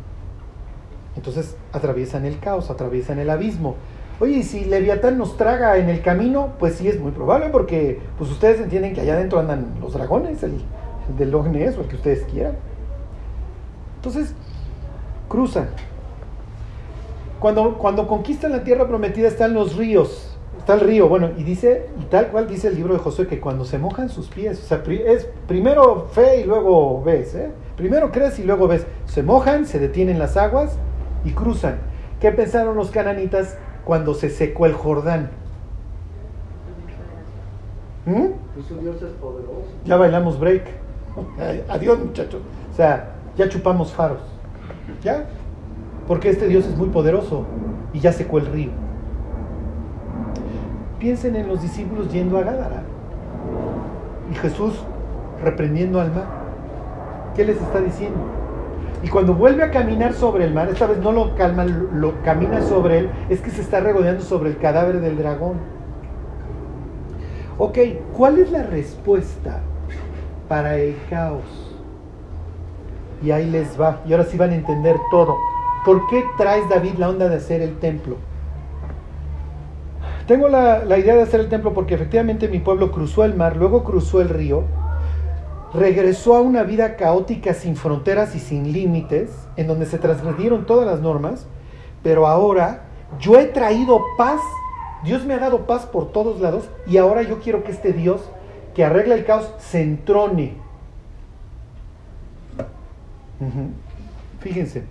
Entonces 1.17 1.57
atraviesan 1.73 2.25
el 2.25 2.39
caos, 2.39 2.71
atraviesan 2.71 3.19
el 3.19 3.31
abismo. 3.31 3.77
Oye, 4.21 4.39
y 4.39 4.43
si 4.43 4.65
Leviatán 4.65 5.17
nos 5.17 5.37
traga 5.37 5.77
en 5.77 5.89
el 5.89 6.03
camino, 6.03 6.55
pues 6.59 6.75
sí 6.75 6.89
es 6.89 6.99
muy 6.99 7.13
probable, 7.13 7.51
porque 7.51 8.01
pues 8.19 8.31
ustedes 8.31 8.61
entienden 8.61 8.95
que 8.95 9.01
allá 9.01 9.15
adentro 9.15 9.39
andan 9.39 9.75
los 9.81 9.93
dragones, 9.93 10.43
el, 10.43 10.61
el 11.09 11.17
del 11.17 11.31
Loch 11.31 11.47
Ness 11.47 11.77
o 11.77 11.83
el 11.83 11.89
que 11.89 11.97
ustedes 11.97 12.25
quieran. 12.25 12.57
Entonces, 13.97 14.35
cruzan. 15.29 15.69
Cuando, 17.39 17.79
cuando 17.79 18.09
conquistan 18.09 18.51
la 18.51 18.65
tierra 18.65 18.89
prometida 18.89 19.29
están 19.29 19.55
los 19.55 19.77
ríos, 19.77 20.28
está 20.69 20.75
el 20.75 20.81
río, 20.81 21.09
bueno, 21.09 21.31
y 21.39 21.45
dice, 21.45 21.87
y 21.99 22.05
tal 22.05 22.29
cual 22.29 22.47
dice 22.47 22.69
el 22.69 22.75
libro 22.75 22.93
de 22.93 23.01
Josué, 23.01 23.27
que 23.27 23.41
cuando 23.41 23.65
se 23.65 23.79
mojan 23.79 24.11
sus 24.11 24.29
pies, 24.29 24.61
o 24.63 24.67
sea, 24.67 24.83
es 24.87 25.27
primero 25.47 26.09
fe 26.13 26.43
y 26.43 26.45
luego 26.45 27.03
ves, 27.03 27.35
¿eh? 27.35 27.51
primero 27.77 28.13
crees 28.13 28.39
y 28.39 28.45
luego 28.45 28.69
ves, 28.69 28.87
se 29.07 29.23
mojan, 29.23 29.65
se 29.65 29.79
detienen 29.79 30.19
las 30.19 30.37
aguas 30.37 30.77
y 31.25 31.31
cruzan. 31.31 31.79
¿Qué 32.21 32.33
pensaron 32.33 32.77
los 32.77 32.91
cananitas? 32.91 33.57
cuando 33.89 34.13
se 34.13 34.29
secó 34.29 34.67
el 34.67 34.75
Jordán. 34.75 35.31
¿Mm? 38.05 38.27
Pues 38.53 38.67
su 38.67 38.77
Dios 38.77 38.97
es 38.97 39.13
poderoso. 39.13 39.65
Ya 39.87 39.97
bailamos 39.97 40.39
break. 40.39 40.65
Adiós 41.71 41.99
muchachos. 41.99 42.43
O 42.71 42.77
sea, 42.77 43.15
ya 43.39 43.49
chupamos 43.49 43.95
faros. 43.95 44.21
¿Ya? 45.03 45.25
Porque 46.07 46.29
este 46.29 46.49
Dios 46.49 46.67
es 46.67 46.77
muy 46.77 46.91
poderoso 46.91 47.47
y 47.95 48.01
ya 48.01 48.13
secó 48.13 48.37
el 48.37 48.47
río. 48.49 48.88
Piensen 50.99 51.37
en 51.37 51.49
los 51.49 51.63
discípulos 51.63 52.13
yendo 52.13 52.39
a 52.39 52.43
Gádara 52.43 52.83
y 54.31 54.35
Jesús 54.35 54.75
reprendiendo 55.43 56.01
al 56.01 56.13
mar. 56.13 56.27
¿Qué 57.37 57.45
les 57.45 57.61
está 57.61 57.81
diciendo? 57.81 58.19
Y 59.03 59.09
cuando 59.09 59.35
vuelve 59.35 59.63
a 59.63 59.71
caminar 59.71 60.13
sobre 60.13 60.45
el 60.45 60.53
mar, 60.53 60.69
esta 60.69 60.87
vez 60.87 60.99
no 60.99 61.13
lo 61.13 61.37
calma, 61.37 61.65
lo 61.65 62.21
camina 62.23 62.63
sobre 62.63 62.99
él, 62.99 63.11
es 63.29 63.41
que 63.41 63.51
se 63.51 63.61
está 63.61 63.79
regodeando 63.79 64.23
sobre 64.23 64.51
el 64.51 64.59
cadáver 64.59 65.01
del 65.01 65.17
dragón. 65.17 65.59
Ok, 67.59 67.79
¿cuál 68.17 68.39
es 68.39 68.51
la 68.51 68.65
respuesta 68.65 69.61
para 70.49 70.79
el 70.79 70.97
caos? 71.09 71.45
Y 73.23 73.31
ahí 73.31 73.49
les 73.49 73.81
va, 73.81 74.01
y 74.05 74.13
ahora 74.13 74.25
sí 74.25 74.37
van 74.37 74.51
a 74.51 74.57
entender 74.57 74.97
todo. 75.13 75.37
¿Por 75.85 76.09
qué 76.09 76.25
traes 76.37 76.69
David 76.69 76.95
la 76.99 77.09
onda 77.09 77.29
de 77.29 77.37
hacer 77.37 77.63
el 77.63 77.79
templo? 77.79 78.17
Tengo 80.29 80.47
la, 80.49 80.85
la 80.85 80.99
idea 80.99 81.17
de 81.17 81.23
hacer 81.23 81.41
el 81.41 81.49
templo 81.49 81.73
porque 81.73 81.95
efectivamente 81.95 82.49
mi 82.49 82.59
pueblo 82.59 82.93
cruzó 82.93 83.25
el 83.25 83.35
mar, 83.35 83.57
luego 83.57 83.83
cruzó 83.83 84.21
el 84.21 84.29
río, 84.29 84.65
regresó 85.73 86.37
a 86.37 86.43
una 86.43 86.65
vida 86.65 86.97
caótica 86.97 87.55
sin 87.55 87.77
fronteras 87.77 88.35
y 88.35 88.39
sin 88.39 88.71
límites, 88.71 89.31
en 89.57 89.67
donde 89.67 89.87
se 89.87 89.97
transgredieron 89.97 90.67
todas 90.67 90.87
las 90.87 91.01
normas, 91.01 91.47
pero 92.03 92.27
ahora 92.27 92.83
yo 93.19 93.39
he 93.39 93.47
traído 93.47 94.03
paz, 94.19 94.43
Dios 95.03 95.25
me 95.25 95.33
ha 95.33 95.39
dado 95.39 95.67
paz 95.67 95.87
por 95.87 96.13
todos 96.13 96.43
lados 96.43 96.69
y 96.87 96.99
ahora 96.99 97.23
yo 97.23 97.41
quiero 97.41 97.65
que 97.65 97.73
este 97.73 97.95
Dios 97.95 98.21
que 98.75 98.85
arregla 98.85 99.15
el 99.15 99.25
caos 99.25 99.51
se 99.59 99.81
entrone. 99.81 100.57
Fíjense, 104.41 104.85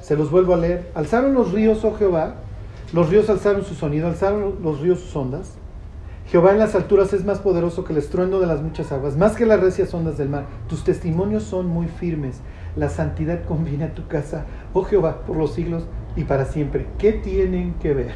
se 0.00 0.16
los 0.16 0.30
vuelvo 0.30 0.54
a 0.54 0.58
leer. 0.58 0.88
Alzaron 0.94 1.34
los 1.34 1.50
ríos, 1.50 1.84
oh 1.84 1.94
Jehová, 1.94 2.36
los 2.92 3.08
ríos 3.08 3.28
alzaron 3.30 3.64
su 3.64 3.74
sonido, 3.74 4.08
alzaron 4.08 4.56
los 4.62 4.80
ríos 4.80 5.00
sus 5.00 5.16
ondas 5.16 5.58
Jehová 6.26 6.52
en 6.52 6.58
las 6.58 6.74
alturas 6.74 7.12
es 7.12 7.24
más 7.24 7.40
poderoso 7.40 7.84
que 7.84 7.92
el 7.92 7.98
estruendo 7.98 8.40
de 8.40 8.46
las 8.46 8.62
muchas 8.62 8.90
aguas, 8.92 9.16
más 9.16 9.36
que 9.36 9.44
las 9.44 9.60
recias 9.60 9.92
ondas 9.92 10.16
del 10.16 10.28
mar. 10.28 10.46
Tus 10.68 10.84
testimonios 10.84 11.42
son 11.42 11.66
muy 11.66 11.88
firmes. 11.88 12.40
La 12.76 12.88
santidad 12.88 13.44
conviene 13.48 13.84
a 13.84 13.94
tu 13.94 14.06
casa, 14.06 14.46
oh 14.72 14.84
Jehová, 14.84 15.22
por 15.26 15.36
los 15.36 15.52
siglos 15.52 15.84
y 16.16 16.24
para 16.24 16.46
siempre. 16.46 16.86
¿Qué 16.98 17.12
tienen 17.12 17.74
que 17.74 17.92
ver 17.92 18.14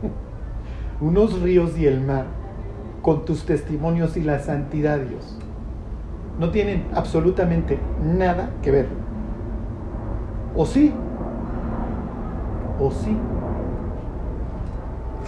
unos 1.00 1.42
ríos 1.42 1.76
y 1.78 1.86
el 1.86 2.00
mar 2.00 2.24
con 3.02 3.24
tus 3.24 3.44
testimonios 3.44 4.16
y 4.16 4.22
la 4.22 4.38
santidad, 4.38 4.98
Dios? 4.98 5.38
No 6.38 6.50
tienen 6.50 6.86
absolutamente 6.94 7.78
nada 8.02 8.50
que 8.62 8.70
ver. 8.70 8.88
¿O 10.56 10.64
sí? 10.64 10.92
¿O 12.80 12.90
sí? 12.90 13.16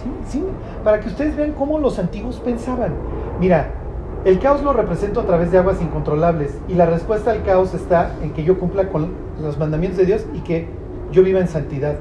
Sí, 0.01 0.09
sí, 0.27 0.43
para 0.83 0.99
que 0.99 1.09
ustedes 1.09 1.35
vean 1.35 1.51
cómo 1.53 1.79
los 1.79 1.99
antiguos 1.99 2.39
pensaban. 2.39 2.93
Mira, 3.39 3.71
el 4.25 4.39
caos 4.39 4.63
lo 4.63 4.73
represento 4.73 5.19
a 5.21 5.25
través 5.25 5.51
de 5.51 5.57
aguas 5.57 5.81
incontrolables 5.81 6.57
y 6.67 6.73
la 6.73 6.85
respuesta 6.85 7.31
al 7.31 7.43
caos 7.43 7.73
está 7.73 8.15
en 8.21 8.33
que 8.33 8.43
yo 8.43 8.59
cumpla 8.59 8.89
con 8.89 9.11
los 9.41 9.57
mandamientos 9.57 9.97
de 9.97 10.05
Dios 10.05 10.25
y 10.33 10.39
que 10.39 10.67
yo 11.11 11.23
viva 11.23 11.39
en 11.39 11.47
santidad. 11.47 11.95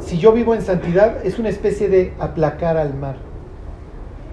Si 0.00 0.18
yo 0.18 0.32
vivo 0.32 0.54
en 0.54 0.62
santidad 0.62 1.24
es 1.24 1.38
una 1.38 1.48
especie 1.48 1.88
de 1.88 2.12
aplacar 2.18 2.76
al 2.76 2.94
mar. 2.94 3.16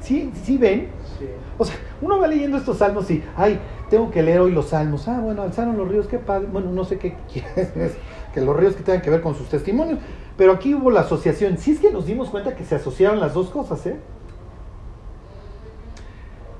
¿Sí, 0.01 0.31
sí 0.43 0.57
ven? 0.57 0.89
Sí. 1.17 1.25
O 1.57 1.65
sea, 1.65 1.75
uno 2.01 2.19
va 2.19 2.27
leyendo 2.27 2.57
estos 2.57 2.79
salmos 2.79 3.09
y, 3.09 3.23
ay, 3.37 3.59
tengo 3.89 4.11
que 4.11 4.21
leer 4.21 4.41
hoy 4.41 4.51
los 4.51 4.69
salmos. 4.69 5.07
Ah, 5.07 5.19
bueno, 5.21 5.43
alzaron 5.43 5.77
los 5.77 5.87
ríos, 5.87 6.07
qué 6.07 6.17
padre. 6.17 6.47
Bueno, 6.51 6.71
no 6.71 6.83
sé 6.83 6.97
qué 6.97 7.15
quieres, 7.31 7.95
que 8.33 8.41
los 8.41 8.55
ríos 8.55 8.75
que 8.75 8.83
tengan 8.83 9.01
que 9.01 9.09
ver 9.09 9.21
con 9.21 9.35
sus 9.35 9.47
testimonios. 9.47 9.99
Pero 10.37 10.53
aquí 10.53 10.73
hubo 10.73 10.89
la 10.89 11.01
asociación. 11.01 11.57
Sí 11.57 11.71
es 11.71 11.79
que 11.79 11.91
nos 11.91 12.05
dimos 12.05 12.29
cuenta 12.29 12.55
que 12.55 12.65
se 12.65 12.75
asociaron 12.75 13.19
las 13.19 13.33
dos 13.33 13.49
cosas, 13.49 13.85
¿eh? 13.85 13.97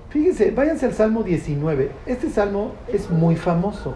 Fíjense, 0.09 0.51
váyanse 0.51 0.86
al 0.86 0.93
Salmo 0.93 1.24
19. 1.24 1.91
Este 2.05 2.30
salmo 2.30 2.74
es 2.88 3.09
muy 3.09 3.36
famoso. 3.36 3.95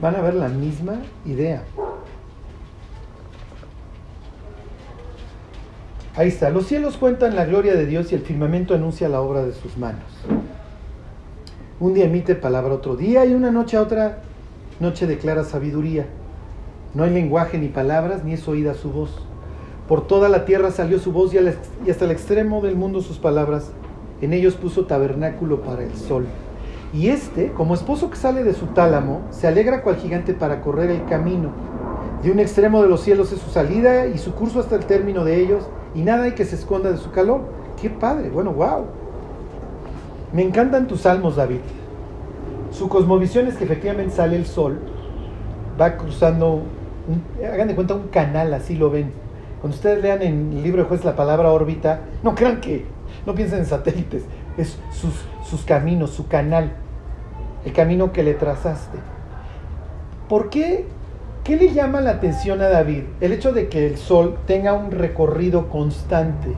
Van 0.00 0.16
a 0.16 0.20
ver 0.22 0.34
la 0.34 0.48
misma 0.48 1.02
idea. 1.26 1.64
Ahí 6.16 6.28
está, 6.28 6.48
los 6.50 6.66
cielos 6.66 6.96
cuentan 6.96 7.34
la 7.34 7.44
gloria 7.44 7.74
de 7.74 7.86
Dios 7.86 8.12
y 8.12 8.14
el 8.14 8.20
firmamento 8.20 8.72
anuncia 8.72 9.08
la 9.08 9.20
obra 9.20 9.44
de 9.44 9.52
sus 9.52 9.76
manos. 9.76 10.04
Un 11.80 11.92
día 11.92 12.04
emite 12.04 12.36
palabra 12.36 12.74
otro 12.74 12.94
día 12.94 13.26
y 13.26 13.34
una 13.34 13.50
noche 13.50 13.76
a 13.76 13.82
otra 13.82 14.18
noche 14.78 15.08
declara 15.08 15.42
sabiduría. 15.42 16.06
No 16.94 17.02
hay 17.02 17.10
lenguaje 17.10 17.58
ni 17.58 17.66
palabras, 17.66 18.22
ni 18.22 18.34
es 18.34 18.46
oída 18.46 18.74
su 18.74 18.92
voz. 18.92 19.10
Por 19.88 20.06
toda 20.06 20.28
la 20.28 20.44
tierra 20.44 20.70
salió 20.70 21.00
su 21.00 21.10
voz 21.10 21.34
y, 21.34 21.38
hasta 21.90 22.04
el 22.04 22.12
extremo 22.12 22.60
del 22.60 22.76
mundo 22.76 23.00
sus 23.00 23.18
palabras. 23.18 23.72
En 24.20 24.32
ellos 24.32 24.54
puso 24.54 24.86
tabernáculo 24.86 25.62
para 25.62 25.82
el 25.82 25.96
sol. 25.96 26.26
Y 26.92 27.08
este, 27.08 27.50
como 27.50 27.74
esposo 27.74 28.08
que 28.08 28.16
sale 28.16 28.44
de 28.44 28.54
su 28.54 28.66
tálamo, 28.66 29.22
se 29.30 29.48
alegra 29.48 29.82
cual 29.82 29.96
gigante 29.96 30.32
para 30.32 30.60
correr 30.60 30.90
el 30.90 31.04
camino. 31.06 31.50
De 32.22 32.30
un 32.30 32.38
extremo 32.38 32.82
de 32.82 32.88
los 32.88 33.00
cielos 33.00 33.32
es 33.32 33.40
su 33.40 33.50
salida 33.50 34.06
y 34.06 34.18
su 34.18 34.32
curso 34.32 34.60
hasta 34.60 34.76
el 34.76 34.86
término 34.86 35.24
de 35.24 35.40
ellos, 35.40 35.68
y 35.94 36.02
nada 36.02 36.24
hay 36.24 36.32
que 36.32 36.44
se 36.44 36.56
esconda 36.56 36.90
de 36.90 36.98
su 36.98 37.10
calor. 37.10 37.42
¡Qué 37.80 37.90
padre! 37.90 38.30
Bueno, 38.30 38.52
wow. 38.52 38.86
Me 40.32 40.42
encantan 40.42 40.86
tus 40.86 41.02
salmos, 41.02 41.36
David. 41.36 41.60
Su 42.70 42.88
cosmovisión 42.88 43.46
es 43.46 43.56
que 43.56 43.64
efectivamente 43.64 44.14
sale 44.14 44.36
el 44.36 44.46
sol, 44.46 44.80
va 45.80 45.96
cruzando, 45.96 46.62
hagan 47.40 47.68
de 47.68 47.74
cuenta 47.76 47.94
un 47.94 48.08
canal, 48.08 48.52
así 48.52 48.74
lo 48.74 48.90
ven. 48.90 49.12
Cuando 49.60 49.76
ustedes 49.76 50.02
lean 50.02 50.22
en 50.22 50.52
el 50.52 50.62
libro 50.62 50.82
de 50.82 50.88
jueces 50.88 51.06
la 51.06 51.14
palabra 51.14 51.50
órbita, 51.50 52.00
no 52.24 52.34
crean 52.34 52.60
que, 52.60 52.84
no 53.26 53.34
piensen 53.34 53.60
en 53.60 53.66
satélites, 53.66 54.24
es 54.58 54.78
sus 55.44 55.64
caminos, 55.64 56.10
su 56.10 56.26
canal, 56.26 56.72
el 57.64 57.72
camino 57.72 58.12
que 58.12 58.24
le 58.24 58.34
trazaste. 58.34 58.98
¿Por 60.28 60.50
qué? 60.50 60.86
¿Qué 61.44 61.56
le 61.56 61.74
llama 61.74 62.00
la 62.00 62.12
atención 62.12 62.62
a 62.62 62.70
David? 62.70 63.02
El 63.20 63.32
hecho 63.32 63.52
de 63.52 63.68
que 63.68 63.86
el 63.86 63.98
sol 63.98 64.38
tenga 64.46 64.72
un 64.72 64.90
recorrido 64.90 65.68
constante. 65.68 66.48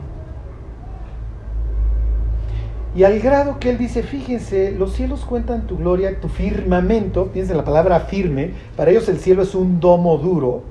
Y 2.95 3.03
al 3.03 3.19
grado 3.19 3.59
que 3.59 3.69
él 3.69 3.77
dice, 3.77 4.01
fíjense, 4.01 4.71
los 4.71 4.93
cielos 4.93 5.25
cuentan 5.25 5.67
tu 5.67 5.77
gloria, 5.77 6.21
tu 6.21 6.29
firmamento, 6.29 7.27
piensen 7.27 7.57
la 7.57 7.65
palabra 7.65 7.99
firme, 7.99 8.51
para 8.77 8.91
ellos 8.91 9.09
el 9.09 9.19
cielo 9.19 9.43
es 9.43 9.53
un 9.55 9.81
domo 9.81 10.17
duro. 10.17 10.63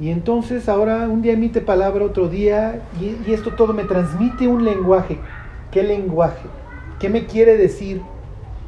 Y 0.00 0.10
entonces 0.10 0.68
ahora 0.68 1.08
un 1.08 1.22
día 1.22 1.34
emite 1.34 1.60
palabra, 1.60 2.04
otro 2.04 2.28
día, 2.28 2.82
y, 3.00 3.16
y 3.30 3.32
esto 3.32 3.52
todo 3.54 3.72
me 3.72 3.84
transmite 3.84 4.48
un 4.48 4.64
lenguaje. 4.64 5.18
¿Qué 5.70 5.84
lenguaje? 5.84 6.48
¿Qué 6.98 7.08
me 7.08 7.26
quiere 7.26 7.56
decir? 7.56 8.02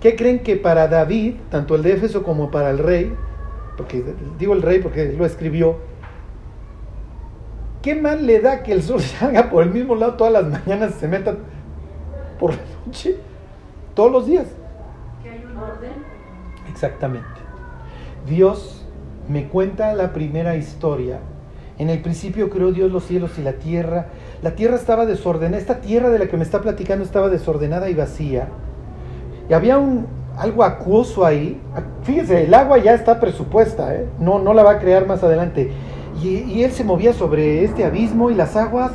¿Qué 0.01 0.15
creen 0.15 0.41
que 0.41 0.57
para 0.57 0.89
David, 0.89 1.37
tanto 1.51 1.75
el 1.75 1.83
de 1.83 1.95
Éfeso 1.95 2.23
como 2.23 2.51
para 2.51 2.71
el 2.71 2.79
rey, 2.79 3.15
porque 3.77 4.05
digo 4.39 4.53
el 4.53 4.63
rey 4.63 4.81
porque 4.81 5.13
lo 5.13 5.25
escribió, 5.25 5.79
¿qué 7.83 7.95
mal 7.95 8.27
le 8.27 8.41
da 8.41 8.63
que 8.63 8.73
el 8.73 8.83
sol 8.83 9.01
salga 9.19 9.51
por 9.51 9.63
el 9.63 9.71
mismo 9.71 9.95
lado 9.95 10.15
todas 10.15 10.33
las 10.33 10.47
mañanas 10.47 10.95
y 10.97 11.01
se 11.01 11.09
meta 11.09 11.37
por 12.39 12.51
la 12.51 12.63
noche? 12.85 13.17
Todos 13.95 14.13
los 14.13 14.27
días. 14.27 14.47
Que 15.23 15.31
hay 15.31 15.45
un 15.45 15.57
orden. 15.57 15.93
Exactamente. 16.69 17.27
Dios 18.27 18.85
me 19.29 19.49
cuenta 19.49 19.95
la 19.95 20.13
primera 20.13 20.57
historia. 20.57 21.21
En 21.79 21.91
el 21.91 22.01
principio 22.01 22.51
creó 22.51 22.73
Dios 22.73 22.91
los 22.91 23.05
cielos 23.05 23.39
y 23.39 23.43
la 23.43 23.55
tierra. 23.55 24.07
La 24.43 24.55
tierra 24.55 24.77
estaba 24.77 25.07
desordenada. 25.07 25.59
Esta 25.59 25.81
tierra 25.81 26.11
de 26.11 26.19
la 26.19 26.27
que 26.27 26.37
me 26.37 26.43
está 26.43 26.61
platicando 26.61 27.05
estaba 27.05 27.29
desordenada 27.29 27.89
y 27.89 27.95
vacía. 27.95 28.49
Y 29.49 29.53
había 29.53 29.79
un, 29.79 30.07
algo 30.37 30.65
acuoso 30.65 31.25
ahí. 31.25 31.61
Fíjense, 32.03 32.45
el 32.45 32.55
agua 32.55 32.79
ya 32.79 32.95
está 32.95 33.21
presupuesta, 33.21 33.95
¿eh? 33.95 34.07
no, 34.19 34.39
no 34.39 34.55
la 34.55 34.63
va 34.63 34.73
a 34.73 34.79
crear 34.79 35.07
más 35.07 35.23
adelante. 35.23 35.73
Y, 36.23 36.29
y 36.29 36.65
él 36.65 36.73
se 36.73 36.85
movía 36.85 37.13
sobre 37.13 37.65
este 37.65 37.85
abismo 37.85 38.31
y 38.31 38.35
las 38.35 38.57
aguas. 38.57 38.93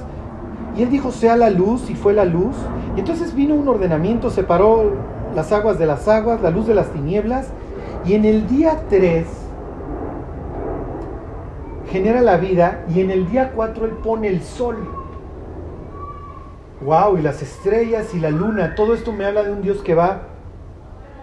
Y 0.77 0.83
él 0.83 0.89
dijo, 0.89 1.11
sea 1.11 1.35
la 1.35 1.49
luz, 1.49 1.89
y 1.89 1.95
fue 1.95 2.13
la 2.13 2.25
luz. 2.25 2.55
Y 2.95 2.99
entonces 2.99 3.35
vino 3.35 3.55
un 3.55 3.67
ordenamiento, 3.67 4.29
separó 4.29 4.93
las 5.35 5.51
aguas 5.51 5.79
de 5.79 5.85
las 5.85 6.07
aguas, 6.07 6.41
la 6.41 6.49
luz 6.49 6.67
de 6.67 6.75
las 6.75 6.87
tinieblas. 6.91 7.47
Y 8.05 8.13
en 8.15 8.25
el 8.25 8.47
día 8.47 8.83
3 8.89 9.25
genera 11.91 12.21
la 12.21 12.37
vida 12.37 12.85
y 12.93 13.01
en 13.01 13.11
el 13.11 13.29
día 13.29 13.51
4 13.53 13.85
él 13.85 13.91
pone 14.03 14.27
el 14.27 14.41
sol. 14.41 14.77
Wow, 16.81 17.17
y 17.17 17.21
las 17.21 17.41
estrellas 17.43 18.15
y 18.15 18.19
la 18.19 18.31
luna, 18.31 18.73
todo 18.75 18.95
esto 18.95 19.11
me 19.11 19.25
habla 19.25 19.43
de 19.43 19.51
un 19.51 19.61
Dios 19.61 19.83
que 19.83 19.93
va 19.93 20.21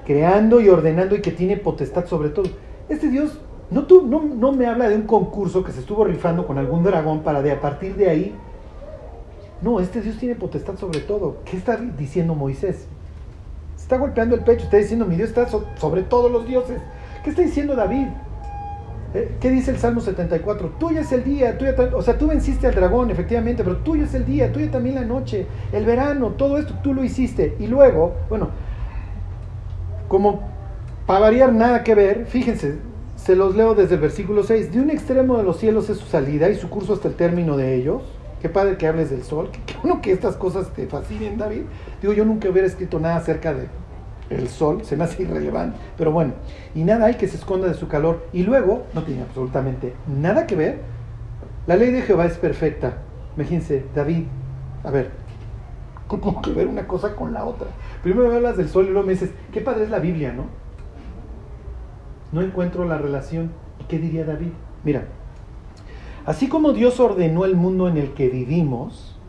creando 0.09 0.61
y 0.61 0.69
ordenando 0.71 1.15
y 1.15 1.21
que 1.21 1.31
tiene 1.31 1.59
potestad 1.59 2.07
sobre 2.07 2.31
todo. 2.31 2.49
Este 2.89 3.09
Dios 3.11 3.39
no, 3.71 3.85
tu- 3.85 4.07
no, 4.07 4.23
no 4.25 4.53
me 4.53 4.67
habla 4.67 4.89
de 4.89 4.97
un 4.97 5.03
concurso 5.03 5.63
que 5.63 5.71
se 5.71 5.81
estuvo 5.81 6.03
rifando 6.05 6.47
con 6.47 6.57
algún 6.57 6.83
dragón 6.83 7.21
para 7.21 7.43
de 7.43 7.53
a 7.53 7.61
partir 7.61 7.95
de 7.95 8.09
ahí. 8.09 8.35
No, 9.61 9.81
este 9.81 10.01
Dios 10.01 10.17
tiene 10.17 10.35
potestad 10.35 10.77
sobre 10.77 11.01
todo. 11.01 11.37
¿Qué 11.45 11.57
está 11.59 11.77
diciendo 11.77 12.35
Moisés? 12.35 12.87
Está 13.77 13.99
golpeando 13.99 14.35
el 14.35 14.43
pecho, 14.43 14.65
está 14.65 14.79
diciendo, 14.79 15.05
mi 15.05 15.17
Dios 15.17 15.29
está 15.29 15.47
so- 15.47 15.65
sobre 15.77 16.03
todos 16.03 16.33
los 16.33 16.47
dioses. 16.49 16.81
¿Qué 17.23 17.31
está 17.31 17.43
diciendo 17.43 17.77
David? 17.77 18.07
¿Eh? 19.15 19.37
¿Qué 19.41 19.51
dice 19.51 19.71
el 19.71 19.79
Salmo 19.79 20.01
74? 20.01 20.69
Tuyo 20.79 21.01
es 21.01 21.13
el 21.13 21.25
día, 21.25 21.57
tuya 21.59 21.75
o 21.95 22.03
sea, 22.03 22.17
tú 22.19 22.29
venciste 22.29 22.67
al 22.67 22.75
dragón, 22.75 23.11
efectivamente, 23.11 23.63
pero 23.65 23.77
tuyo 23.79 24.05
es 24.05 24.15
el 24.15 24.25
día, 24.25 24.53
tuya 24.53 24.71
también 24.71 24.95
la 24.97 25.05
noche, 25.05 25.47
el 25.73 25.85
verano, 25.85 26.31
todo 26.37 26.57
esto 26.59 26.75
tú 26.83 26.93
lo 26.95 27.05
hiciste. 27.05 27.57
Y 27.59 27.67
luego, 27.67 28.15
bueno, 28.29 28.49
como 30.09 30.41
para 31.07 31.21
variar 31.21 31.53
nada 31.53 31.85
que 31.85 31.95
ver, 31.95 32.27
fíjense, 32.27 32.79
se 33.17 33.37
los 33.37 33.57
leo 33.57 33.75
desde 33.75 33.97
el 33.97 34.01
versículo 34.01 34.43
6. 34.43 34.73
De 34.73 34.81
un 34.81 34.91
extremo 34.91 35.37
de 35.37 35.43
los 35.43 35.59
cielos 35.59 35.91
es 35.91 35.99
su 35.99 36.07
salida 36.07 36.49
y 36.49 36.55
su 36.55 36.69
curso 36.71 36.95
hasta 36.95 37.09
el 37.09 37.15
término 37.15 37.57
de 37.57 37.75
ellos. 37.75 38.03
Qué 38.41 38.49
padre 38.49 38.77
que 38.77 38.87
hables 38.87 39.11
del 39.11 39.23
sol. 39.23 39.51
Qué, 39.51 39.75
bueno 39.83 40.01
que 40.01 40.13
estas 40.13 40.37
cosas 40.37 40.73
te 40.73 40.87
fascinen, 40.87 41.37
David. 41.37 41.63
Digo, 42.01 42.13
yo 42.13 42.25
nunca 42.25 42.49
hubiera 42.49 42.67
escrito 42.67 43.01
nada 43.01 43.17
acerca 43.17 43.53
de 43.53 43.69
el 44.31 44.49
sol, 44.49 44.85
se 44.85 44.97
me 44.97 45.05
hace 45.05 45.23
irrelevante. 45.23 45.79
Pero 45.97 46.13
bueno, 46.13 46.35
y 46.75 46.85
nada 46.85 47.07
hay 47.07 47.15
que 47.15 47.29
se 47.29 47.37
esconda 47.37 47.67
de 47.67 47.75
su 47.75 47.89
calor. 47.89 48.27
Y 48.33 48.43
luego, 48.43 48.85
no 48.95 49.03
tiene 49.03 49.23
absolutamente 49.23 49.95
nada 50.07 50.47
que 50.47 50.55
ver. 50.55 50.79
La 51.67 51.77
ley 51.77 51.91
de 51.91 52.03
Jehová 52.03 52.27
es 52.27 52.37
perfecta. 52.37 52.99
Imagínense, 53.37 53.85
David, 53.95 54.25
a 54.85 54.91
ver, 54.91 55.11
¿qué 56.09 56.17
tiene 56.17 56.41
que 56.43 56.53
ver 56.53 56.67
una 56.67 56.87
cosa 56.87 57.15
con 57.15 57.33
la 57.33 57.45
otra? 57.45 57.69
Primero 58.09 58.31
me 58.31 58.37
hablas 58.37 58.57
del 58.57 58.71
sol 58.71 58.87
y 58.87 58.89
luego 58.89 59.07
me 59.07 59.13
dices, 59.13 59.33
qué 59.53 59.61
padre 59.61 59.85
es 59.85 59.91
la 59.91 59.99
Biblia, 59.99 60.33
¿no? 60.33 60.47
No 62.33 62.41
encuentro 62.41 62.87
la 62.87 62.97
relación. 62.97 63.51
¿Y 63.81 63.85
qué 63.85 63.99
diría 63.99 64.25
David? 64.25 64.49
Mira, 64.83 65.09
así 66.25 66.49
como 66.49 66.73
Dios 66.73 67.01
ordenó 67.01 67.45
el 67.45 67.55
mundo 67.55 67.87
en 67.87 67.99
el 67.99 68.15
que 68.15 68.31
vivimos, 68.31 69.21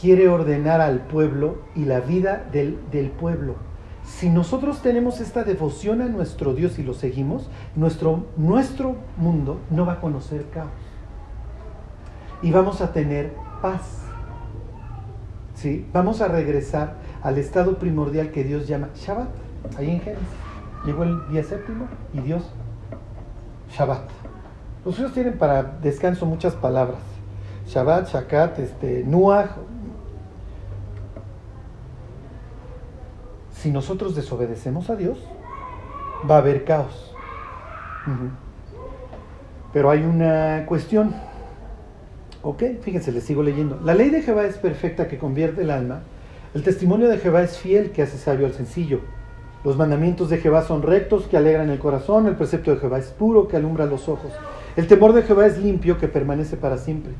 quiere 0.00 0.30
ordenar 0.30 0.80
al 0.80 1.00
pueblo 1.00 1.58
y 1.74 1.84
la 1.84 2.00
vida 2.00 2.48
del, 2.50 2.78
del 2.90 3.10
pueblo. 3.10 3.56
Si 4.02 4.30
nosotros 4.30 4.80
tenemos 4.80 5.20
esta 5.20 5.44
devoción 5.44 6.00
a 6.00 6.08
nuestro 6.08 6.54
Dios 6.54 6.78
y 6.78 6.82
lo 6.82 6.94
seguimos, 6.94 7.50
nuestro, 7.76 8.28
nuestro 8.38 8.96
mundo 9.18 9.60
no 9.68 9.84
va 9.84 9.92
a 9.92 10.00
conocer 10.00 10.46
caos. 10.48 10.70
Y 12.40 12.50
vamos 12.50 12.80
a 12.80 12.94
tener 12.94 13.34
paz. 13.60 13.98
¿Sí? 15.54 15.86
Vamos 15.92 16.22
a 16.22 16.28
regresar 16.28 17.01
al 17.22 17.38
estado 17.38 17.78
primordial 17.78 18.30
que 18.30 18.44
Dios 18.44 18.66
llama 18.66 18.88
Shabbat, 18.94 19.28
ahí 19.76 19.90
en 19.90 20.00
Génesis. 20.00 20.28
Llegó 20.84 21.04
el 21.04 21.28
día 21.30 21.44
séptimo 21.44 21.86
y 22.12 22.20
Dios, 22.20 22.42
Shabbat. 23.70 24.08
Los 24.84 24.96
judíos 24.96 25.12
tienen 25.12 25.38
para 25.38 25.62
descanso 25.62 26.26
muchas 26.26 26.54
palabras. 26.54 26.98
Shabbat, 27.68 28.08
Shakat, 28.08 28.58
este, 28.58 29.04
Nuach, 29.04 29.50
si 33.52 33.70
nosotros 33.70 34.16
desobedecemos 34.16 34.90
a 34.90 34.96
Dios, 34.96 35.18
va 36.28 36.36
a 36.36 36.38
haber 36.38 36.64
caos. 36.64 37.14
Pero 39.72 39.90
hay 39.90 40.02
una 40.02 40.66
cuestión. 40.66 41.14
Ok, 42.42 42.64
fíjense, 42.80 43.12
les 43.12 43.22
sigo 43.22 43.44
leyendo. 43.44 43.78
La 43.84 43.94
ley 43.94 44.10
de 44.10 44.22
Jehová 44.22 44.46
es 44.46 44.58
perfecta 44.58 45.06
que 45.06 45.16
convierte 45.16 45.62
el 45.62 45.70
alma. 45.70 46.02
El 46.54 46.62
testimonio 46.62 47.08
de 47.08 47.16
Jehová 47.16 47.42
es 47.42 47.56
fiel 47.56 47.92
que 47.92 48.02
hace 48.02 48.18
sabio 48.18 48.44
al 48.44 48.52
sencillo. 48.52 49.00
Los 49.64 49.78
mandamientos 49.78 50.28
de 50.28 50.36
Jehová 50.36 50.62
son 50.62 50.82
rectos 50.82 51.26
que 51.26 51.38
alegran 51.38 51.70
el 51.70 51.78
corazón. 51.78 52.26
El 52.26 52.36
precepto 52.36 52.70
de 52.70 52.76
Jehová 52.76 52.98
es 52.98 53.06
puro 53.06 53.48
que 53.48 53.56
alumbra 53.56 53.86
los 53.86 54.06
ojos. 54.10 54.30
El 54.76 54.86
temor 54.86 55.14
de 55.14 55.22
Jehová 55.22 55.46
es 55.46 55.56
limpio 55.56 55.96
que 55.96 56.08
permanece 56.08 56.58
para 56.58 56.76
siempre. 56.76 57.12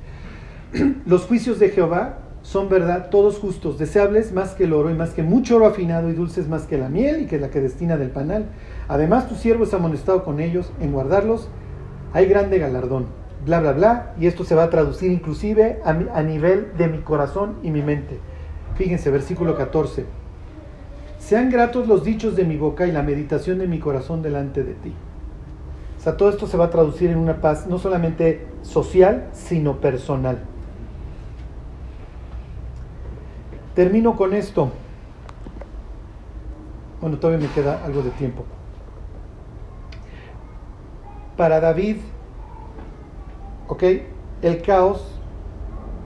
Los 1.06 1.22
juicios 1.22 1.58
de 1.58 1.70
Jehová 1.70 2.18
son 2.42 2.68
verdad, 2.68 3.08
todos 3.08 3.38
justos, 3.38 3.78
deseables 3.78 4.32
más 4.32 4.50
que 4.50 4.64
el 4.64 4.74
oro 4.74 4.90
y 4.90 4.94
más 4.94 5.10
que 5.10 5.22
mucho 5.22 5.56
oro 5.56 5.66
afinado 5.66 6.10
y 6.10 6.14
dulces 6.14 6.48
más 6.48 6.66
que 6.66 6.76
la 6.76 6.90
miel 6.90 7.22
y 7.22 7.26
que 7.26 7.38
la 7.38 7.48
que 7.48 7.60
destina 7.60 7.96
del 7.96 8.10
panal. 8.10 8.46
Además, 8.86 9.30
tu 9.30 9.34
siervo 9.34 9.64
es 9.64 9.72
amonestado 9.72 10.24
con 10.24 10.40
ellos 10.40 10.70
en 10.78 10.92
guardarlos. 10.92 11.48
Hay 12.12 12.26
grande 12.26 12.58
galardón. 12.58 13.06
Bla, 13.46 13.60
bla, 13.60 13.72
bla. 13.72 14.14
Y 14.20 14.26
esto 14.26 14.44
se 14.44 14.54
va 14.54 14.64
a 14.64 14.70
traducir 14.70 15.10
inclusive 15.10 15.80
a, 15.86 15.90
a 15.90 16.22
nivel 16.22 16.72
de 16.76 16.88
mi 16.88 16.98
corazón 16.98 17.56
y 17.62 17.70
mi 17.70 17.80
mente. 17.80 18.20
Fíjense, 18.76 19.10
versículo 19.10 19.56
14. 19.56 20.06
Sean 21.18 21.50
gratos 21.50 21.86
los 21.86 22.04
dichos 22.04 22.36
de 22.36 22.44
mi 22.44 22.56
boca 22.56 22.86
y 22.86 22.92
la 22.92 23.02
meditación 23.02 23.58
de 23.58 23.68
mi 23.68 23.78
corazón 23.78 24.22
delante 24.22 24.64
de 24.64 24.74
ti. 24.74 24.92
O 25.98 26.00
sea, 26.02 26.16
todo 26.16 26.30
esto 26.30 26.46
se 26.46 26.56
va 26.56 26.64
a 26.64 26.70
traducir 26.70 27.10
en 27.10 27.18
una 27.18 27.40
paz 27.40 27.66
no 27.68 27.78
solamente 27.78 28.46
social, 28.62 29.28
sino 29.32 29.76
personal. 29.80 30.38
Termino 33.74 34.16
con 34.16 34.34
esto. 34.34 34.72
Bueno, 37.00 37.18
todavía 37.18 37.46
me 37.46 37.54
queda 37.54 37.84
algo 37.84 38.02
de 38.02 38.10
tiempo. 38.10 38.44
Para 41.36 41.60
David, 41.60 41.98
¿ok? 43.68 43.82
El 44.42 44.60
caos 44.62 45.18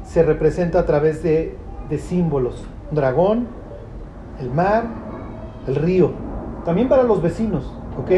se 0.04 0.22
representa 0.22 0.78
a 0.78 0.86
través 0.86 1.22
de, 1.22 1.56
de 1.88 1.98
símbolos. 1.98 2.64
Dragón, 2.90 3.46
el 4.40 4.50
mar, 4.50 4.84
el 5.66 5.76
río. 5.76 6.12
También 6.64 6.88
para 6.88 7.02
los 7.02 7.22
vecinos, 7.22 7.72
¿ok? 8.00 8.10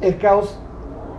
El 0.00 0.18
caos 0.18 0.58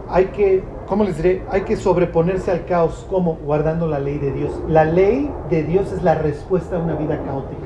hay 0.10 0.26
que 0.26 0.64
¿cómo 0.90 1.04
les 1.04 1.18
diré? 1.18 1.44
Hay 1.52 1.62
que 1.62 1.78
sobreponerse 1.78 2.50
al 2.50 2.66
caos, 2.66 3.06
¿cómo? 3.10 3.38
Guardando 3.46 3.88
la 3.88 4.00
ley 4.00 4.18
de 4.18 4.32
Dios. 4.32 4.52
La 4.68 4.84
ley 4.84 5.32
de 5.50 5.64
Dios 5.64 5.92
es 5.94 6.04
la 6.04 6.16
respuesta 6.16 6.76
a 6.76 6.80
una 6.80 6.96
vida 6.96 7.22
caótica. 7.24 7.62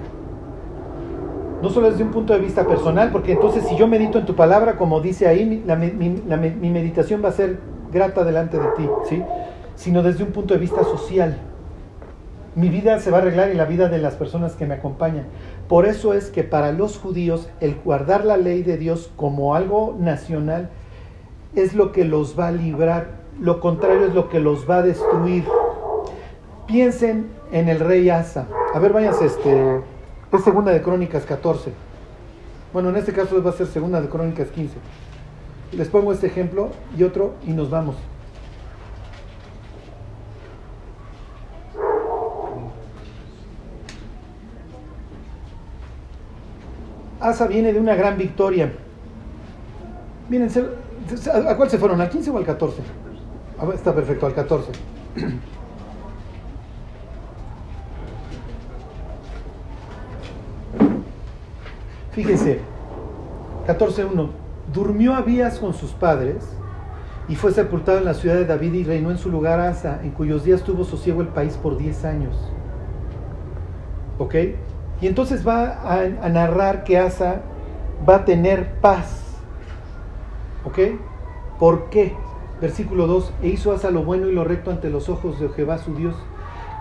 No 1.61 1.70
solo 1.70 1.89
desde 1.89 2.03
un 2.03 2.11
punto 2.11 2.34
de 2.34 2.39
vista 2.39 2.68
personal, 2.68 3.11
porque 3.14 3.32
entonces 3.32 3.66
si 3.66 3.78
yo 3.78 3.88
medito 3.88 4.20
en 4.20 4.26
tu 4.26 4.36
palabra, 4.36 4.76
como 4.76 4.99
dice 4.99 5.28
ahí, 5.28 5.45
mi, 5.45 6.70
meditación 6.70 7.24
va 7.24 7.30
a 7.30 7.32
ser 7.32 7.59
grata 7.93 8.26
delante 8.26 8.59
de 8.59 8.68
ti, 8.76 8.89
¿sí? 9.05 9.24
Sino 9.76 10.03
desde 10.03 10.26
un 10.26 10.32
punto 10.32 10.53
de 10.53 10.59
vista 10.59 10.84
social. 10.84 11.38
Mi 12.56 12.70
vida 12.70 12.99
se 12.99 13.10
va 13.10 13.18
a 13.18 13.22
arreglar 13.22 13.51
y 13.51 13.56
la 13.56 13.66
vida 13.66 13.89
de 13.89 13.97
las 13.97 14.14
personas 14.14 14.54
que 14.54 14.68
me 14.68 14.76
acompañan. 14.76 15.26
Por 15.68 15.88
eso 15.88 16.14
es 16.14 16.30
que 16.30 16.43
para 16.43 16.72
los 16.72 16.99
judíos 16.99 17.49
el 17.62 17.76
guardar 17.84 18.26
la 18.26 18.38
ley 18.38 18.62
de 18.62 18.78
Dios 18.78 19.12
como 19.16 19.56
algo 19.56 19.95
nacional 19.99 20.70
es 21.56 21.74
lo 21.74 21.91
que 21.91 22.06
los 22.06 22.38
va 22.39 22.47
a 22.47 22.51
librar, 22.51 23.08
lo 23.39 23.60
contrario 23.60 24.06
es 24.06 24.14
lo 24.14 24.30
que 24.30 24.39
los 24.39 24.70
va 24.70 24.78
a 24.78 24.82
destruir. 24.84 25.45
Piensen 26.68 27.28
en 27.51 27.70
el 27.70 27.80
rey 27.80 28.10
Asa. 28.10 28.47
A 28.74 28.80
ver, 28.80 28.93
váyanse, 28.93 29.26
este, 29.26 29.82
es 30.32 30.43
segunda 30.43 30.72
de 30.72 30.82
Crónicas 30.82 31.26
14. 31.26 31.72
Bueno, 32.72 32.89
en 32.89 32.97
este 32.97 33.14
caso 33.14 33.41
va 33.41 33.49
a 33.49 33.54
ser 33.54 33.68
segunda 33.68 33.99
de 33.99 34.10
Crónicas 34.10 34.49
15. 34.49 34.76
Les 35.74 35.88
pongo 35.88 36.14
este 36.14 36.28
ejemplo 36.28 36.70
y 36.95 37.04
otro 37.04 37.34
y 37.47 37.51
nos 37.51 37.72
vamos. 37.72 37.95
Asa 47.24 47.47
viene 47.47 47.71
de 47.71 47.80
una 47.80 47.95
gran 47.95 48.17
victoria. 48.17 48.74
¿A 51.47 51.55
cuál 51.55 51.69
se 51.69 51.78
fueron? 51.78 52.01
¿Al 52.01 52.09
15 52.09 52.30
o 52.32 52.38
al 52.38 52.45
14? 52.45 52.82
está 53.74 53.95
perfecto, 53.95 54.26
al 54.26 54.34
14. 54.34 54.71
Fíjese, 62.11 62.59
14.1. 63.67 64.30
Durmió 64.74 65.15
Abías 65.15 65.59
con 65.59 65.74
sus 65.74 65.91
padres 65.91 66.43
y 67.30 67.36
fue 67.36 67.53
sepultado 67.53 67.99
en 67.99 68.05
la 68.05 68.13
ciudad 68.15 68.36
de 68.36 68.45
David 68.45 68.74
y 68.74 68.84
reinó 68.84 69.11
en 69.11 69.17
su 69.17 69.32
lugar 69.32 69.61
Asa, 69.61 70.01
en 70.03 70.11
cuyos 70.11 70.43
días 70.43 70.63
tuvo 70.63 70.84
sosiego 70.84 71.21
el 71.21 71.30
país 71.30 71.55
por 71.55 71.78
10 71.78 72.03
años. 72.03 72.36
¿Ok? 74.19 74.36
Y 75.04 75.08
entonces 75.08 75.45
va 75.45 75.82
a, 75.84 76.30
narrar 76.30 76.86
que 76.86 76.97
Asa 76.97 77.41
va 78.08 78.16
a 78.16 78.26
tener 78.26 78.76
paz 78.76 79.20
¿Ok? 80.64 80.80
¿Por 81.60 81.89
qué? 81.89 82.14
Versículo 82.62 83.06
2, 83.06 83.34
e 83.41 83.49
hizo 83.49 83.74
Asa 83.74 83.91
lo 83.91 84.06
bueno 84.06 84.30
y 84.30 84.32
lo 84.32 84.45
recto 84.45 84.72
ante 84.72 84.89
los 84.89 85.10
ojos 85.10 85.41
de 85.41 85.49
Jehová 85.49 85.78
su 85.78 85.93
Dios. 85.93 86.16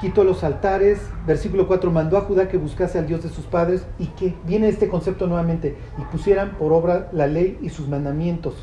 Quitó 0.01 0.23
los 0.23 0.45
altares. 0.45 1.01
Versículo 1.27 1.66
4, 1.66 1.91
mandó 1.91 2.16
a 2.16 2.20
Judá 2.20 2.47
que 2.47 2.59
buscase 2.59 3.01
al 3.01 3.09
Dios 3.09 3.25
de 3.25 3.29
sus 3.29 3.45
padres 3.47 3.85
y 3.99 4.07
que, 4.07 4.37
viene 4.47 4.68
este 4.68 4.89
concepto 4.89 5.27
nuevamente, 5.27 5.77
y 5.99 6.03
pusieran 6.03 6.53
por 6.53 6.73
obra 6.73 7.09
la 7.11 7.27
ley 7.27 7.59
y 7.61 7.70
sus 7.70 7.89
mandamientos. 7.89 8.55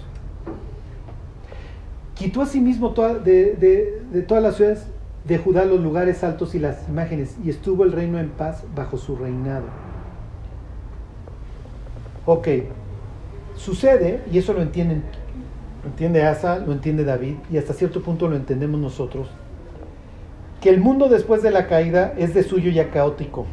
Quitó 2.15 2.41
asimismo 2.41 2.93
sí 2.95 3.01
de, 3.25 3.55
de, 3.55 4.03
de 4.09 4.21
todas 4.21 4.41
las 4.41 4.55
ciudades 4.55 4.87
de 5.25 5.37
Judá 5.37 5.65
los 5.65 5.79
lugares 5.79 6.23
altos 6.23 6.55
y 6.55 6.59
las 6.59 6.87
imágenes, 6.89 7.35
y 7.43 7.49
estuvo 7.49 7.83
el 7.83 7.91
reino 7.91 8.19
en 8.19 8.29
paz 8.29 8.63
bajo 8.75 8.97
su 8.97 9.15
reinado. 9.15 9.65
Ok, 12.25 12.47
Sucede, 13.59 14.21
y 14.31 14.37
eso 14.37 14.53
lo 14.53 14.61
entienden, 14.61 15.03
lo 15.83 15.89
entiende 15.89 16.23
Asa, 16.23 16.59
lo 16.59 16.71
entiende 16.71 17.03
David, 17.03 17.35
y 17.51 17.57
hasta 17.57 17.73
cierto 17.73 18.01
punto 18.01 18.29
lo 18.29 18.37
entendemos 18.37 18.79
nosotros, 18.79 19.27
que 20.61 20.69
el 20.69 20.79
mundo 20.79 21.09
después 21.09 21.43
de 21.43 21.51
la 21.51 21.67
caída 21.67 22.13
es 22.17 22.33
de 22.33 22.43
suyo 22.43 22.71
ya 22.71 22.89
caótico. 22.89 23.47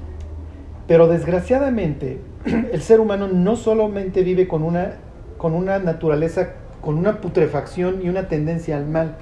Pero 0.86 1.08
desgraciadamente, 1.08 2.20
el 2.72 2.82
ser 2.82 3.00
humano 3.00 3.26
no 3.26 3.56
solamente 3.56 4.22
vive 4.22 4.46
con 4.46 4.62
una, 4.62 4.92
con 5.38 5.54
una 5.54 5.80
naturaleza, 5.80 6.50
con 6.80 6.98
una 6.98 7.20
putrefacción 7.20 8.00
y 8.04 8.08
una 8.08 8.28
tendencia 8.28 8.76
al 8.76 8.86
mal, 8.86 9.16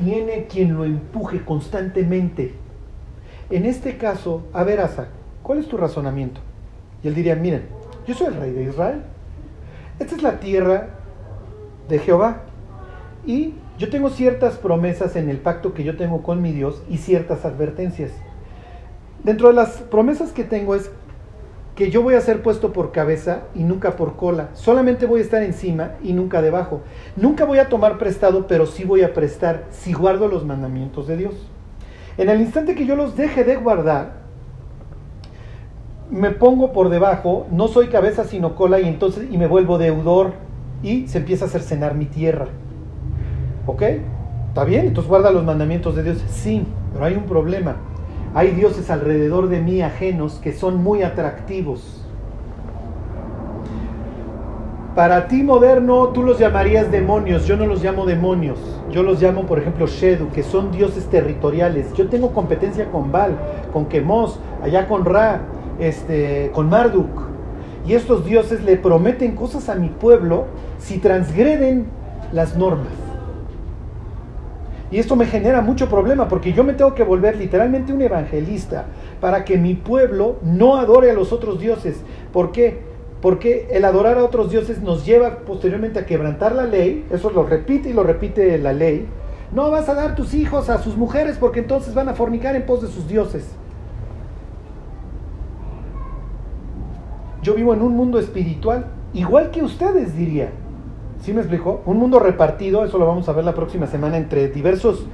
tiene 0.00 0.46
quien 0.46 0.74
lo 0.74 0.84
empuje 0.84 1.44
constantemente. 1.44 2.54
En 3.50 3.66
este 3.66 3.96
caso, 3.96 4.46
a 4.52 4.64
ver, 4.64 4.80
Asa, 4.80 5.08
¿cuál 5.42 5.58
es 5.58 5.68
tu 5.68 5.76
razonamiento? 5.76 6.40
Y 7.02 7.08
él 7.08 7.14
diría, 7.14 7.36
miren, 7.36 7.66
yo 8.06 8.14
soy 8.14 8.28
el 8.28 8.34
rey 8.34 8.52
de 8.52 8.64
Israel, 8.64 9.02
esta 9.98 10.16
es 10.16 10.22
la 10.22 10.40
tierra 10.40 10.88
de 11.88 11.98
Jehová. 11.98 12.42
Y 13.26 13.54
yo 13.78 13.90
tengo 13.90 14.10
ciertas 14.10 14.56
promesas 14.56 15.16
en 15.16 15.28
el 15.28 15.38
pacto 15.38 15.74
que 15.74 15.84
yo 15.84 15.96
tengo 15.96 16.22
con 16.22 16.40
mi 16.40 16.52
Dios 16.52 16.82
y 16.88 16.98
ciertas 16.98 17.44
advertencias. 17.44 18.10
Dentro 19.24 19.48
de 19.48 19.54
las 19.54 19.82
promesas 19.82 20.32
que 20.32 20.44
tengo 20.44 20.74
es 20.74 20.90
que 21.80 21.90
yo 21.90 22.02
voy 22.02 22.12
a 22.12 22.20
ser 22.20 22.42
puesto 22.42 22.74
por 22.74 22.92
cabeza 22.92 23.44
y 23.54 23.62
nunca 23.62 23.96
por 23.96 24.16
cola. 24.16 24.50
Solamente 24.52 25.06
voy 25.06 25.20
a 25.20 25.22
estar 25.22 25.42
encima 25.42 25.92
y 26.02 26.12
nunca 26.12 26.42
debajo. 26.42 26.82
Nunca 27.16 27.46
voy 27.46 27.58
a 27.58 27.70
tomar 27.70 27.96
prestado, 27.96 28.46
pero 28.46 28.66
sí 28.66 28.84
voy 28.84 29.00
a 29.00 29.14
prestar 29.14 29.64
si 29.70 29.94
guardo 29.94 30.28
los 30.28 30.44
mandamientos 30.44 31.06
de 31.06 31.16
Dios. 31.16 31.48
En 32.18 32.28
el 32.28 32.42
instante 32.42 32.74
que 32.74 32.84
yo 32.84 32.96
los 32.96 33.16
deje 33.16 33.44
de 33.44 33.56
guardar, 33.56 34.12
me 36.10 36.32
pongo 36.32 36.74
por 36.74 36.90
debajo, 36.90 37.46
no 37.50 37.66
soy 37.66 37.86
cabeza 37.86 38.24
sino 38.24 38.56
cola 38.56 38.78
y 38.78 38.86
entonces 38.86 39.28
y 39.30 39.38
me 39.38 39.46
vuelvo 39.46 39.78
deudor 39.78 40.34
y 40.82 41.08
se 41.08 41.16
empieza 41.16 41.46
a 41.46 41.48
cercenar 41.48 41.94
mi 41.94 42.04
tierra. 42.04 42.48
¿Ok? 43.66 43.82
¿Está 44.48 44.64
bien? 44.64 44.88
Entonces 44.88 45.08
guarda 45.08 45.30
los 45.30 45.44
mandamientos 45.44 45.96
de 45.96 46.02
Dios. 46.02 46.22
Sí, 46.28 46.62
pero 46.92 47.06
hay 47.06 47.14
un 47.14 47.24
problema. 47.24 47.76
Hay 48.34 48.52
dioses 48.52 48.90
alrededor 48.90 49.48
de 49.48 49.60
mí 49.60 49.82
ajenos 49.82 50.38
que 50.42 50.52
son 50.52 50.82
muy 50.82 51.02
atractivos. 51.02 52.04
Para 54.94 55.28
ti 55.28 55.42
moderno 55.42 56.08
tú 56.08 56.22
los 56.22 56.38
llamarías 56.38 56.90
demonios, 56.92 57.46
yo 57.46 57.56
no 57.56 57.66
los 57.66 57.82
llamo 57.82 58.06
demonios. 58.06 58.58
Yo 58.90 59.02
los 59.02 59.22
llamo, 59.22 59.46
por 59.46 59.58
ejemplo, 59.58 59.86
Shedu, 59.86 60.30
que 60.30 60.42
son 60.42 60.72
dioses 60.72 61.06
territoriales. 61.06 61.92
Yo 61.94 62.08
tengo 62.08 62.32
competencia 62.32 62.90
con 62.90 63.12
Baal, 63.12 63.36
con 63.72 63.86
Quemos, 63.86 64.40
allá 64.62 64.88
con 64.88 65.04
Ra, 65.04 65.42
este, 65.78 66.50
con 66.52 66.68
Marduk. 66.68 67.08
Y 67.86 67.94
estos 67.94 68.24
dioses 68.24 68.62
le 68.62 68.76
prometen 68.76 69.36
cosas 69.36 69.68
a 69.68 69.74
mi 69.76 69.88
pueblo 69.88 70.46
si 70.78 70.98
transgreden 70.98 71.86
las 72.32 72.56
normas. 72.56 73.09
Y 74.90 74.98
esto 74.98 75.14
me 75.14 75.26
genera 75.26 75.60
mucho 75.60 75.88
problema 75.88 76.28
porque 76.28 76.52
yo 76.52 76.64
me 76.64 76.72
tengo 76.72 76.94
que 76.94 77.04
volver 77.04 77.36
literalmente 77.36 77.92
un 77.92 78.02
evangelista 78.02 78.86
para 79.20 79.44
que 79.44 79.56
mi 79.56 79.74
pueblo 79.74 80.38
no 80.42 80.76
adore 80.76 81.10
a 81.10 81.14
los 81.14 81.32
otros 81.32 81.60
dioses. 81.60 82.02
¿Por 82.32 82.50
qué? 82.50 82.80
Porque 83.22 83.68
el 83.70 83.84
adorar 83.84 84.18
a 84.18 84.24
otros 84.24 84.50
dioses 84.50 84.82
nos 84.82 85.06
lleva 85.06 85.40
posteriormente 85.40 86.00
a 86.00 86.06
quebrantar 86.06 86.54
la 86.54 86.64
ley, 86.64 87.06
eso 87.10 87.30
lo 87.30 87.44
repite 87.44 87.90
y 87.90 87.92
lo 87.92 88.02
repite 88.02 88.58
la 88.58 88.72
ley. 88.72 89.06
No 89.52 89.70
vas 89.70 89.88
a 89.88 89.94
dar 89.94 90.16
tus 90.16 90.34
hijos 90.34 90.70
a 90.70 90.78
sus 90.78 90.96
mujeres 90.96 91.36
porque 91.38 91.60
entonces 91.60 91.94
van 91.94 92.08
a 92.08 92.14
fornicar 92.14 92.56
en 92.56 92.66
pos 92.66 92.82
de 92.82 92.88
sus 92.88 93.06
dioses. 93.06 93.48
Yo 97.42 97.54
vivo 97.54 97.72
en 97.74 97.82
un 97.82 97.96
mundo 97.96 98.18
espiritual, 98.18 98.86
igual 99.14 99.50
que 99.50 99.62
ustedes 99.62 100.16
diría. 100.16 100.50
¿Sí 101.20 101.32
me 101.32 101.40
explico? 101.40 101.82
Un 101.86 101.98
mundo 101.98 102.18
repartido, 102.18 102.84
eso 102.84 102.98
lo 102.98 103.06
vamos 103.06 103.28
a 103.28 103.32
ver 103.32 103.44
la 103.44 103.54
próxima 103.54 103.86
semana, 103.86 104.16
entre 104.16 104.48
diversos 104.48 105.06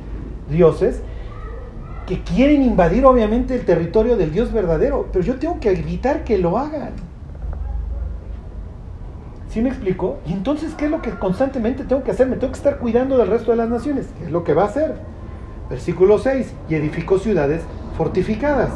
dioses 0.48 1.02
que 2.06 2.22
quieren 2.22 2.62
invadir 2.62 3.04
obviamente 3.04 3.54
el 3.54 3.64
territorio 3.64 4.16
del 4.16 4.32
Dios 4.32 4.52
verdadero, 4.52 5.08
pero 5.12 5.24
yo 5.24 5.36
tengo 5.36 5.58
que 5.58 5.70
evitar 5.70 6.22
que 6.22 6.38
lo 6.38 6.56
hagan. 6.56 6.92
¿Sí 9.48 9.60
me 9.60 9.70
explico? 9.70 10.18
Y 10.26 10.32
entonces, 10.32 10.74
¿qué 10.74 10.84
es 10.84 10.90
lo 10.90 11.02
que 11.02 11.10
constantemente 11.10 11.84
tengo 11.84 12.04
que 12.04 12.12
hacer? 12.12 12.28
Me 12.28 12.36
tengo 12.36 12.52
que 12.52 12.58
estar 12.58 12.78
cuidando 12.78 13.18
del 13.18 13.28
resto 13.28 13.50
de 13.50 13.56
las 13.56 13.68
naciones. 13.68 14.06
¿Qué 14.18 14.26
es 14.26 14.30
lo 14.30 14.44
que 14.44 14.54
va 14.54 14.62
a 14.62 14.66
hacer? 14.66 14.96
Versículo 15.68 16.18
6. 16.18 16.52
Y 16.68 16.74
edificó 16.74 17.18
ciudades 17.18 17.62
fortificadas. 17.96 18.70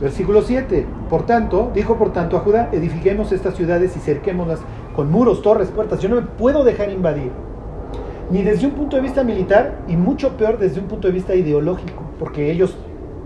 Versículo 0.00 0.40
7. 0.40 0.86
Por 1.10 1.26
tanto, 1.26 1.70
dijo 1.74 1.96
por 1.96 2.12
tanto 2.12 2.36
a 2.36 2.40
Judá, 2.40 2.70
edifiquemos 2.72 3.32
estas 3.32 3.56
ciudades 3.56 3.96
y 3.96 4.00
cerquémoslas 4.00 4.60
con 4.94 5.10
muros, 5.10 5.42
torres, 5.42 5.68
puertas. 5.68 6.00
Yo 6.00 6.08
no 6.08 6.16
me 6.16 6.22
puedo 6.22 6.64
dejar 6.64 6.90
invadir. 6.90 7.30
Ni 8.30 8.42
desde 8.42 8.66
un 8.66 8.72
punto 8.72 8.96
de 8.96 9.02
vista 9.02 9.22
militar 9.22 9.82
y 9.88 9.96
mucho 9.96 10.36
peor 10.36 10.58
desde 10.58 10.80
un 10.80 10.86
punto 10.86 11.08
de 11.08 11.14
vista 11.14 11.34
ideológico, 11.34 12.02
porque 12.18 12.50
ellos 12.50 12.76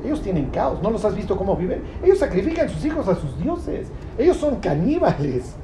ellos 0.05 0.23
tienen 0.23 0.47
caos, 0.51 0.81
¿no 0.81 0.91
los 0.91 1.05
has 1.05 1.17
visto 1.17 1.37
cómo 1.37 1.57
viven? 1.57 1.83
Ellos 2.05 2.19
sacrifican 2.19 2.69
sus 2.69 2.85
hijos 2.85 3.09
a 3.09 3.17
sus 3.17 3.37
dioses. 3.43 3.89
Ellos 4.17 4.37
son 4.37 4.57
caníbales. 4.57 5.57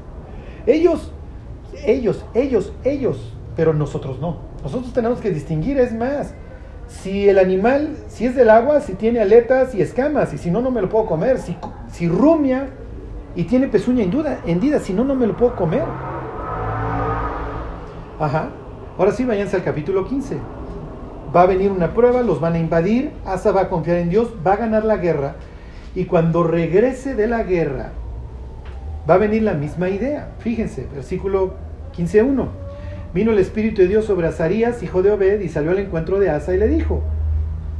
Ellos 0.66 1.12
ellos, 1.86 2.24
ellos, 2.34 2.72
ellos, 2.84 3.32
pero 3.57 3.74
nosotros 3.74 4.20
no. 4.20 4.38
Nosotros 4.62 4.92
tenemos 4.92 5.20
que 5.20 5.30
distinguir, 5.30 5.78
es 5.78 5.92
más, 5.92 6.34
si 6.86 7.28
el 7.28 7.38
animal, 7.38 7.96
si 8.09 8.26
es 8.26 8.34
del 8.34 8.50
agua, 8.50 8.80
si 8.80 8.94
tiene 8.94 9.20
aletas 9.20 9.74
y 9.74 9.82
escamas, 9.82 10.32
y 10.32 10.38
si 10.38 10.50
no, 10.50 10.61
no 10.61 10.70
me 10.70 10.80
lo 10.80 10.88
puedo 10.88 11.07
comer. 11.07 11.38
Si, 11.38 11.57
si 11.90 12.09
rumia 12.09 12.68
y 13.37 13.45
tiene 13.45 13.68
pezuña 13.68 14.05
hendida, 14.47 14.78
si 14.78 14.93
no, 14.93 15.05
no 15.05 15.14
me 15.14 15.26
lo 15.26 15.37
puedo 15.37 15.57
comer. 15.57 15.85
Ajá. 18.20 18.51
Ahora 18.97 19.11
sí, 19.11 19.24
váyanse 19.24 19.57
al 19.57 19.64
capítulo 19.64 20.07
15. 20.07 20.37
Va 21.35 21.43
a 21.43 21.47
venir 21.47 21.72
una 21.72 21.95
prueba, 21.95 22.22
los 22.22 22.41
van 22.41 22.55
a 22.55 22.59
invadir, 22.59 23.11
Asa 23.26 23.51
va 23.51 23.62
a 23.62 23.68
confiar 23.68 23.97
en 23.97 24.09
Dios, 24.09 24.28
va 24.47 24.53
a 24.53 24.57
ganar 24.57 24.85
la 24.85 24.99
guerra, 24.99 25.35
y 25.97 26.05
cuando 26.05 26.45
regrese 26.45 27.14
de 27.14 27.26
la 27.26 27.43
guerra, 27.43 27.91
va 29.09 29.14
a 29.14 29.18
venir 29.18 29.43
la 29.43 29.55
misma 29.55 29.89
idea. 29.89 30.32
Fíjense, 30.39 30.87
versículo 30.95 31.55
15.1. 31.97 32.47
Vino 33.12 33.32
el 33.32 33.39
Espíritu 33.39 33.82
de 33.82 33.89
Dios 33.89 34.05
sobre 34.05 34.28
Azarías, 34.28 34.82
hijo 34.85 35.03
de 35.03 35.11
Obed, 35.11 35.41
y 35.41 35.49
salió 35.49 35.72
al 35.72 35.78
encuentro 35.78 36.20
de 36.20 36.30
Asa 36.30 36.55
y 36.55 36.59
le 36.59 36.68
dijo, 36.68 37.03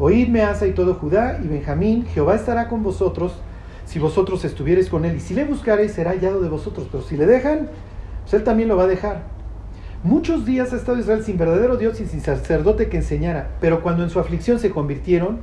Oídme 0.01 0.43
Asa 0.43 0.67
y 0.67 0.73
todo 0.73 0.95
Judá 0.95 1.39
y 1.43 1.47
Benjamín, 1.47 2.07
Jehová 2.07 2.35
estará 2.35 2.69
con 2.69 2.83
vosotros 2.83 3.41
si 3.95 4.01
vosotros 4.01 4.45
estuvierais 4.45 4.89
con 4.89 5.05
él, 5.05 5.19
y 5.19 5.21
si 5.21 5.35
le 5.35 5.45
buscareis 5.45 5.93
será 5.93 6.11
hallado 6.11 6.41
de 6.41 6.49
vosotros, 6.49 6.89
pero 6.91 7.05
si 7.05 7.17
le 7.17 7.27
dejan, 7.27 7.69
pues 8.23 8.35
él 8.35 8.43
también 8.43 8.69
lo 8.69 8.77
va 8.77 8.83
a 8.83 8.87
dejar. 8.89 9.23
Muchos 10.03 10.45
días 10.45 10.73
ha 10.73 10.77
estado 10.77 10.99
Israel 10.99 11.23
sin 11.23 11.39
verdadero 11.39 11.77
Dios 11.77 12.01
y 12.01 12.07
sin 12.07 12.21
sacerdote 12.21 12.89
que 12.89 12.97
enseñara, 12.97 13.51
pero 13.61 13.85
cuando 13.85 14.03
en 14.03 14.11
su 14.11 14.19
aflicción 14.19 14.59
se 14.59 14.73
convirtieron, 14.73 15.39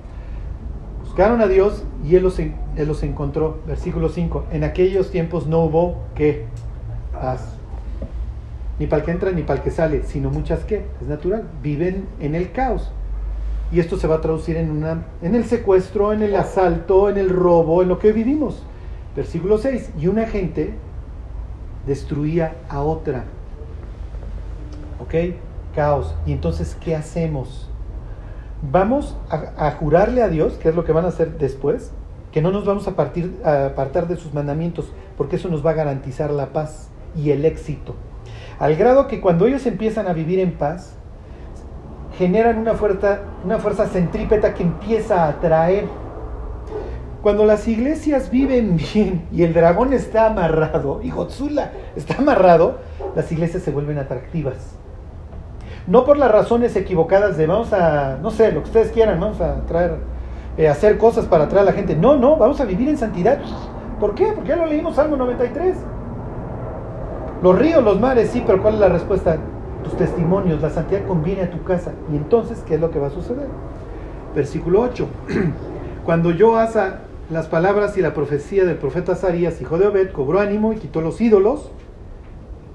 buscaron 1.05 1.39
a 1.39 1.47
Dios 1.47 1.85
y 2.03 2.17
él 2.17 2.23
los, 2.23 2.39
él 2.39 2.53
los 2.75 3.03
encontró. 3.03 3.61
Versículo 3.65 4.09
5, 4.09 4.47
en 4.51 4.65
aquellos 4.65 5.11
tiempos 5.11 5.47
no 5.47 5.61
hubo 5.63 5.99
que 6.13 6.43
paz 7.13 7.55
ni 8.79 8.87
para 8.87 8.99
el 8.99 9.05
que 9.05 9.11
entra 9.11 9.31
ni 9.31 9.43
para 9.43 9.59
el 9.59 9.63
que 9.63 9.71
sale, 9.71 10.03
sino 10.03 10.29
muchas 10.29 10.65
que, 10.65 10.83
es 10.99 11.07
natural, 11.07 11.47
viven 11.63 12.05
en 12.19 12.35
el 12.35 12.51
caos. 12.51 12.91
Y 13.71 13.79
esto 13.79 13.97
se 13.97 14.07
va 14.07 14.15
a 14.15 14.21
traducir 14.21 14.57
en, 14.57 14.69
una, 14.69 15.05
en 15.21 15.35
el 15.35 15.45
secuestro, 15.45 16.11
en 16.11 16.21
el 16.21 16.35
asalto, 16.35 17.09
en 17.09 17.17
el 17.17 17.29
robo, 17.29 17.81
en 17.81 17.87
lo 17.87 17.99
que 17.99 18.11
vivimos. 18.11 18.63
Versículo 19.15 19.57
6, 19.57 19.91
y 19.99 20.07
una 20.07 20.25
gente 20.25 20.73
destruía 21.85 22.55
a 22.69 22.81
otra. 22.81 23.23
¿Ok? 24.99 25.35
Caos. 25.73 26.15
Y 26.25 26.33
entonces, 26.33 26.77
¿qué 26.81 26.95
hacemos? 26.95 27.69
Vamos 28.61 29.17
a, 29.29 29.67
a, 29.67 29.71
jurarle 29.71 30.21
a 30.21 30.27
Dios, 30.27 30.53
que 30.53 30.69
es 30.69 30.75
lo 30.75 30.83
que 30.83 30.91
van 30.91 31.05
a 31.05 31.09
hacer 31.09 31.37
después, 31.37 31.91
que 32.31 32.41
no 32.41 32.51
nos 32.51 32.65
vamos 32.65 32.87
a, 32.87 32.95
partir, 32.95 33.39
a 33.43 33.67
apartar 33.67 34.07
de 34.07 34.17
sus 34.17 34.33
mandamientos, 34.33 34.91
porque 35.17 35.37
eso 35.37 35.49
nos 35.49 35.65
va 35.65 35.71
a 35.71 35.75
garantizar 35.75 36.31
la 36.31 36.53
paz 36.53 36.89
y 37.15 37.31
el 37.31 37.45
éxito. 37.45 37.95
Al 38.59 38.75
grado 38.75 39.07
que 39.07 39.21
cuando 39.21 39.47
ellos 39.47 39.65
empiezan 39.65 40.07
a 40.07 40.13
vivir 40.13 40.39
en 40.39 40.53
paz, 40.53 40.95
generan 42.17 42.57
una 42.57 42.73
fuerza, 42.73 43.19
una 43.43 43.57
fuerza 43.57 43.87
centrípeta 43.87 44.53
que 44.53 44.63
empieza 44.63 45.25
a 45.25 45.29
atraer. 45.29 45.85
Cuando 47.21 47.45
las 47.45 47.67
iglesias 47.67 48.31
viven 48.31 48.77
bien 48.93 49.27
y 49.31 49.43
el 49.43 49.53
dragón 49.53 49.93
está 49.93 50.27
amarrado 50.27 51.01
y 51.03 51.11
Godzilla 51.11 51.71
está 51.95 52.17
amarrado, 52.17 52.79
las 53.15 53.31
iglesias 53.31 53.63
se 53.63 53.71
vuelven 53.71 53.99
atractivas. 53.99 54.75
No 55.87 56.05
por 56.05 56.17
las 56.17 56.31
razones 56.31 56.75
equivocadas 56.75 57.37
de 57.37 57.47
vamos 57.47 57.73
a, 57.73 58.17
no 58.21 58.29
sé, 58.29 58.51
lo 58.51 58.61
que 58.61 58.67
ustedes 58.67 58.91
quieran, 58.91 59.19
vamos 59.19 59.41
a 59.41 59.65
traer, 59.65 59.95
eh, 60.57 60.67
hacer 60.67 60.97
cosas 60.97 61.25
para 61.25 61.45
atraer 61.45 61.63
a 61.63 61.71
la 61.71 61.73
gente. 61.73 61.95
No, 61.95 62.17
no, 62.17 62.37
vamos 62.37 62.59
a 62.61 62.65
vivir 62.65 62.87
en 62.87 62.97
santidad. 62.97 63.39
¿Por 63.99 64.13
qué? 64.13 64.31
Porque 64.33 64.49
ya 64.49 64.55
lo 64.55 64.65
leímos 64.65 64.95
Salmo 64.95 65.15
93. 65.15 65.77
Los 67.41 67.57
ríos, 67.57 67.83
los 67.83 67.99
mares, 67.99 68.29
sí, 68.29 68.43
pero 68.45 68.61
¿cuál 68.61 68.75
es 68.75 68.79
la 68.79 68.89
respuesta? 68.89 69.37
Tus 69.83 69.97
testimonios, 69.97 70.61
la 70.61 70.69
santidad 70.69 71.05
conviene 71.05 71.43
a 71.43 71.49
tu 71.49 71.63
casa. 71.63 71.93
Y 72.11 72.15
entonces, 72.15 72.63
¿qué 72.67 72.75
es 72.75 72.81
lo 72.81 72.91
que 72.91 72.99
va 72.99 73.07
a 73.07 73.11
suceder? 73.11 73.47
Versículo 74.35 74.81
8. 74.81 75.07
Cuando 76.05 76.31
yo 76.31 76.57
asa 76.57 77.01
las 77.29 77.47
palabras 77.47 77.97
y 77.97 78.01
la 78.01 78.13
profecía 78.13 78.65
del 78.65 78.77
profeta 78.77 79.13
Azarías, 79.13 79.61
hijo 79.61 79.77
de 79.77 79.87
Obed, 79.87 80.11
cobró 80.11 80.39
ánimo 80.39 80.73
y 80.73 80.77
quitó 80.77 81.01
los 81.01 81.19
ídolos. 81.21 81.71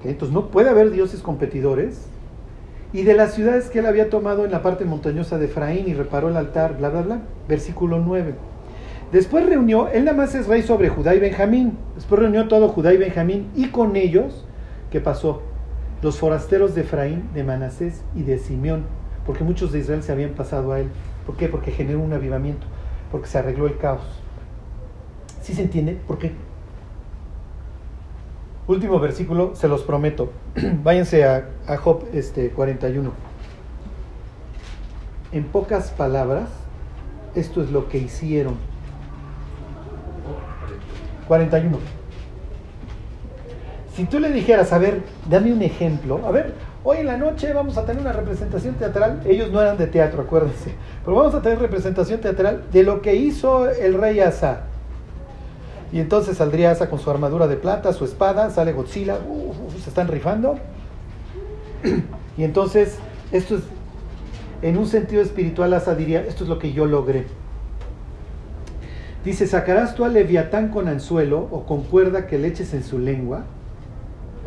Entonces 0.03 0.33
no 0.33 0.47
puede 0.47 0.69
haber 0.69 0.91
dioses 0.91 1.21
competidores. 1.21 2.07
Y 2.93 3.03
de 3.03 3.13
las 3.15 3.33
ciudades 3.33 3.69
que 3.69 3.79
él 3.79 3.85
había 3.85 4.09
tomado 4.09 4.45
en 4.45 4.51
la 4.51 4.61
parte 4.61 4.85
montañosa 4.85 5.37
de 5.37 5.45
Efraín 5.45 5.89
y 5.89 5.93
reparó 5.93 6.29
el 6.29 6.37
altar, 6.37 6.77
bla, 6.77 6.89
bla, 6.89 7.01
bla. 7.01 7.19
Versículo 7.47 7.99
9. 7.99 8.33
Después 9.11 9.45
reunió, 9.45 9.87
él 9.89 10.05
nada 10.05 10.17
más 10.17 10.35
es 10.35 10.47
rey 10.47 10.61
sobre 10.61 10.89
Judá 10.89 11.15
y 11.15 11.19
Benjamín. 11.19 11.77
Después 11.95 12.21
reunió 12.21 12.47
todo 12.47 12.69
Judá 12.69 12.93
y 12.93 12.97
Benjamín 12.97 13.47
y 13.55 13.67
con 13.69 13.95
ellos 13.95 14.45
¿Qué 14.91 15.01
pasó? 15.01 15.41
Los 16.01 16.19
forasteros 16.19 16.75
de 16.75 16.81
Efraín, 16.81 17.29
de 17.33 17.43
Manasés 17.43 18.03
y 18.15 18.23
de 18.23 18.37
Simeón, 18.37 18.83
porque 19.25 19.43
muchos 19.43 19.71
de 19.71 19.79
Israel 19.79 20.03
se 20.03 20.11
habían 20.11 20.31
pasado 20.31 20.71
a 20.71 20.79
él. 20.79 20.89
¿Por 21.25 21.35
qué? 21.35 21.49
Porque 21.49 21.71
generó 21.71 21.99
un 21.99 22.13
avivamiento, 22.13 22.67
porque 23.11 23.27
se 23.27 23.37
arregló 23.39 23.67
el 23.67 23.77
caos. 23.77 24.01
¿Sí 25.41 25.53
se 25.53 25.63
entiende? 25.63 25.99
¿Por 26.07 26.17
qué? 26.19 26.33
Último 28.67 28.99
versículo, 28.99 29.55
se 29.55 29.67
los 29.67 29.81
prometo. 29.83 30.31
Váyanse 30.83 31.25
a, 31.25 31.49
a 31.67 31.77
Job 31.77 32.05
este, 32.13 32.49
41. 32.49 33.11
En 35.31 35.43
pocas 35.45 35.91
palabras, 35.91 36.49
esto 37.33 37.63
es 37.63 37.71
lo 37.71 37.87
que 37.87 37.97
hicieron. 37.97 38.55
41. 41.27 41.96
Si 43.97 44.05
tú 44.05 44.19
le 44.19 44.31
dijeras, 44.31 44.73
a 44.73 44.77
ver, 44.77 45.01
dame 45.27 45.51
un 45.51 45.63
ejemplo, 45.63 46.21
a 46.23 46.29
ver, 46.29 46.53
hoy 46.83 46.97
en 46.97 47.07
la 47.07 47.17
noche 47.17 47.51
vamos 47.51 47.79
a 47.79 47.85
tener 47.87 47.99
una 47.99 48.13
representación 48.13 48.75
teatral, 48.75 49.23
ellos 49.25 49.51
no 49.51 49.59
eran 49.59 49.75
de 49.75 49.87
teatro, 49.87 50.21
acuérdense, 50.21 50.75
pero 51.03 51.17
vamos 51.17 51.33
a 51.33 51.41
tener 51.41 51.57
representación 51.57 52.21
teatral 52.21 52.65
de 52.71 52.83
lo 52.83 53.01
que 53.01 53.15
hizo 53.15 53.67
el 53.67 53.95
rey 53.95 54.19
Asa. 54.19 54.65
Y 55.91 55.99
entonces 55.99 56.37
saldría 56.37 56.69
Asa 56.69 56.91
con 56.91 56.99
su 56.99 57.09
armadura 57.09 57.47
de 57.47 57.55
plata, 57.55 57.91
su 57.91 58.05
espada, 58.05 58.51
sale 58.51 58.71
Godzilla, 58.71 59.15
uh, 59.15 59.71
se 59.81 59.89
están 59.89 60.07
rifando. 60.09 60.59
Y 62.37 62.43
entonces, 62.43 62.99
esto 63.31 63.55
es, 63.55 63.63
en 64.61 64.77
un 64.77 64.85
sentido 64.85 65.23
espiritual, 65.23 65.73
Asa 65.73 65.95
diría, 65.95 66.21
esto 66.21 66.43
es 66.43 66.51
lo 66.51 66.59
que 66.59 66.71
yo 66.71 66.85
logré. 66.85 67.25
Dice, 69.25 69.47
¿sacarás 69.47 69.95
tú 69.95 70.05
al 70.05 70.13
leviatán 70.13 70.69
con 70.69 70.87
anzuelo 70.87 71.47
o 71.49 71.65
con 71.65 71.81
cuerda 71.81 72.27
que 72.27 72.37
le 72.37 72.49
eches 72.49 72.75
en 72.75 72.83
su 72.83 72.99
lengua? 72.99 73.45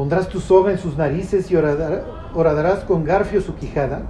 Pondrás 0.01 0.31
tu 0.31 0.41
soga 0.41 0.73
en 0.73 0.79
sus 0.79 0.97
narices 0.97 1.51
y 1.51 1.57
horadarás 1.57 2.85
con 2.85 3.05
garfio 3.05 3.43
su 3.43 3.55
quijada. 3.55 4.01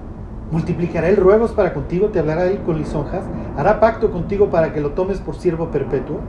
Multiplicará 0.52 1.08
el 1.08 1.16
ruegos 1.16 1.50
para 1.50 1.74
contigo, 1.74 2.10
te 2.10 2.20
hablará 2.20 2.46
él 2.46 2.60
con 2.60 2.78
lisonjas. 2.78 3.24
Hará 3.56 3.80
pacto 3.80 4.12
contigo 4.12 4.50
para 4.50 4.72
que 4.72 4.80
lo 4.80 4.90
tomes 4.90 5.18
por 5.18 5.34
siervo 5.34 5.72
perpetuo. 5.72 6.20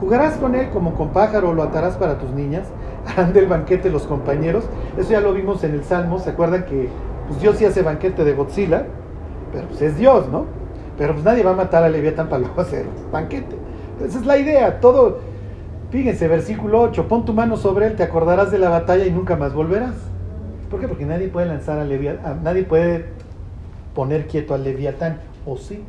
Jugarás 0.00 0.38
con 0.38 0.54
él 0.54 0.70
como 0.70 0.94
con 0.94 1.10
pájaro, 1.10 1.52
lo 1.52 1.62
atarás 1.62 1.98
para 1.98 2.16
tus 2.16 2.30
niñas. 2.30 2.68
Harán 3.06 3.34
del 3.34 3.46
banquete 3.46 3.90
los 3.90 4.04
compañeros. 4.04 4.64
Eso 4.96 5.10
ya 5.10 5.20
lo 5.20 5.34
vimos 5.34 5.62
en 5.64 5.72
el 5.72 5.84
Salmo. 5.84 6.18
¿Se 6.18 6.30
acuerdan 6.30 6.64
que 6.64 6.88
pues, 7.28 7.42
Dios 7.42 7.58
sí 7.58 7.66
hace 7.66 7.82
banquete 7.82 8.24
de 8.24 8.32
Godzilla? 8.32 8.86
pero 9.52 9.68
pues 9.68 9.82
es 9.82 9.98
Dios, 9.98 10.30
¿no? 10.30 10.46
Pero 10.96 11.12
pues 11.12 11.26
nadie 11.26 11.42
va 11.42 11.50
a 11.50 11.56
matar 11.56 11.84
a 11.84 11.90
Leviatán 11.90 12.30
para 12.30 12.40
luego 12.40 12.58
hacer 12.58 12.86
banquete. 13.12 13.58
Esa 14.02 14.18
es 14.18 14.24
la 14.24 14.38
idea, 14.38 14.80
todo. 14.80 15.18
Fíjense, 15.90 16.28
versículo 16.28 16.80
8, 16.82 17.08
pon 17.08 17.24
tu 17.24 17.32
mano 17.32 17.56
sobre 17.56 17.86
él, 17.86 17.96
te 17.96 18.04
acordarás 18.04 18.52
de 18.52 18.58
la 18.58 18.68
batalla 18.68 19.06
y 19.06 19.10
nunca 19.10 19.36
más 19.36 19.52
volverás. 19.52 19.96
¿Por 20.70 20.78
qué? 20.78 20.86
Porque 20.86 21.04
nadie 21.04 21.28
puede 21.28 21.48
lanzar 21.48 21.80
a 21.80 21.84
Leviatán, 21.84 22.44
nadie 22.44 22.62
puede 22.62 23.06
poner 23.92 24.28
quieto 24.28 24.54
al 24.54 24.62
Leviatán, 24.62 25.18
¿o 25.44 25.56
sí? 25.56 25.82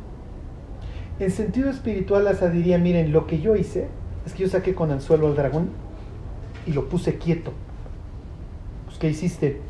En 1.20 1.30
sentido 1.30 1.70
espiritual, 1.70 2.26
Asa 2.26 2.48
diría, 2.48 2.78
miren, 2.78 3.12
lo 3.12 3.28
que 3.28 3.40
yo 3.40 3.54
hice 3.54 3.86
es 4.26 4.32
que 4.32 4.42
yo 4.42 4.48
saqué 4.48 4.74
con 4.74 4.90
anzuelo 4.90 5.28
al 5.28 5.36
dragón 5.36 5.70
y 6.66 6.72
lo 6.72 6.88
puse 6.88 7.18
quieto. 7.18 7.52
Pues, 8.86 8.98
¿qué 8.98 9.08
hiciste? 9.08 9.60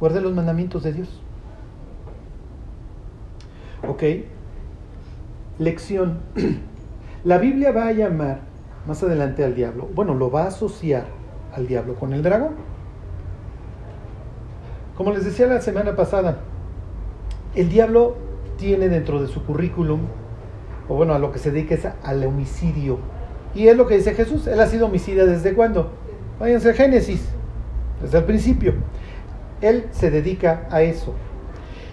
Guardé 0.00 0.20
los 0.20 0.34
mandamientos 0.34 0.82
de 0.82 0.94
Dios. 0.94 1.20
¿Ok? 3.86 4.02
Lección. 5.60 6.18
La 7.24 7.38
Biblia 7.38 7.70
va 7.70 7.86
a 7.86 7.92
llamar 7.92 8.45
más 8.86 9.02
adelante 9.02 9.44
al 9.44 9.54
diablo, 9.54 9.88
bueno, 9.94 10.14
lo 10.14 10.30
va 10.30 10.44
a 10.44 10.48
asociar 10.48 11.04
al 11.54 11.66
diablo 11.66 11.94
con 11.94 12.12
el 12.12 12.22
dragón. 12.22 12.54
Como 14.96 15.12
les 15.12 15.24
decía 15.24 15.46
la 15.46 15.60
semana 15.60 15.96
pasada, 15.96 16.38
el 17.54 17.68
diablo 17.68 18.16
tiene 18.56 18.88
dentro 18.88 19.20
de 19.20 19.28
su 19.28 19.44
currículum, 19.44 20.00
o 20.88 20.94
bueno, 20.94 21.14
a 21.14 21.18
lo 21.18 21.32
que 21.32 21.38
se 21.38 21.50
dedica 21.50 21.74
es 21.74 21.86
al 22.02 22.24
homicidio. 22.24 22.98
Y 23.54 23.68
es 23.68 23.76
lo 23.76 23.86
que 23.86 23.96
dice 23.96 24.14
Jesús, 24.14 24.46
él 24.46 24.60
ha 24.60 24.66
sido 24.66 24.86
homicida 24.86 25.24
desde 25.24 25.54
cuándo? 25.54 25.90
Váyanse 26.38 26.70
a 26.70 26.74
Génesis, 26.74 27.26
desde 28.00 28.18
el 28.18 28.24
principio. 28.24 28.74
Él 29.60 29.86
se 29.90 30.10
dedica 30.10 30.66
a 30.70 30.82
eso. 30.82 31.14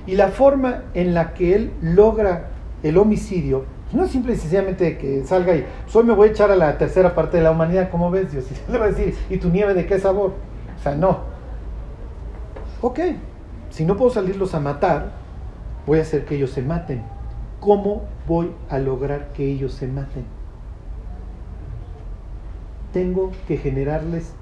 Y 0.05 0.15
la 0.15 0.27
forma 0.27 0.83
en 0.93 1.13
la 1.13 1.33
que 1.33 1.55
él 1.55 1.71
logra 1.81 2.49
el 2.83 2.97
homicidio 2.97 3.65
no 3.93 4.03
es 4.03 4.11
simple 4.11 4.33
y 4.33 4.37
sencillamente 4.37 4.97
que 4.97 5.23
salga 5.23 5.55
y 5.55 5.65
pues 5.83 5.95
hoy 5.95 6.03
me 6.03 6.13
voy 6.13 6.29
a 6.29 6.31
echar 6.31 6.51
a 6.51 6.55
la 6.55 6.77
tercera 6.77 7.13
parte 7.13 7.37
de 7.37 7.43
la 7.43 7.51
humanidad, 7.51 7.89
¿cómo 7.89 8.09
ves 8.09 8.31
Dios? 8.31 8.45
Y 8.67 8.71
le 8.71 8.77
va 8.77 8.85
a 8.85 8.89
decir, 8.89 9.15
¿y 9.29 9.37
tu 9.37 9.49
nieve 9.49 9.73
de 9.73 9.85
qué 9.85 9.99
sabor? 9.99 10.33
O 10.79 10.83
sea, 10.83 10.95
no. 10.95 11.19
Ok, 12.81 12.99
si 13.69 13.85
no 13.85 13.95
puedo 13.95 14.11
salirlos 14.11 14.55
a 14.55 14.59
matar, 14.59 15.11
voy 15.85 15.99
a 15.99 16.01
hacer 16.01 16.25
que 16.25 16.35
ellos 16.35 16.51
se 16.51 16.61
maten. 16.61 17.01
¿Cómo 17.59 18.03
voy 18.27 18.51
a 18.69 18.79
lograr 18.79 19.31
que 19.33 19.45
ellos 19.45 19.73
se 19.73 19.87
maten? 19.87 20.25
Tengo 22.91 23.31
que 23.47 23.57
generarles 23.57 24.33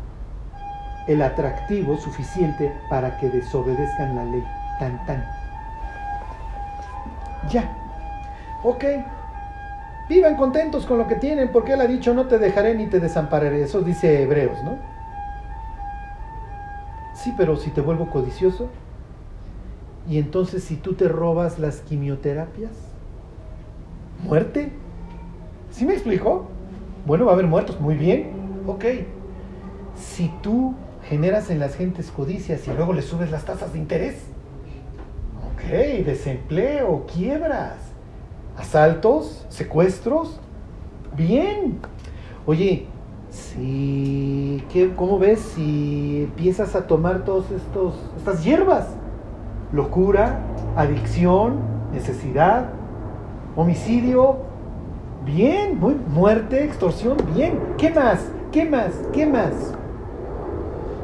el 1.07 1.21
atractivo 1.21 1.97
suficiente 1.97 2.73
para 2.89 3.17
que 3.17 3.29
desobedezcan 3.29 4.15
la 4.15 4.23
ley. 4.23 4.43
Tan, 4.79 5.05
tan. 5.05 5.23
Ya. 7.49 7.69
Ok, 8.63 8.85
Vivan 10.11 10.35
contentos 10.35 10.85
con 10.85 10.97
lo 10.97 11.07
que 11.07 11.15
tienen, 11.15 11.53
porque 11.53 11.71
Él 11.71 11.79
ha 11.79 11.87
dicho, 11.87 12.13
no 12.13 12.25
te 12.25 12.37
dejaré 12.37 12.75
ni 12.75 12.87
te 12.87 12.99
desampararé. 12.99 13.63
Eso 13.63 13.79
dice 13.79 14.23
Hebreos, 14.23 14.61
¿no? 14.61 14.77
Sí, 17.15 17.33
pero 17.37 17.55
si 17.55 17.69
te 17.69 17.79
vuelvo 17.79 18.09
codicioso, 18.09 18.67
y 20.09 20.17
entonces 20.17 20.65
si 20.65 20.75
tú 20.75 20.95
te 20.95 21.07
robas 21.07 21.59
las 21.59 21.79
quimioterapias, 21.79 22.73
muerte. 24.21 24.73
¿Sí 25.71 25.85
me 25.85 25.93
explicó? 25.93 26.49
Bueno, 27.05 27.23
va 27.23 27.31
a 27.31 27.35
haber 27.35 27.47
muertos, 27.47 27.79
muy 27.79 27.95
bien, 27.95 28.31
ok. 28.67 28.83
Si 29.95 30.29
tú 30.43 30.75
generas 31.07 31.49
en 31.49 31.59
las 31.59 31.77
gentes 31.77 32.11
codicias 32.11 32.67
y 32.67 32.73
luego 32.73 32.91
le 32.91 33.01
subes 33.01 33.31
las 33.31 33.45
tasas 33.45 33.71
de 33.71 33.79
interés, 33.79 34.25
ok, 35.53 36.03
desempleo, 36.05 37.05
quiebras 37.05 37.90
asaltos, 38.57 39.45
secuestros. 39.49 40.39
Bien. 41.15 41.79
Oye, 42.45 42.87
si, 43.29 44.63
¿qué, 44.71 44.93
¿cómo 44.95 45.17
ves 45.17 45.39
si 45.39 46.23
empiezas 46.23 46.75
a 46.75 46.87
tomar 46.87 47.23
todas 47.23 47.45
estas 47.51 48.43
hierbas? 48.43 48.87
Locura, 49.71 50.39
adicción, 50.75 51.59
necesidad, 51.93 52.69
homicidio. 53.55 54.37
Bien, 55.25 55.79
muy, 55.79 55.95
muerte, 55.95 56.63
extorsión, 56.63 57.17
bien. 57.35 57.59
¿Qué 57.77 57.91
más? 57.91 58.31
¿Qué 58.51 58.65
más? 58.65 58.91
¿Qué 59.13 59.25
más? 59.25 59.73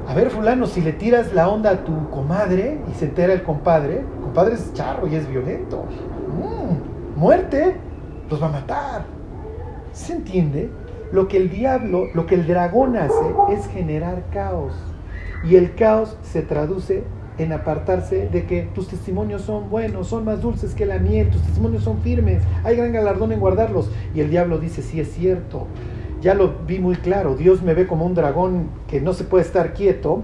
A 0.08 0.14
ver, 0.14 0.30
fulano, 0.30 0.68
si 0.68 0.82
le 0.82 0.94
tiras 0.94 1.34
la 1.34 1.50
onda 1.50 1.70
a 1.70 1.84
tu 1.84 2.10
comadre 2.10 2.80
y 2.90 2.94
se 2.96 3.06
entera 3.06 3.34
el 3.34 3.44
compadre, 3.44 4.00
el 4.00 4.22
compadre 4.24 4.56
es 4.56 4.74
charro 4.74 5.06
y 5.08 5.16
es 5.16 5.30
violento. 5.30 5.84
Muerte, 7.18 7.74
los 8.30 8.40
va 8.40 8.46
a 8.46 8.52
matar. 8.52 9.06
¿Se 9.92 10.14
entiende? 10.14 10.70
Lo 11.12 11.28
que 11.28 11.38
el 11.38 11.50
diablo, 11.50 12.10
lo 12.14 12.28
que 12.28 12.36
el 12.36 12.46
dragón 12.46 12.96
hace 12.96 13.34
es 13.50 13.66
generar 13.70 14.26
caos. 14.32 14.74
Y 15.44 15.56
el 15.56 15.74
caos 15.74 16.16
se 16.22 16.44
traduce 16.44 17.04
en 17.40 17.54
apartarse 17.54 18.30
de 18.30 18.46
que 18.46 18.70
tus 18.76 18.88
testimonios 18.88 19.42
son 19.42 19.72
buenos, 19.72 20.10
son 20.10 20.26
más 20.26 20.44
dulces 20.44 20.76
que 20.76 20.86
la 20.86 21.00
miel, 21.00 21.32
tus 21.32 21.42
testimonios 21.42 21.84
son 21.84 22.02
firmes, 22.02 22.44
hay 22.64 22.76
gran 22.76 22.94
galardón 22.94 23.32
en 23.32 23.40
guardarlos. 23.40 23.90
Y 24.14 24.20
el 24.22 24.30
diablo 24.30 24.60
dice, 24.60 24.84
sí 24.84 25.00
es 25.00 25.12
cierto, 25.12 25.66
ya 26.22 26.36
lo 26.36 26.54
vi 26.68 26.78
muy 26.78 26.98
claro, 26.98 27.36
Dios 27.36 27.64
me 27.64 27.74
ve 27.74 27.88
como 27.88 28.06
un 28.06 28.14
dragón 28.14 28.70
que 28.88 29.02
no 29.02 29.14
se 29.14 29.24
puede 29.24 29.44
estar 29.44 29.74
quieto, 29.74 30.22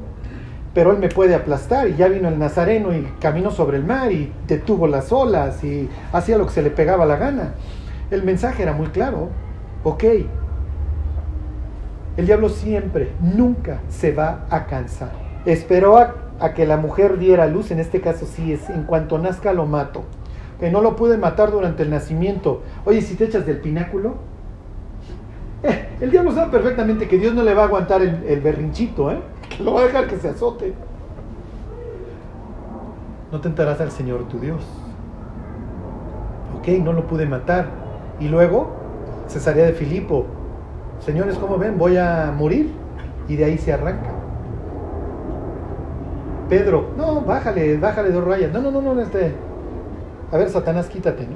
pero 0.73 0.91
él 0.91 0.97
me 0.97 1.09
puede 1.09 1.35
aplastar. 1.35 1.87
Y 1.87 1.95
ya 1.95 2.07
vino 2.07 2.27
el 2.27 2.39
Nazareno 2.39 2.93
y 2.95 3.03
caminó 3.19 3.51
sobre 3.51 3.77
el 3.77 3.85
mar 3.85 4.11
y 4.11 4.31
detuvo 4.47 4.87
las 4.87 5.11
olas 5.11 5.63
y 5.63 5.89
hacía 6.11 6.37
lo 6.37 6.45
que 6.45 6.53
se 6.53 6.61
le 6.61 6.69
pegaba 6.69 7.05
la 7.05 7.17
gana. 7.17 7.53
El 8.11 8.23
mensaje 8.23 8.63
era 8.63 8.73
muy 8.73 8.87
claro. 8.87 9.29
Ok, 9.83 10.03
el 12.15 12.27
diablo 12.27 12.49
siempre, 12.49 13.11
nunca 13.19 13.79
se 13.89 14.11
va 14.11 14.45
a 14.51 14.67
cansar. 14.67 15.11
Esperó 15.45 15.97
a, 15.97 16.53
que 16.53 16.67
la 16.67 16.77
mujer 16.77 17.17
diera 17.17 17.47
luz, 17.47 17.71
en 17.71 17.79
este 17.79 18.01
caso 18.01 18.27
sí 18.27 18.53
es, 18.53 18.69
en 18.69 18.83
cuanto 18.83 19.17
nazca 19.17 19.51
lo 19.51 19.65
mato. 19.65 20.03
Que 20.59 20.69
no 20.69 20.81
lo 20.81 20.95
pude 20.95 21.17
matar 21.17 21.51
durante 21.51 21.81
el 21.81 21.89
nacimiento. 21.89 22.61
Oye, 22.85 23.01
si 23.01 23.15
te 23.15 23.25
echas 23.25 23.47
del 23.47 23.57
pináculo, 23.57 24.15
eh, 25.63 25.89
el 26.01 26.11
diablo 26.11 26.31
sabe 26.33 26.51
perfectamente 26.51 27.07
que 27.07 27.17
Dios 27.17 27.33
no 27.33 27.41
le 27.41 27.55
va 27.55 27.63
a 27.63 27.65
aguantar 27.65 28.03
el 28.03 28.41
berrinchito, 28.41 29.11
¿eh? 29.11 29.17
lo 29.59 29.73
va 29.73 29.81
a 29.81 29.83
dejar 29.85 30.07
que 30.07 30.17
se 30.17 30.29
azote. 30.29 30.73
No 33.31 33.41
tentarás 33.41 33.81
al 33.81 33.91
Señor 33.91 34.27
tu 34.27 34.39
Dios. 34.39 34.63
Ok, 36.59 36.67
no 36.83 36.93
lo 36.93 37.07
pude 37.07 37.25
matar. 37.25 37.67
Y 38.19 38.27
luego, 38.27 38.71
cesaría 39.27 39.65
de 39.65 39.73
Filipo. 39.73 40.25
Señores, 40.99 41.37
¿cómo 41.37 41.57
ven? 41.57 41.77
Voy 41.77 41.97
a 41.97 42.33
morir. 42.35 42.71
Y 43.27 43.35
de 43.35 43.45
ahí 43.45 43.57
se 43.57 43.73
arranca. 43.73 44.11
Pedro, 46.49 46.89
no, 46.97 47.21
bájale, 47.21 47.77
bájale 47.77 48.11
dos 48.11 48.23
rayas. 48.23 48.51
No, 48.51 48.61
no, 48.61 48.69
no, 48.69 48.81
no, 48.81 49.01
este. 49.01 49.33
A 50.31 50.37
ver, 50.37 50.49
Satanás, 50.49 50.87
quítate, 50.87 51.23
¿no? 51.23 51.35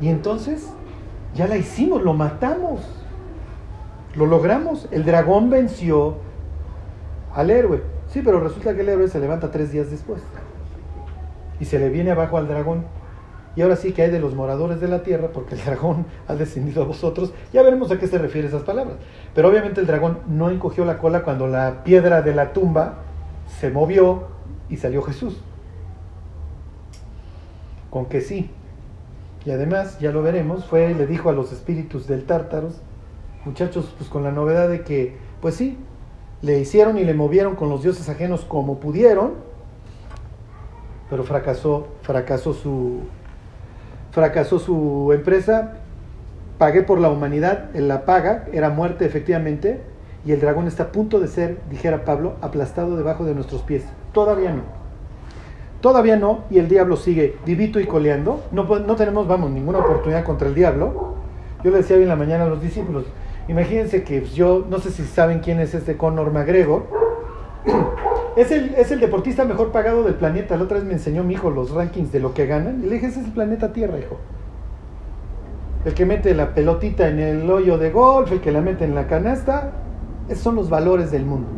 Y 0.00 0.08
entonces, 0.08 0.68
ya 1.34 1.46
la 1.46 1.56
hicimos, 1.56 2.02
lo 2.02 2.14
matamos. 2.14 2.80
Lo 4.16 4.26
logramos. 4.26 4.88
El 4.90 5.04
dragón 5.04 5.50
venció 5.50 6.16
al 7.34 7.50
héroe. 7.50 7.82
Sí, 8.08 8.22
pero 8.24 8.40
resulta 8.40 8.74
que 8.74 8.82
el 8.82 8.88
héroe 8.88 9.08
se 9.08 9.20
levanta 9.20 9.50
tres 9.50 9.72
días 9.72 9.90
después. 9.90 10.22
Y 11.60 11.64
se 11.64 11.78
le 11.78 11.88
viene 11.88 12.12
abajo 12.12 12.38
al 12.38 12.48
dragón. 12.48 12.84
Y 13.56 13.62
ahora 13.62 13.76
sí 13.76 13.92
que 13.92 14.02
hay 14.02 14.10
de 14.10 14.18
los 14.18 14.34
moradores 14.34 14.80
de 14.80 14.88
la 14.88 15.02
tierra, 15.02 15.28
porque 15.32 15.54
el 15.54 15.60
dragón 15.64 16.06
ha 16.28 16.34
descendido 16.34 16.82
a 16.82 16.86
vosotros. 16.86 17.32
Ya 17.52 17.62
veremos 17.62 17.90
a 17.90 17.98
qué 17.98 18.06
se 18.06 18.18
refiere 18.18 18.48
esas 18.48 18.62
palabras. 18.62 18.96
Pero 19.34 19.48
obviamente 19.48 19.80
el 19.80 19.86
dragón 19.86 20.20
no 20.28 20.50
encogió 20.50 20.84
la 20.84 20.98
cola 20.98 21.22
cuando 21.22 21.46
la 21.46 21.84
piedra 21.84 22.22
de 22.22 22.34
la 22.34 22.52
tumba 22.52 22.98
se 23.60 23.70
movió 23.70 24.28
y 24.68 24.76
salió 24.76 25.02
Jesús. 25.02 25.40
Con 27.90 28.06
que 28.06 28.20
sí. 28.20 28.50
Y 29.44 29.50
además, 29.50 29.98
ya 29.98 30.10
lo 30.10 30.22
veremos, 30.22 30.64
fue, 30.64 30.94
le 30.94 31.06
dijo 31.06 31.28
a 31.28 31.32
los 31.32 31.52
espíritus 31.52 32.06
del 32.06 32.24
tártaros, 32.24 32.80
muchachos, 33.44 33.94
pues 33.98 34.08
con 34.08 34.22
la 34.22 34.32
novedad 34.32 34.70
de 34.70 34.82
que, 34.82 35.16
pues 35.42 35.54
sí, 35.54 35.76
le 36.44 36.58
hicieron 36.58 36.98
y 36.98 37.04
le 37.04 37.14
movieron 37.14 37.56
con 37.56 37.70
los 37.70 37.82
dioses 37.82 38.08
ajenos 38.10 38.44
como 38.44 38.78
pudieron, 38.78 39.32
pero 41.08 41.24
fracasó, 41.24 41.88
fracasó 42.02 42.52
su, 42.52 43.00
fracasó 44.10 44.58
su 44.58 45.10
empresa, 45.14 45.78
pagué 46.58 46.82
por 46.82 47.00
la 47.00 47.08
humanidad, 47.08 47.74
en 47.74 47.88
la 47.88 48.04
paga, 48.04 48.44
era 48.52 48.68
muerte 48.68 49.06
efectivamente, 49.06 49.80
y 50.26 50.32
el 50.32 50.40
dragón 50.40 50.66
está 50.66 50.84
a 50.84 50.92
punto 50.92 51.18
de 51.18 51.28
ser, 51.28 51.60
dijera 51.70 52.04
Pablo, 52.04 52.34
aplastado 52.42 52.94
debajo 52.96 53.24
de 53.24 53.34
nuestros 53.34 53.62
pies. 53.62 53.84
Todavía 54.12 54.52
no. 54.52 54.62
Todavía 55.80 56.16
no, 56.16 56.44
y 56.50 56.58
el 56.58 56.68
diablo 56.68 56.96
sigue 56.96 57.36
vivito 57.46 57.80
y 57.80 57.86
coleando. 57.86 58.42
No, 58.52 58.64
no 58.64 58.96
tenemos, 58.96 59.26
vamos, 59.26 59.50
ninguna 59.50 59.78
oportunidad 59.78 60.24
contra 60.24 60.48
el 60.48 60.54
diablo. 60.54 61.14
Yo 61.62 61.70
le 61.70 61.78
decía 61.78 61.96
hoy 61.96 62.02
en 62.02 62.08
la 62.08 62.16
mañana 62.16 62.44
a 62.44 62.48
los 62.48 62.60
discípulos, 62.60 63.04
Imagínense 63.48 64.04
que 64.04 64.24
yo, 64.24 64.64
no 64.68 64.78
sé 64.78 64.90
si 64.90 65.04
saben 65.04 65.40
quién 65.40 65.60
es 65.60 65.74
este 65.74 65.96
Conor 65.96 66.32
McGregor, 66.32 66.86
es 68.36 68.50
el, 68.50 68.74
es 68.74 68.90
el 68.90 69.00
deportista 69.00 69.44
mejor 69.44 69.70
pagado 69.70 70.02
del 70.02 70.14
planeta. 70.14 70.56
La 70.56 70.64
otra 70.64 70.78
vez 70.78 70.86
me 70.86 70.94
enseñó 70.94 71.24
mi 71.24 71.34
hijo 71.34 71.50
los 71.50 71.70
rankings 71.70 72.10
de 72.12 72.20
lo 72.20 72.32
que 72.32 72.46
ganan. 72.46 72.82
Y 72.82 72.86
le 72.86 72.94
dije, 72.94 73.06
ese 73.06 73.20
es 73.20 73.26
el 73.26 73.32
planeta 73.32 73.72
Tierra, 73.72 73.98
hijo. 73.98 74.18
El 75.84 75.92
que 75.92 76.06
mete 76.06 76.34
la 76.34 76.54
pelotita 76.54 77.08
en 77.08 77.18
el 77.18 77.50
hoyo 77.50 77.76
de 77.76 77.90
golf, 77.90 78.32
el 78.32 78.40
que 78.40 78.50
la 78.50 78.62
mete 78.62 78.84
en 78.84 78.94
la 78.94 79.06
canasta, 79.06 79.72
esos 80.28 80.42
son 80.42 80.54
los 80.54 80.70
valores 80.70 81.10
del 81.10 81.26
mundo. 81.26 81.48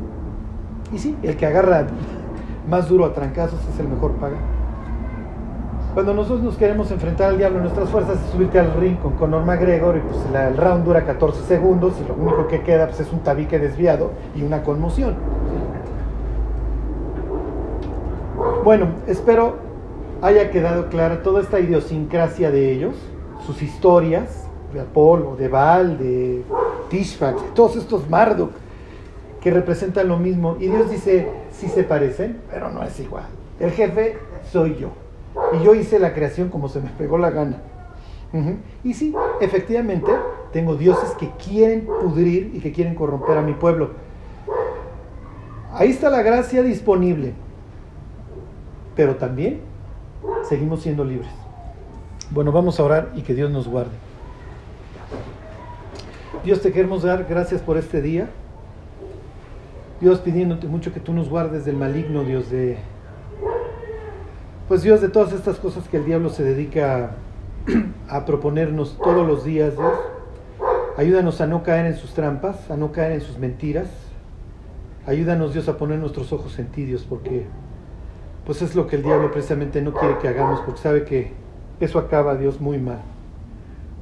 Y 0.93 0.99
sí, 0.99 1.17
el 1.23 1.37
que 1.37 1.47
agarra 1.47 1.87
más 2.69 2.89
duro 2.89 3.05
a 3.05 3.13
trancazos 3.13 3.61
es 3.73 3.79
el 3.79 3.87
mejor 3.87 4.13
pagado. 4.13 4.56
Cuando 5.97 6.13
nosotros 6.13 6.43
nos 6.43 6.59
queremos 6.59 6.91
enfrentar 6.91 7.31
al 7.31 7.39
diablo, 7.39 7.59
nuestras 7.59 7.89
fuerzas 7.89 8.23
es 8.23 8.31
subirte 8.31 8.59
al 8.59 8.75
ring 8.75 8.99
con 8.99 9.15
Conor 9.15 9.47
McGregor 9.47 9.97
y 9.97 10.01
pues 10.01 10.19
el 10.31 10.55
round 10.55 10.85
dura 10.85 11.07
14 11.07 11.45
segundos 11.45 11.95
y 11.99 12.07
lo 12.07 12.13
único 12.13 12.49
que 12.49 12.61
queda 12.61 12.87
pues, 12.89 13.01
es 13.01 13.11
un 13.15 13.21
tabique 13.21 13.59
desviado 13.59 14.11
y 14.35 14.43
una 14.43 14.63
conmoción. 14.63 15.15
Bueno, 18.63 18.89
espero 19.07 19.57
haya 20.21 20.51
quedado 20.51 20.91
clara 20.91 21.23
toda 21.23 21.41
esta 21.41 21.61
idiosincrasia 21.61 22.51
de 22.51 22.73
ellos, 22.73 22.95
sus 23.47 23.63
historias, 23.63 24.47
de 24.75 24.81
Apolo, 24.81 25.35
de 25.37 25.49
Baal, 25.49 25.97
de 25.97 26.43
Tishfak, 26.91 27.55
todos 27.55 27.75
estos 27.77 28.07
Marduk, 28.11 28.51
que 29.41 29.51
representan 29.51 30.09
lo 30.09 30.19
mismo. 30.19 30.59
Y 30.61 30.67
Dios 30.67 30.91
dice, 30.91 31.27
sí 31.53 31.69
se 31.69 31.85
parecen, 31.85 32.43
pero 32.51 32.71
no 32.71 32.83
es 32.83 33.01
igual. 33.01 33.25
El 33.59 33.71
jefe 33.71 34.19
soy 34.53 34.77
yo. 34.77 35.06
Y 35.53 35.65
yo 35.65 35.75
hice 35.75 35.99
la 35.99 36.15
creación 36.15 36.49
como 36.49 36.69
se 36.69 36.81
me 36.81 36.91
pegó 36.91 37.19
la 37.19 37.31
gana. 37.31 37.59
Y 38.85 38.95
sí, 38.95 39.15
efectivamente, 39.41 40.11
tengo 40.53 40.77
dioses 40.77 41.11
que 41.13 41.31
quieren 41.43 41.87
pudrir 41.87 42.51
y 42.55 42.61
que 42.61 42.73
quieren 42.73 42.95
corromper 42.95 43.39
a 43.39 43.43
mi 43.43 43.55
pueblo. 43.55 43.91
Ahí 45.73 45.91
está 45.91 46.11
la 46.11 46.23
gracia 46.23 46.63
disponible. 46.63 47.35
Pero 48.95 49.17
también 49.17 49.61
seguimos 50.49 50.83
siendo 50.83 51.05
libres. 51.05 51.31
Bueno, 52.31 52.53
vamos 52.53 52.81
a 52.81 52.85
orar 52.85 53.13
y 53.15 53.23
que 53.23 53.35
Dios 53.35 53.51
nos 53.51 53.69
guarde. 53.69 53.97
Dios 56.45 56.61
te 56.61 56.73
queremos 56.73 57.03
dar 57.03 57.25
gracias 57.25 57.61
por 57.61 57.77
este 57.77 58.01
día. 58.01 58.29
Dios 60.01 60.21
pidiéndote 60.21 60.67
mucho 60.67 60.93
que 60.93 61.01
tú 61.01 61.13
nos 61.13 61.29
guardes 61.29 61.65
del 61.65 61.77
maligno, 61.77 62.23
Dios, 62.23 62.51
de 62.51 62.77
pues 64.69 64.83
Dios, 64.83 65.01
de 65.01 65.09
todas 65.09 65.33
estas 65.33 65.59
cosas 65.59 65.89
que 65.89 65.99
el 65.99 66.05
diablo 66.05 66.29
se 66.29 66.43
dedica 66.43 67.13
a, 68.09 68.25
proponernos 68.25 68.99
todos 68.99 69.27
los 69.27 69.45
días, 69.45 69.77
Dios, 69.77 69.95
ayúdanos 70.97 71.41
a 71.41 71.47
no 71.47 71.63
caer 71.63 71.87
en 71.87 71.97
sus 71.97 72.15
trampas, 72.15 72.71
a 72.71 72.77
no 72.77 72.93
caer 72.93 73.13
en 73.13 73.21
sus 73.21 73.39
mentiras. 73.39 73.89
Ayúdanos, 75.07 75.53
Dios, 75.53 75.69
a 75.69 75.77
poner 75.77 76.01
nuestros 76.01 76.33
ojos 76.33 76.59
en 76.59 76.67
ti, 76.67 76.85
Dios, 76.85 77.07
porque 77.09 77.47
pues 78.45 78.61
es 78.63 78.75
lo 78.75 78.89
que 78.89 78.97
el 78.97 79.03
diablo 79.03 79.31
precisamente 79.31 79.81
no 79.83 79.93
quiere 79.93 80.19
que 80.19 80.29
hagamos, 80.29 80.61
porque 80.61 80.81
sabe 80.81 81.05
que 81.05 81.33
eso 81.79 81.99
acaba, 81.99 82.37
Dios, 82.37 82.61
muy 82.61 82.79
mal. 82.79 83.03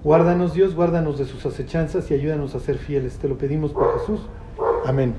Guárdanos, 0.03 0.55
Dios, 0.55 0.75
guárdanos 0.75 1.19
de 1.19 1.25
sus 1.25 1.45
acechanzas 1.45 2.11
y 2.11 2.15
ayúdanos 2.15 2.55
a 2.55 2.61
ser 2.61 2.77
fieles. 2.77 3.19
Te 3.19 3.29
lo 3.29 3.37
pedimos 3.37 3.73
por 3.73 3.99
Jesús. 3.99 4.21
Amén. 4.87 5.15